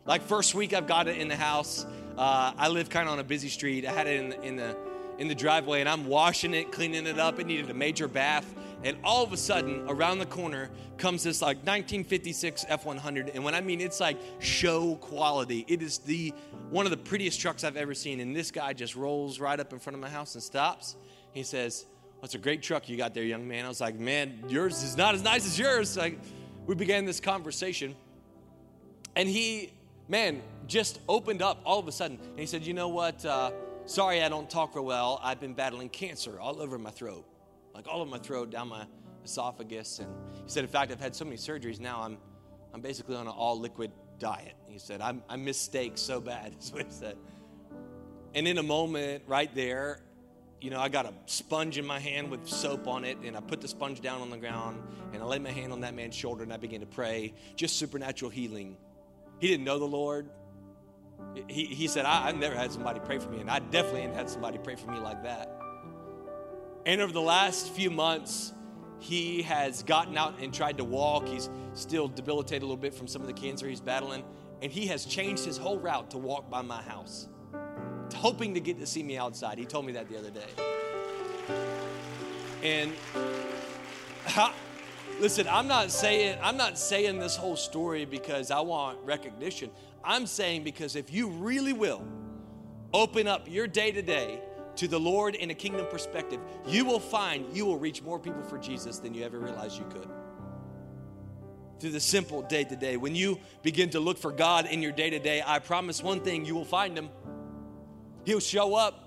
Like 0.04 0.22
first 0.22 0.54
week 0.54 0.74
I've 0.74 0.86
got 0.86 1.08
it 1.08 1.16
in 1.16 1.26
the 1.26 1.34
house. 1.34 1.84
Uh, 2.16 2.52
I 2.56 2.68
live 2.68 2.88
kind 2.88 3.08
of 3.08 3.14
on 3.14 3.18
a 3.18 3.24
busy 3.24 3.48
street. 3.48 3.84
I 3.84 3.90
had 3.90 4.06
it 4.06 4.20
in, 4.20 4.44
in 4.44 4.56
the 4.56 4.76
in 5.18 5.28
the 5.28 5.34
driveway 5.34 5.80
and 5.80 5.88
I'm 5.88 6.06
washing 6.06 6.54
it, 6.54 6.72
cleaning 6.72 7.06
it 7.06 7.18
up. 7.18 7.38
It 7.38 7.46
needed 7.46 7.70
a 7.70 7.74
major 7.74 8.08
bath. 8.08 8.54
And 8.84 8.98
all 9.02 9.24
of 9.24 9.32
a 9.32 9.36
sudden, 9.36 9.86
around 9.88 10.18
the 10.18 10.26
corner 10.26 10.70
comes 10.98 11.22
this 11.22 11.40
like 11.40 11.56
1956 11.58 12.66
F100. 12.66 13.34
And 13.34 13.42
when 13.42 13.54
I 13.54 13.60
mean 13.60 13.80
it's 13.80 13.98
like 13.98 14.18
show 14.40 14.96
quality, 14.96 15.64
it 15.68 15.80
is 15.80 15.98
the 15.98 16.34
one 16.70 16.86
of 16.86 16.90
the 16.90 16.98
prettiest 16.98 17.40
trucks 17.40 17.64
I've 17.64 17.76
ever 17.76 17.94
seen. 17.94 18.20
And 18.20 18.36
this 18.36 18.50
guy 18.50 18.72
just 18.74 18.94
rolls 18.94 19.40
right 19.40 19.58
up 19.58 19.72
in 19.72 19.78
front 19.78 19.94
of 19.94 20.00
my 20.00 20.08
house 20.10 20.34
and 20.34 20.42
stops. 20.42 20.96
He 21.32 21.42
says, 21.42 21.86
That's 22.20 22.34
a 22.34 22.38
great 22.38 22.62
truck 22.62 22.88
you 22.88 22.96
got 22.96 23.14
there, 23.14 23.24
young 23.24 23.48
man. 23.48 23.64
I 23.64 23.68
was 23.68 23.80
like, 23.80 23.98
Man, 23.98 24.44
yours 24.48 24.82
is 24.82 24.96
not 24.96 25.14
as 25.14 25.22
nice 25.22 25.46
as 25.46 25.58
yours. 25.58 25.96
Like, 25.96 26.18
we 26.66 26.74
began 26.74 27.06
this 27.06 27.20
conversation. 27.20 27.94
And 29.16 29.28
he, 29.28 29.72
man, 30.08 30.42
just 30.66 31.00
opened 31.08 31.40
up 31.40 31.60
all 31.64 31.78
of 31.78 31.88
a 31.88 31.92
sudden. 31.92 32.18
And 32.18 32.38
he 32.38 32.46
said, 32.46 32.66
You 32.66 32.74
know 32.74 32.88
what? 32.88 33.24
Uh, 33.24 33.52
Sorry, 33.86 34.22
I 34.22 34.30
don't 34.30 34.48
talk 34.48 34.74
real 34.74 34.84
well. 34.86 35.20
I've 35.22 35.40
been 35.40 35.52
battling 35.52 35.90
cancer 35.90 36.40
all 36.40 36.62
over 36.62 36.78
my 36.78 36.90
throat, 36.90 37.26
like 37.74 37.86
all 37.86 38.00
of 38.00 38.08
my 38.08 38.16
throat, 38.16 38.48
down 38.48 38.68
my 38.68 38.86
esophagus. 39.26 39.98
And 39.98 40.08
he 40.32 40.42
said, 40.46 40.64
in 40.64 40.70
fact, 40.70 40.90
I've 40.90 41.00
had 41.00 41.14
so 41.14 41.26
many 41.26 41.36
surgeries 41.36 41.80
now, 41.80 42.00
I'm, 42.00 42.16
I'm 42.72 42.80
basically 42.80 43.14
on 43.14 43.26
an 43.26 43.34
all 43.36 43.60
liquid 43.60 43.92
diet. 44.18 44.54
He 44.68 44.78
said, 44.78 45.02
I'm, 45.02 45.22
I 45.28 45.36
miss 45.36 45.60
steak 45.60 45.98
so 45.98 46.18
bad, 46.18 46.54
is 46.60 46.72
what 46.72 46.86
he 46.86 46.90
said. 46.90 47.18
And 48.34 48.48
in 48.48 48.56
a 48.56 48.62
moment, 48.62 49.24
right 49.26 49.54
there, 49.54 50.00
you 50.62 50.70
know, 50.70 50.80
I 50.80 50.88
got 50.88 51.04
a 51.04 51.12
sponge 51.26 51.76
in 51.76 51.84
my 51.84 52.00
hand 52.00 52.30
with 52.30 52.48
soap 52.48 52.88
on 52.88 53.04
it, 53.04 53.18
and 53.22 53.36
I 53.36 53.40
put 53.40 53.60
the 53.60 53.68
sponge 53.68 54.00
down 54.00 54.22
on 54.22 54.30
the 54.30 54.38
ground, 54.38 54.82
and 55.12 55.22
I 55.22 55.26
laid 55.26 55.42
my 55.42 55.50
hand 55.50 55.74
on 55.74 55.82
that 55.82 55.94
man's 55.94 56.14
shoulder, 56.14 56.42
and 56.42 56.54
I 56.54 56.56
began 56.56 56.80
to 56.80 56.86
pray, 56.86 57.34
just 57.54 57.76
supernatural 57.76 58.30
healing. 58.30 58.78
He 59.40 59.48
didn't 59.48 59.64
know 59.64 59.78
the 59.78 59.84
Lord. 59.84 60.30
He, 61.48 61.64
he 61.64 61.88
said, 61.88 62.04
I, 62.04 62.26
have 62.26 62.36
never 62.36 62.54
had 62.54 62.72
somebody 62.72 63.00
pray 63.00 63.18
for 63.18 63.28
me, 63.28 63.40
and 63.40 63.50
I 63.50 63.58
definitely 63.58 64.02
ain't 64.02 64.14
had 64.14 64.30
somebody 64.30 64.58
pray 64.58 64.76
for 64.76 64.90
me 64.90 64.98
like 64.98 65.22
that. 65.24 65.58
And 66.86 67.00
over 67.00 67.12
the 67.12 67.20
last 67.20 67.72
few 67.72 67.90
months, 67.90 68.52
he 68.98 69.42
has 69.42 69.82
gotten 69.82 70.16
out 70.16 70.38
and 70.40 70.52
tried 70.52 70.78
to 70.78 70.84
walk. 70.84 71.26
He's 71.26 71.50
still 71.74 72.08
debilitated 72.08 72.62
a 72.62 72.66
little 72.66 72.76
bit 72.76 72.94
from 72.94 73.06
some 73.06 73.20
of 73.20 73.26
the 73.26 73.34
cancer 73.34 73.68
he's 73.68 73.80
battling, 73.80 74.24
and 74.62 74.70
he 74.70 74.86
has 74.86 75.04
changed 75.04 75.44
his 75.44 75.56
whole 75.56 75.78
route 75.78 76.10
to 76.12 76.18
walk 76.18 76.48
by 76.48 76.62
my 76.62 76.82
house, 76.82 77.28
hoping 78.14 78.54
to 78.54 78.60
get 78.60 78.78
to 78.78 78.86
see 78.86 79.02
me 79.02 79.16
outside. 79.18 79.58
He 79.58 79.66
told 79.66 79.86
me 79.86 79.92
that 79.92 80.08
the 80.08 80.18
other 80.18 80.30
day. 80.30 80.48
And 82.62 82.92
listen, 85.20 85.46
I'm 85.48 85.68
not 85.68 85.90
saying 85.90 86.38
I'm 86.42 86.56
not 86.56 86.78
saying 86.78 87.18
this 87.18 87.36
whole 87.36 87.56
story 87.56 88.04
because 88.04 88.50
I 88.50 88.60
want 88.60 88.98
recognition. 89.04 89.70
I'm 90.04 90.26
saying 90.26 90.64
because 90.64 90.96
if 90.96 91.12
you 91.12 91.28
really 91.28 91.72
will 91.72 92.04
open 92.92 93.26
up 93.26 93.50
your 93.50 93.66
day 93.66 93.90
to 93.92 94.02
day 94.02 94.40
to 94.76 94.88
the 94.88 94.98
Lord 94.98 95.34
in 95.34 95.50
a 95.50 95.54
kingdom 95.54 95.86
perspective, 95.90 96.40
you 96.66 96.84
will 96.84 97.00
find 97.00 97.46
you 97.56 97.64
will 97.66 97.78
reach 97.78 98.02
more 98.02 98.18
people 98.18 98.42
for 98.42 98.58
Jesus 98.58 98.98
than 98.98 99.14
you 99.14 99.24
ever 99.24 99.38
realized 99.38 99.78
you 99.78 99.86
could. 99.86 100.08
Through 101.80 101.90
the 101.90 102.00
simple 102.00 102.42
day 102.42 102.64
to 102.64 102.76
day, 102.76 102.96
when 102.96 103.14
you 103.14 103.38
begin 103.62 103.90
to 103.90 104.00
look 104.00 104.18
for 104.18 104.32
God 104.32 104.66
in 104.66 104.80
your 104.80 104.92
day 104.92 105.10
to 105.10 105.18
day, 105.18 105.42
I 105.44 105.58
promise 105.58 106.02
one 106.02 106.20
thing 106.20 106.44
you 106.44 106.54
will 106.54 106.64
find 106.64 106.96
Him. 106.96 107.10
He'll 108.24 108.40
show 108.40 108.74
up. 108.74 109.00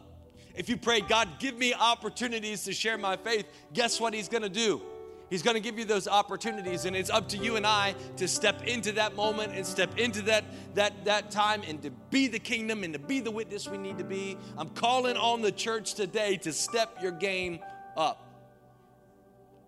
If 0.55 0.69
you 0.69 0.77
pray, 0.77 1.01
God, 1.01 1.39
give 1.39 1.57
me 1.57 1.73
opportunities 1.73 2.63
to 2.63 2.73
share 2.73 2.97
my 2.97 3.15
faith, 3.15 3.45
guess 3.73 3.99
what 3.99 4.13
He's 4.13 4.27
gonna 4.27 4.49
do? 4.49 4.81
He's 5.29 5.41
going 5.41 5.55
to 5.55 5.61
give 5.61 5.77
you 5.77 5.83
those 5.83 6.07
opportunities, 6.07 6.85
and 6.85 6.95
it's 6.95 7.09
up 7.09 7.27
to 7.29 7.37
you 7.37 7.57
and 7.57 7.67
I 7.67 7.95
to 8.15 8.27
step 8.27 8.63
into 8.63 8.93
that 8.93 9.15
moment 9.15 9.53
and 9.53 9.65
step 9.65 9.97
into 9.97 10.21
that, 10.23 10.45
that, 10.75 11.05
that 11.05 11.31
time 11.31 11.63
and 11.67 11.81
to 11.81 11.91
be 12.09 12.27
the 12.27 12.39
kingdom 12.39 12.83
and 12.83 12.93
to 12.93 12.99
be 12.99 13.19
the 13.19 13.31
witness 13.31 13.67
we 13.67 13.77
need 13.77 13.97
to 13.97 14.05
be. 14.05 14.37
I'm 14.57 14.69
calling 14.69 15.17
on 15.17 15.41
the 15.41 15.51
church 15.51 15.95
today 15.95 16.37
to 16.37 16.53
step 16.53 17.01
your 17.01 17.11
game 17.11 17.59
up. 17.97 18.23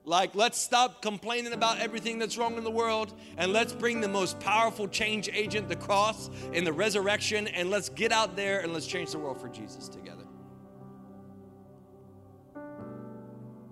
Like, 0.05 0.34
let's 0.34 0.57
stop 0.57 1.01
complaining 1.01 1.51
about 1.51 1.80
everything 1.80 2.20
that's 2.20 2.38
wrong 2.38 2.57
in 2.57 2.64
the 2.64 2.72
world 2.72 3.14
and 3.38 3.51
let's 3.51 3.74
bring 3.74 3.99
the 4.01 4.07
most 4.07 4.39
powerful 4.39 4.88
change 4.88 5.30
agent, 5.34 5.68
the 5.68 5.76
cross 5.76 6.30
and 6.53 6.66
the 6.66 6.74
resurrection, 6.74 7.47
and 7.47 7.70
let's 7.70 7.89
get 7.89 8.12
out 8.12 8.36
there 8.36 8.62
and 8.62 8.74
let's 8.74 8.88
change 8.88 9.12
the 9.12 9.20
world 9.20 9.39
for 9.39 9.49
Jesus 9.49 9.89
together. 9.89 10.24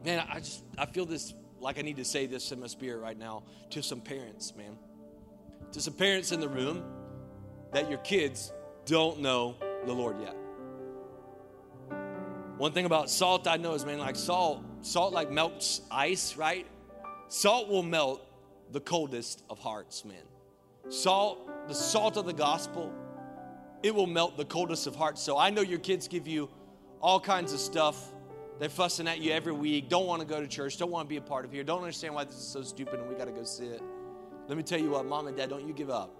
Man, 0.05 0.25
I 0.29 0.39
just, 0.39 0.63
I 0.77 0.85
feel 0.85 1.05
this 1.05 1.33
like 1.60 1.80
I 1.80 1.82
need 1.82 1.97
to 1.97 2.05
say 2.05 2.26
this 2.26 2.51
in 2.51 2.60
my 2.60 2.68
spirit 2.68 2.99
right 2.99 3.18
now 3.18 3.43
to 3.72 3.82
some 3.82 4.01
parents, 4.01 4.55
man. 4.55 4.78
To 5.74 5.82
some 5.82 5.93
parents 5.93 6.32
in 6.32 6.39
the 6.39 6.49
room 6.49 6.84
that 7.74 7.89
your 7.89 7.99
kids 7.99 8.53
don't 8.86 9.20
know 9.20 9.55
the 9.86 9.93
Lord 9.93 10.18
yet. 10.22 10.36
One 12.58 12.72
thing 12.72 12.86
about 12.86 13.10
salt 13.10 13.47
I 13.47 13.58
know 13.58 13.74
is, 13.74 13.86
man, 13.86 13.99
like 13.99 14.16
salt, 14.16 14.64
salt 14.82 15.14
like 15.14 15.30
melts 15.30 15.82
ice, 15.91 16.36
right? 16.36 16.66
Salt 17.28 17.68
will 17.68 17.84
melt 17.84 18.26
the 18.72 18.80
coldest 18.80 19.43
of 19.49 19.60
hearts, 19.60 20.03
man. 20.05 20.24
Salt, 20.89 21.68
the 21.68 21.76
salt 21.76 22.18
of 22.18 22.26
the 22.26 22.34
gospel, 22.34 22.91
it 23.84 23.93
will 23.93 24.08
melt 24.08 24.38
the 24.38 24.45
coldest 24.45 24.88
of 24.88 24.95
hearts. 24.95 25.22
So 25.22 25.38
I 25.38 25.49
know 25.49 25.62
your 25.62 25.80
kids 25.80 26.08
give 26.08 26.28
you 26.28 26.49
all 27.01 27.20
kinds 27.20 27.53
of 27.53 27.60
stuff 27.60 28.12
they're 28.60 28.70
fussing 28.70 29.08
at 29.08 29.20
you 29.20 29.32
every 29.32 29.53
week, 29.53 29.89
don't 29.89 30.08
want 30.08 30.22
to 30.22 30.28
go 30.28 30.41
to 30.41 30.47
church, 30.47 30.78
don't 30.78 30.91
want 30.91 31.08
to 31.08 31.10
be 31.10 31.18
a 31.18 31.22
part 31.22 31.45
of 31.45 31.51
here, 31.51 31.64
don't 31.64 31.82
understand 31.82 32.16
why 32.16 32.24
this 32.24 32.36
is 32.36 32.47
so 32.47 32.62
stupid 32.62 32.99
and 32.99 33.10
we 33.10 33.16
got 33.16 33.26
to 33.26 33.32
go 33.32 33.43
sit. 33.43 33.82
Let 34.47 34.58
me 34.58 34.64
tell 34.64 34.80
you 34.80 34.91
what, 34.91 35.05
mom 35.05 35.28
and 35.28 35.36
dad, 35.38 35.49
don't 35.49 35.68
you 35.68 35.74
give 35.74 35.89
up. 35.89 36.14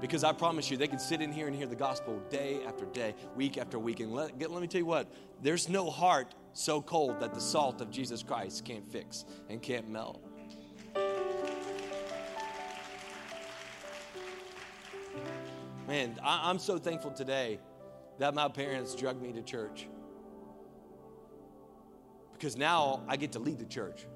Because 0.00 0.24
I 0.24 0.32
promise 0.32 0.70
you, 0.70 0.78
they 0.78 0.88
can 0.88 0.98
sit 0.98 1.20
in 1.20 1.30
here 1.30 1.46
and 1.46 1.54
hear 1.54 1.66
the 1.66 1.76
gospel 1.76 2.18
day 2.30 2.60
after 2.66 2.86
day, 2.86 3.14
week 3.36 3.58
after 3.58 3.78
week. 3.78 4.00
And 4.00 4.12
let, 4.12 4.38
let 4.50 4.62
me 4.62 4.66
tell 4.66 4.80
you 4.80 4.86
what, 4.86 5.12
there's 5.42 5.68
no 5.68 5.90
heart 5.90 6.34
so 6.54 6.80
cold 6.80 7.20
that 7.20 7.34
the 7.34 7.40
salt 7.40 7.82
of 7.82 7.90
Jesus 7.90 8.22
Christ 8.22 8.64
can't 8.64 8.90
fix 8.90 9.26
and 9.50 9.60
can't 9.60 9.88
melt. 9.88 10.22
Man, 15.86 16.18
I, 16.24 16.48
I'm 16.48 16.58
so 16.58 16.78
thankful 16.78 17.10
today 17.10 17.58
that 18.18 18.34
my 18.34 18.48
parents 18.48 18.94
drug 18.94 19.20
me 19.20 19.32
to 19.32 19.42
church 19.42 19.86
because 22.40 22.56
now 22.56 23.02
I 23.06 23.18
get 23.18 23.32
to 23.32 23.38
lead 23.38 23.58
the 23.58 23.66
church. 23.66 24.06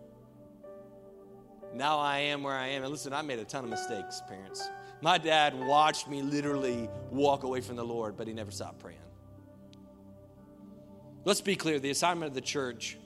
Now 1.75 1.99
I 1.99 2.18
am 2.20 2.43
where 2.43 2.55
I 2.55 2.68
am. 2.68 2.83
And 2.83 2.91
listen, 2.91 3.12
I 3.12 3.20
made 3.20 3.39
a 3.39 3.45
ton 3.45 3.64
of 3.64 3.70
mistakes, 3.70 4.22
parents. 4.27 4.66
My 5.03 5.18
dad 5.18 5.55
watched 5.55 6.09
me 6.09 6.22
literally 6.22 6.89
walk 7.11 7.43
away 7.43 7.61
from 7.61 7.77
the 7.77 7.85
Lord, 7.85 8.16
but 8.16 8.27
he 8.27 8.33
never 8.33 8.51
stopped 8.51 8.79
praying. 8.79 8.99
Let's 11.25 11.43
be 11.43 11.55
clear 11.55 11.79
the 11.79 11.91
assignment 11.91 12.31
of 12.31 12.35
the 12.35 12.41
church, 12.41 12.97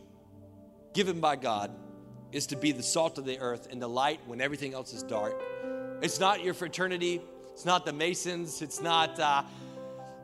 given 0.95 1.19
by 1.19 1.35
God, 1.35 1.73
is 2.31 2.47
to 2.49 2.57
be 2.57 2.71
the 2.71 2.83
salt 2.83 3.19
of 3.19 3.25
the 3.25 3.41
earth 3.41 3.67
and 3.73 3.83
the 3.83 3.89
light 3.89 4.21
when 4.27 4.41
everything 4.41 4.73
else 4.73 4.93
is 4.93 5.03
dark. 5.03 5.43
It's 6.01 6.21
not 6.21 6.45
your 6.45 6.55
fraternity, 6.55 7.23
it's 7.53 7.65
not 7.65 7.85
the 7.85 7.93
Masons, 7.93 8.63
it's 8.63 8.81
not. 8.81 9.19
Uh, 9.19 9.43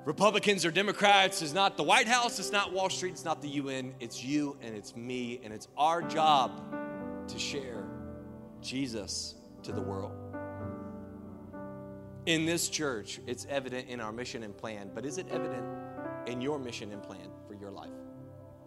Republicans 0.05 0.67
or 0.67 0.71
Democrats, 0.71 1.41
it's 1.41 1.55
not 1.55 1.79
the 1.79 1.83
White 1.83 2.07
House, 2.07 2.39
it's 2.39 2.53
not 2.53 2.73
Wall 2.73 2.91
Street, 2.91 3.13
it's 3.13 3.25
not 3.25 3.41
the 3.41 3.49
UN, 3.49 3.95
it's 4.01 4.23
you 4.23 4.57
and 4.61 4.77
it's 4.77 4.95
me, 4.95 5.41
and 5.43 5.53
it's 5.53 5.69
our 5.79 6.03
job 6.03 6.61
to 7.27 7.39
share 7.39 7.85
Jesus 8.61 9.37
to 9.63 9.73
the 9.73 9.81
world. 9.81 10.13
In 12.27 12.45
this 12.45 12.69
church, 12.69 13.21
it's 13.27 13.47
evident 13.49 13.89
in 13.89 14.01
our 14.01 14.13
mission 14.13 14.43
and 14.43 14.55
plan, 14.57 14.91
but 14.95 15.07
is 15.07 15.17
it 15.17 15.27
evident 15.31 15.65
in 16.27 16.43
your 16.43 16.59
mission 16.59 16.93
and 16.93 17.03
plan 17.03 17.31
for 17.47 17.55
your 17.55 17.71
life? 17.71 17.91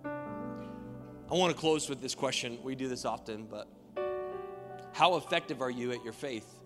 I 0.05 1.35
want 1.35 1.53
to 1.53 1.59
close 1.59 1.87
with 1.87 2.01
this 2.01 2.15
question. 2.15 2.57
We 2.63 2.73
do 2.73 2.87
this 2.87 3.05
often, 3.05 3.45
but 3.45 3.67
how 4.93 5.17
effective 5.17 5.61
are 5.61 5.69
you 5.69 5.91
at 5.91 6.03
your 6.03 6.13
faith? 6.13 6.56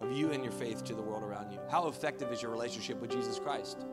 Of 0.00 0.12
you 0.12 0.30
and 0.30 0.42
your 0.42 0.52
faith 0.52 0.84
to 0.84 0.94
the 0.94 1.02
world 1.02 1.22
around 1.22 1.52
you? 1.52 1.58
How 1.70 1.88
effective 1.88 2.32
is 2.32 2.42
your 2.42 2.50
relationship 2.50 3.00
with 3.00 3.10
Jesus 3.10 3.38
Christ? 3.38 3.84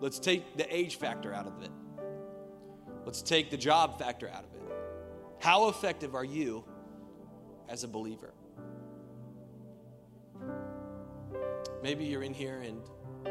Let's 0.00 0.18
take 0.18 0.56
the 0.56 0.74
age 0.74 0.96
factor 0.96 1.32
out 1.32 1.46
of 1.46 1.62
it. 1.62 1.70
Let's 3.04 3.22
take 3.22 3.50
the 3.50 3.56
job 3.56 3.98
factor 3.98 4.28
out 4.28 4.44
of 4.44 4.54
it. 4.54 4.76
How 5.40 5.68
effective 5.68 6.14
are 6.14 6.24
you 6.24 6.64
as 7.68 7.84
a 7.84 7.88
believer? 7.88 8.32
Maybe 11.82 12.04
you're 12.04 12.22
in 12.22 12.32
here 12.32 12.62
and 12.62 12.80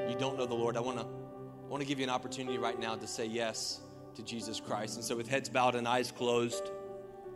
you 0.09 0.15
don't 0.17 0.37
know 0.37 0.45
the 0.45 0.53
Lord. 0.53 0.77
I 0.77 0.79
want 0.79 0.99
to 0.99 1.05
I 1.05 1.67
want 1.67 1.81
to 1.81 1.87
give 1.87 1.97
you 1.97 2.03
an 2.03 2.11
opportunity 2.11 2.57
right 2.57 2.79
now 2.79 2.95
to 2.95 3.07
say 3.07 3.25
yes 3.25 3.81
to 4.15 4.23
Jesus 4.23 4.59
Christ. 4.59 4.95
And 4.97 5.03
so 5.03 5.15
with 5.15 5.27
heads 5.27 5.49
bowed 5.49 5.73
and 5.73 5.87
eyes 5.87 6.11
closed, 6.11 6.69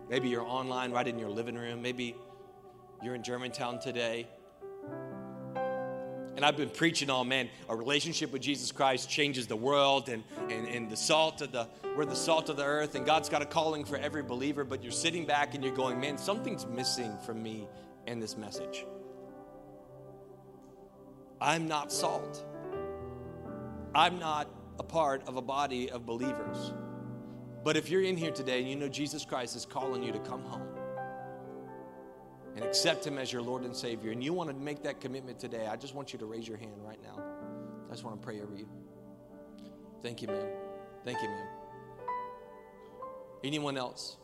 maybe 0.09 0.29
you're 0.29 0.45
online 0.45 0.91
right 0.91 1.07
in 1.07 1.17
your 1.17 1.29
living 1.29 1.55
room, 1.55 1.81
maybe 1.81 2.15
you're 3.01 3.15
in 3.15 3.23
Germantown 3.23 3.79
today 3.79 4.27
and 6.37 6.45
I've 6.45 6.55
been 6.55 6.69
preaching 6.69 7.09
on, 7.09 7.27
man, 7.27 7.49
a 7.67 7.75
relationship 7.75 8.31
with 8.31 8.43
Jesus 8.43 8.71
Christ 8.71 9.09
changes 9.09 9.47
the 9.47 9.55
world 9.55 10.07
and, 10.07 10.23
and, 10.51 10.67
and 10.67 10.87
the 10.87 10.95
salt 10.95 11.41
of 11.41 11.51
the, 11.51 11.67
we're 11.95 12.05
the 12.05 12.15
salt 12.15 12.49
of 12.49 12.57
the 12.57 12.63
earth 12.63 12.93
and 12.93 13.07
God's 13.07 13.27
got 13.27 13.41
a 13.41 13.45
calling 13.45 13.83
for 13.83 13.97
every 13.97 14.21
believer, 14.21 14.63
but 14.63 14.83
you're 14.83 14.91
sitting 14.91 15.25
back 15.25 15.55
and 15.55 15.63
you're 15.63 15.73
going, 15.73 15.99
man, 15.99 16.15
something's 16.15 16.67
missing 16.67 17.17
from 17.25 17.41
me 17.41 17.67
in 18.05 18.19
this 18.19 18.37
message. 18.37 18.85
I'm 21.41 21.67
not 21.67 21.91
salt. 21.91 22.45
I'm 23.95 24.19
not 24.19 24.47
a 24.77 24.83
part 24.83 25.27
of 25.27 25.37
a 25.37 25.41
body 25.41 25.89
of 25.89 26.05
believers. 26.05 26.71
But 27.63 27.77
if 27.77 27.89
you're 27.89 28.03
in 28.03 28.15
here 28.15 28.31
today 28.31 28.59
and 28.59 28.69
you 28.69 28.75
know 28.75 28.87
Jesus 28.87 29.25
Christ 29.25 29.55
is 29.55 29.65
calling 29.65 30.03
you 30.03 30.11
to 30.11 30.19
come 30.19 30.43
home, 30.43 30.67
and 32.57 32.65
accept 32.65 33.05
Him 33.05 33.19
as 33.19 33.31
your 33.31 33.43
Lord 33.43 33.61
and 33.61 33.75
Savior, 33.75 34.11
and 34.11 34.23
you 34.23 34.33
want 34.33 34.49
to 34.49 34.55
make 34.55 34.81
that 34.81 34.99
commitment 34.99 35.37
today, 35.39 35.67
I 35.67 35.75
just 35.75 35.93
want 35.93 36.11
you 36.11 36.17
to 36.17 36.25
raise 36.25 36.47
your 36.47 36.57
hand 36.57 36.73
right 36.83 36.97
now. 37.03 37.23
I 37.87 37.91
just 37.91 38.03
want 38.03 38.19
to 38.19 38.25
pray 38.25 38.41
over 38.41 38.55
you. 38.55 38.67
Thank 40.01 40.23
you, 40.23 40.27
ma'am. 40.27 40.47
Thank 41.05 41.21
you, 41.21 41.29
ma'am. 41.29 41.47
Anyone 43.43 43.77
else? 43.77 44.17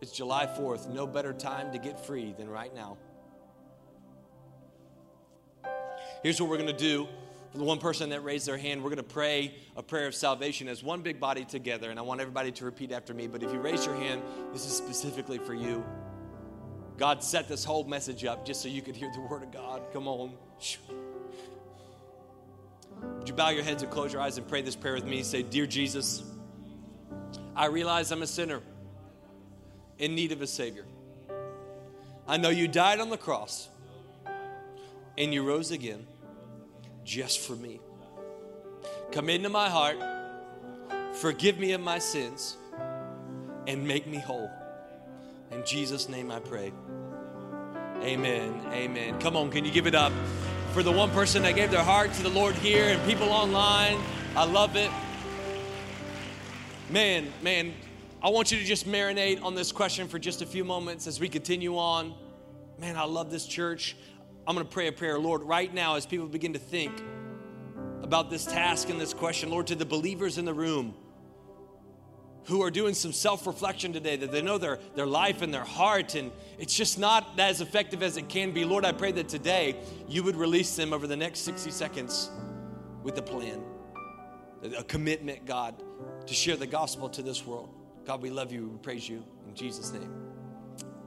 It's 0.00 0.10
July 0.10 0.46
4th. 0.46 0.88
No 0.88 1.06
better 1.06 1.32
time 1.32 1.70
to 1.72 1.78
get 1.78 2.04
free 2.04 2.34
than 2.36 2.50
right 2.50 2.74
now. 2.74 2.98
Here's 6.24 6.40
what 6.40 6.50
we're 6.50 6.58
going 6.58 6.66
to 6.66 6.76
do. 6.76 7.06
For 7.52 7.58
the 7.58 7.64
one 7.64 7.78
person 7.78 8.10
that 8.10 8.24
raised 8.24 8.48
their 8.48 8.56
hand, 8.56 8.82
we're 8.82 8.90
going 8.90 8.96
to 8.96 9.04
pray 9.04 9.54
a 9.76 9.82
prayer 9.82 10.08
of 10.08 10.16
salvation 10.16 10.66
as 10.66 10.82
one 10.82 11.02
big 11.02 11.20
body 11.20 11.44
together. 11.44 11.90
And 11.90 11.98
I 11.98 12.02
want 12.02 12.20
everybody 12.20 12.50
to 12.50 12.64
repeat 12.64 12.90
after 12.90 13.14
me. 13.14 13.28
But 13.28 13.44
if 13.44 13.52
you 13.52 13.60
raise 13.60 13.86
your 13.86 13.94
hand, 13.94 14.22
this 14.52 14.66
is 14.66 14.76
specifically 14.76 15.38
for 15.38 15.54
you. 15.54 15.84
God 16.98 17.22
set 17.22 17.48
this 17.48 17.64
whole 17.64 17.84
message 17.84 18.24
up 18.24 18.44
just 18.44 18.62
so 18.62 18.68
you 18.68 18.82
could 18.82 18.96
hear 18.96 19.10
the 19.12 19.20
word 19.20 19.42
of 19.42 19.50
God. 19.50 19.82
Come 19.92 20.06
on. 20.06 20.34
Would 23.02 23.28
you 23.28 23.34
bow 23.34 23.50
your 23.50 23.64
heads 23.64 23.82
and 23.82 23.90
close 23.90 24.12
your 24.12 24.22
eyes 24.22 24.38
and 24.38 24.46
pray 24.46 24.62
this 24.62 24.76
prayer 24.76 24.94
with 24.94 25.04
me? 25.04 25.22
Say, 25.22 25.42
Dear 25.42 25.66
Jesus, 25.66 26.22
I 27.56 27.66
realize 27.66 28.10
I'm 28.12 28.22
a 28.22 28.26
sinner 28.26 28.60
in 29.98 30.14
need 30.14 30.32
of 30.32 30.42
a 30.42 30.46
Savior. 30.46 30.84
I 32.26 32.36
know 32.36 32.50
you 32.50 32.68
died 32.68 33.00
on 33.00 33.10
the 33.10 33.16
cross 33.16 33.68
and 35.18 35.34
you 35.34 35.42
rose 35.42 35.70
again 35.70 36.06
just 37.04 37.40
for 37.40 37.54
me. 37.54 37.80
Come 39.10 39.28
into 39.28 39.48
my 39.48 39.68
heart, 39.68 39.98
forgive 41.16 41.58
me 41.58 41.72
of 41.72 41.80
my 41.80 41.98
sins, 41.98 42.56
and 43.66 43.86
make 43.86 44.06
me 44.06 44.18
whole. 44.18 44.50
In 45.52 45.64
Jesus' 45.66 46.08
name 46.08 46.30
I 46.30 46.40
pray. 46.40 46.72
Amen. 48.00 48.60
Amen. 48.72 49.20
Come 49.20 49.36
on, 49.36 49.50
can 49.50 49.64
you 49.64 49.70
give 49.70 49.86
it 49.86 49.94
up 49.94 50.12
for 50.72 50.82
the 50.82 50.90
one 50.90 51.10
person 51.10 51.42
that 51.42 51.54
gave 51.54 51.70
their 51.70 51.84
heart 51.84 52.12
to 52.14 52.22
the 52.22 52.30
Lord 52.30 52.54
here 52.56 52.88
and 52.88 53.02
people 53.06 53.28
online? 53.28 53.98
I 54.34 54.44
love 54.44 54.76
it. 54.76 54.90
Man, 56.88 57.30
man, 57.42 57.74
I 58.22 58.30
want 58.30 58.50
you 58.50 58.58
to 58.58 58.64
just 58.64 58.86
marinate 58.86 59.42
on 59.42 59.54
this 59.54 59.72
question 59.72 60.08
for 60.08 60.18
just 60.18 60.40
a 60.40 60.46
few 60.46 60.64
moments 60.64 61.06
as 61.06 61.20
we 61.20 61.28
continue 61.28 61.76
on. 61.76 62.14
Man, 62.78 62.96
I 62.96 63.04
love 63.04 63.30
this 63.30 63.46
church. 63.46 63.94
I'm 64.46 64.54
going 64.54 64.66
to 64.66 64.72
pray 64.72 64.88
a 64.88 64.92
prayer. 64.92 65.18
Lord, 65.18 65.42
right 65.42 65.72
now, 65.72 65.96
as 65.96 66.06
people 66.06 66.26
begin 66.26 66.54
to 66.54 66.58
think 66.58 66.92
about 68.02 68.30
this 68.30 68.46
task 68.46 68.88
and 68.88 69.00
this 69.00 69.12
question, 69.12 69.50
Lord, 69.50 69.66
to 69.68 69.74
the 69.74 69.84
believers 69.84 70.38
in 70.38 70.44
the 70.44 70.54
room, 70.54 70.94
who 72.44 72.62
are 72.62 72.70
doing 72.70 72.94
some 72.94 73.12
self 73.12 73.46
reflection 73.46 73.92
today, 73.92 74.16
that 74.16 74.32
they 74.32 74.42
know 74.42 74.58
their, 74.58 74.78
their 74.94 75.06
life 75.06 75.42
and 75.42 75.52
their 75.52 75.64
heart, 75.64 76.14
and 76.14 76.30
it's 76.58 76.74
just 76.74 76.98
not 76.98 77.38
as 77.38 77.60
effective 77.60 78.02
as 78.02 78.16
it 78.16 78.28
can 78.28 78.52
be. 78.52 78.64
Lord, 78.64 78.84
I 78.84 78.92
pray 78.92 79.12
that 79.12 79.28
today 79.28 79.76
you 80.08 80.22
would 80.22 80.36
release 80.36 80.74
them 80.76 80.92
over 80.92 81.06
the 81.06 81.16
next 81.16 81.40
60 81.40 81.70
seconds 81.70 82.30
with 83.02 83.18
a 83.18 83.22
plan, 83.22 83.62
a 84.76 84.84
commitment, 84.84 85.46
God, 85.46 85.82
to 86.26 86.34
share 86.34 86.56
the 86.56 86.66
gospel 86.66 87.08
to 87.10 87.22
this 87.22 87.46
world. 87.46 87.70
God, 88.04 88.22
we 88.22 88.30
love 88.30 88.52
you. 88.52 88.68
We 88.68 88.78
praise 88.78 89.08
you. 89.08 89.24
In 89.48 89.54
Jesus' 89.54 89.92
name, 89.92 90.12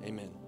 amen. 0.04 0.45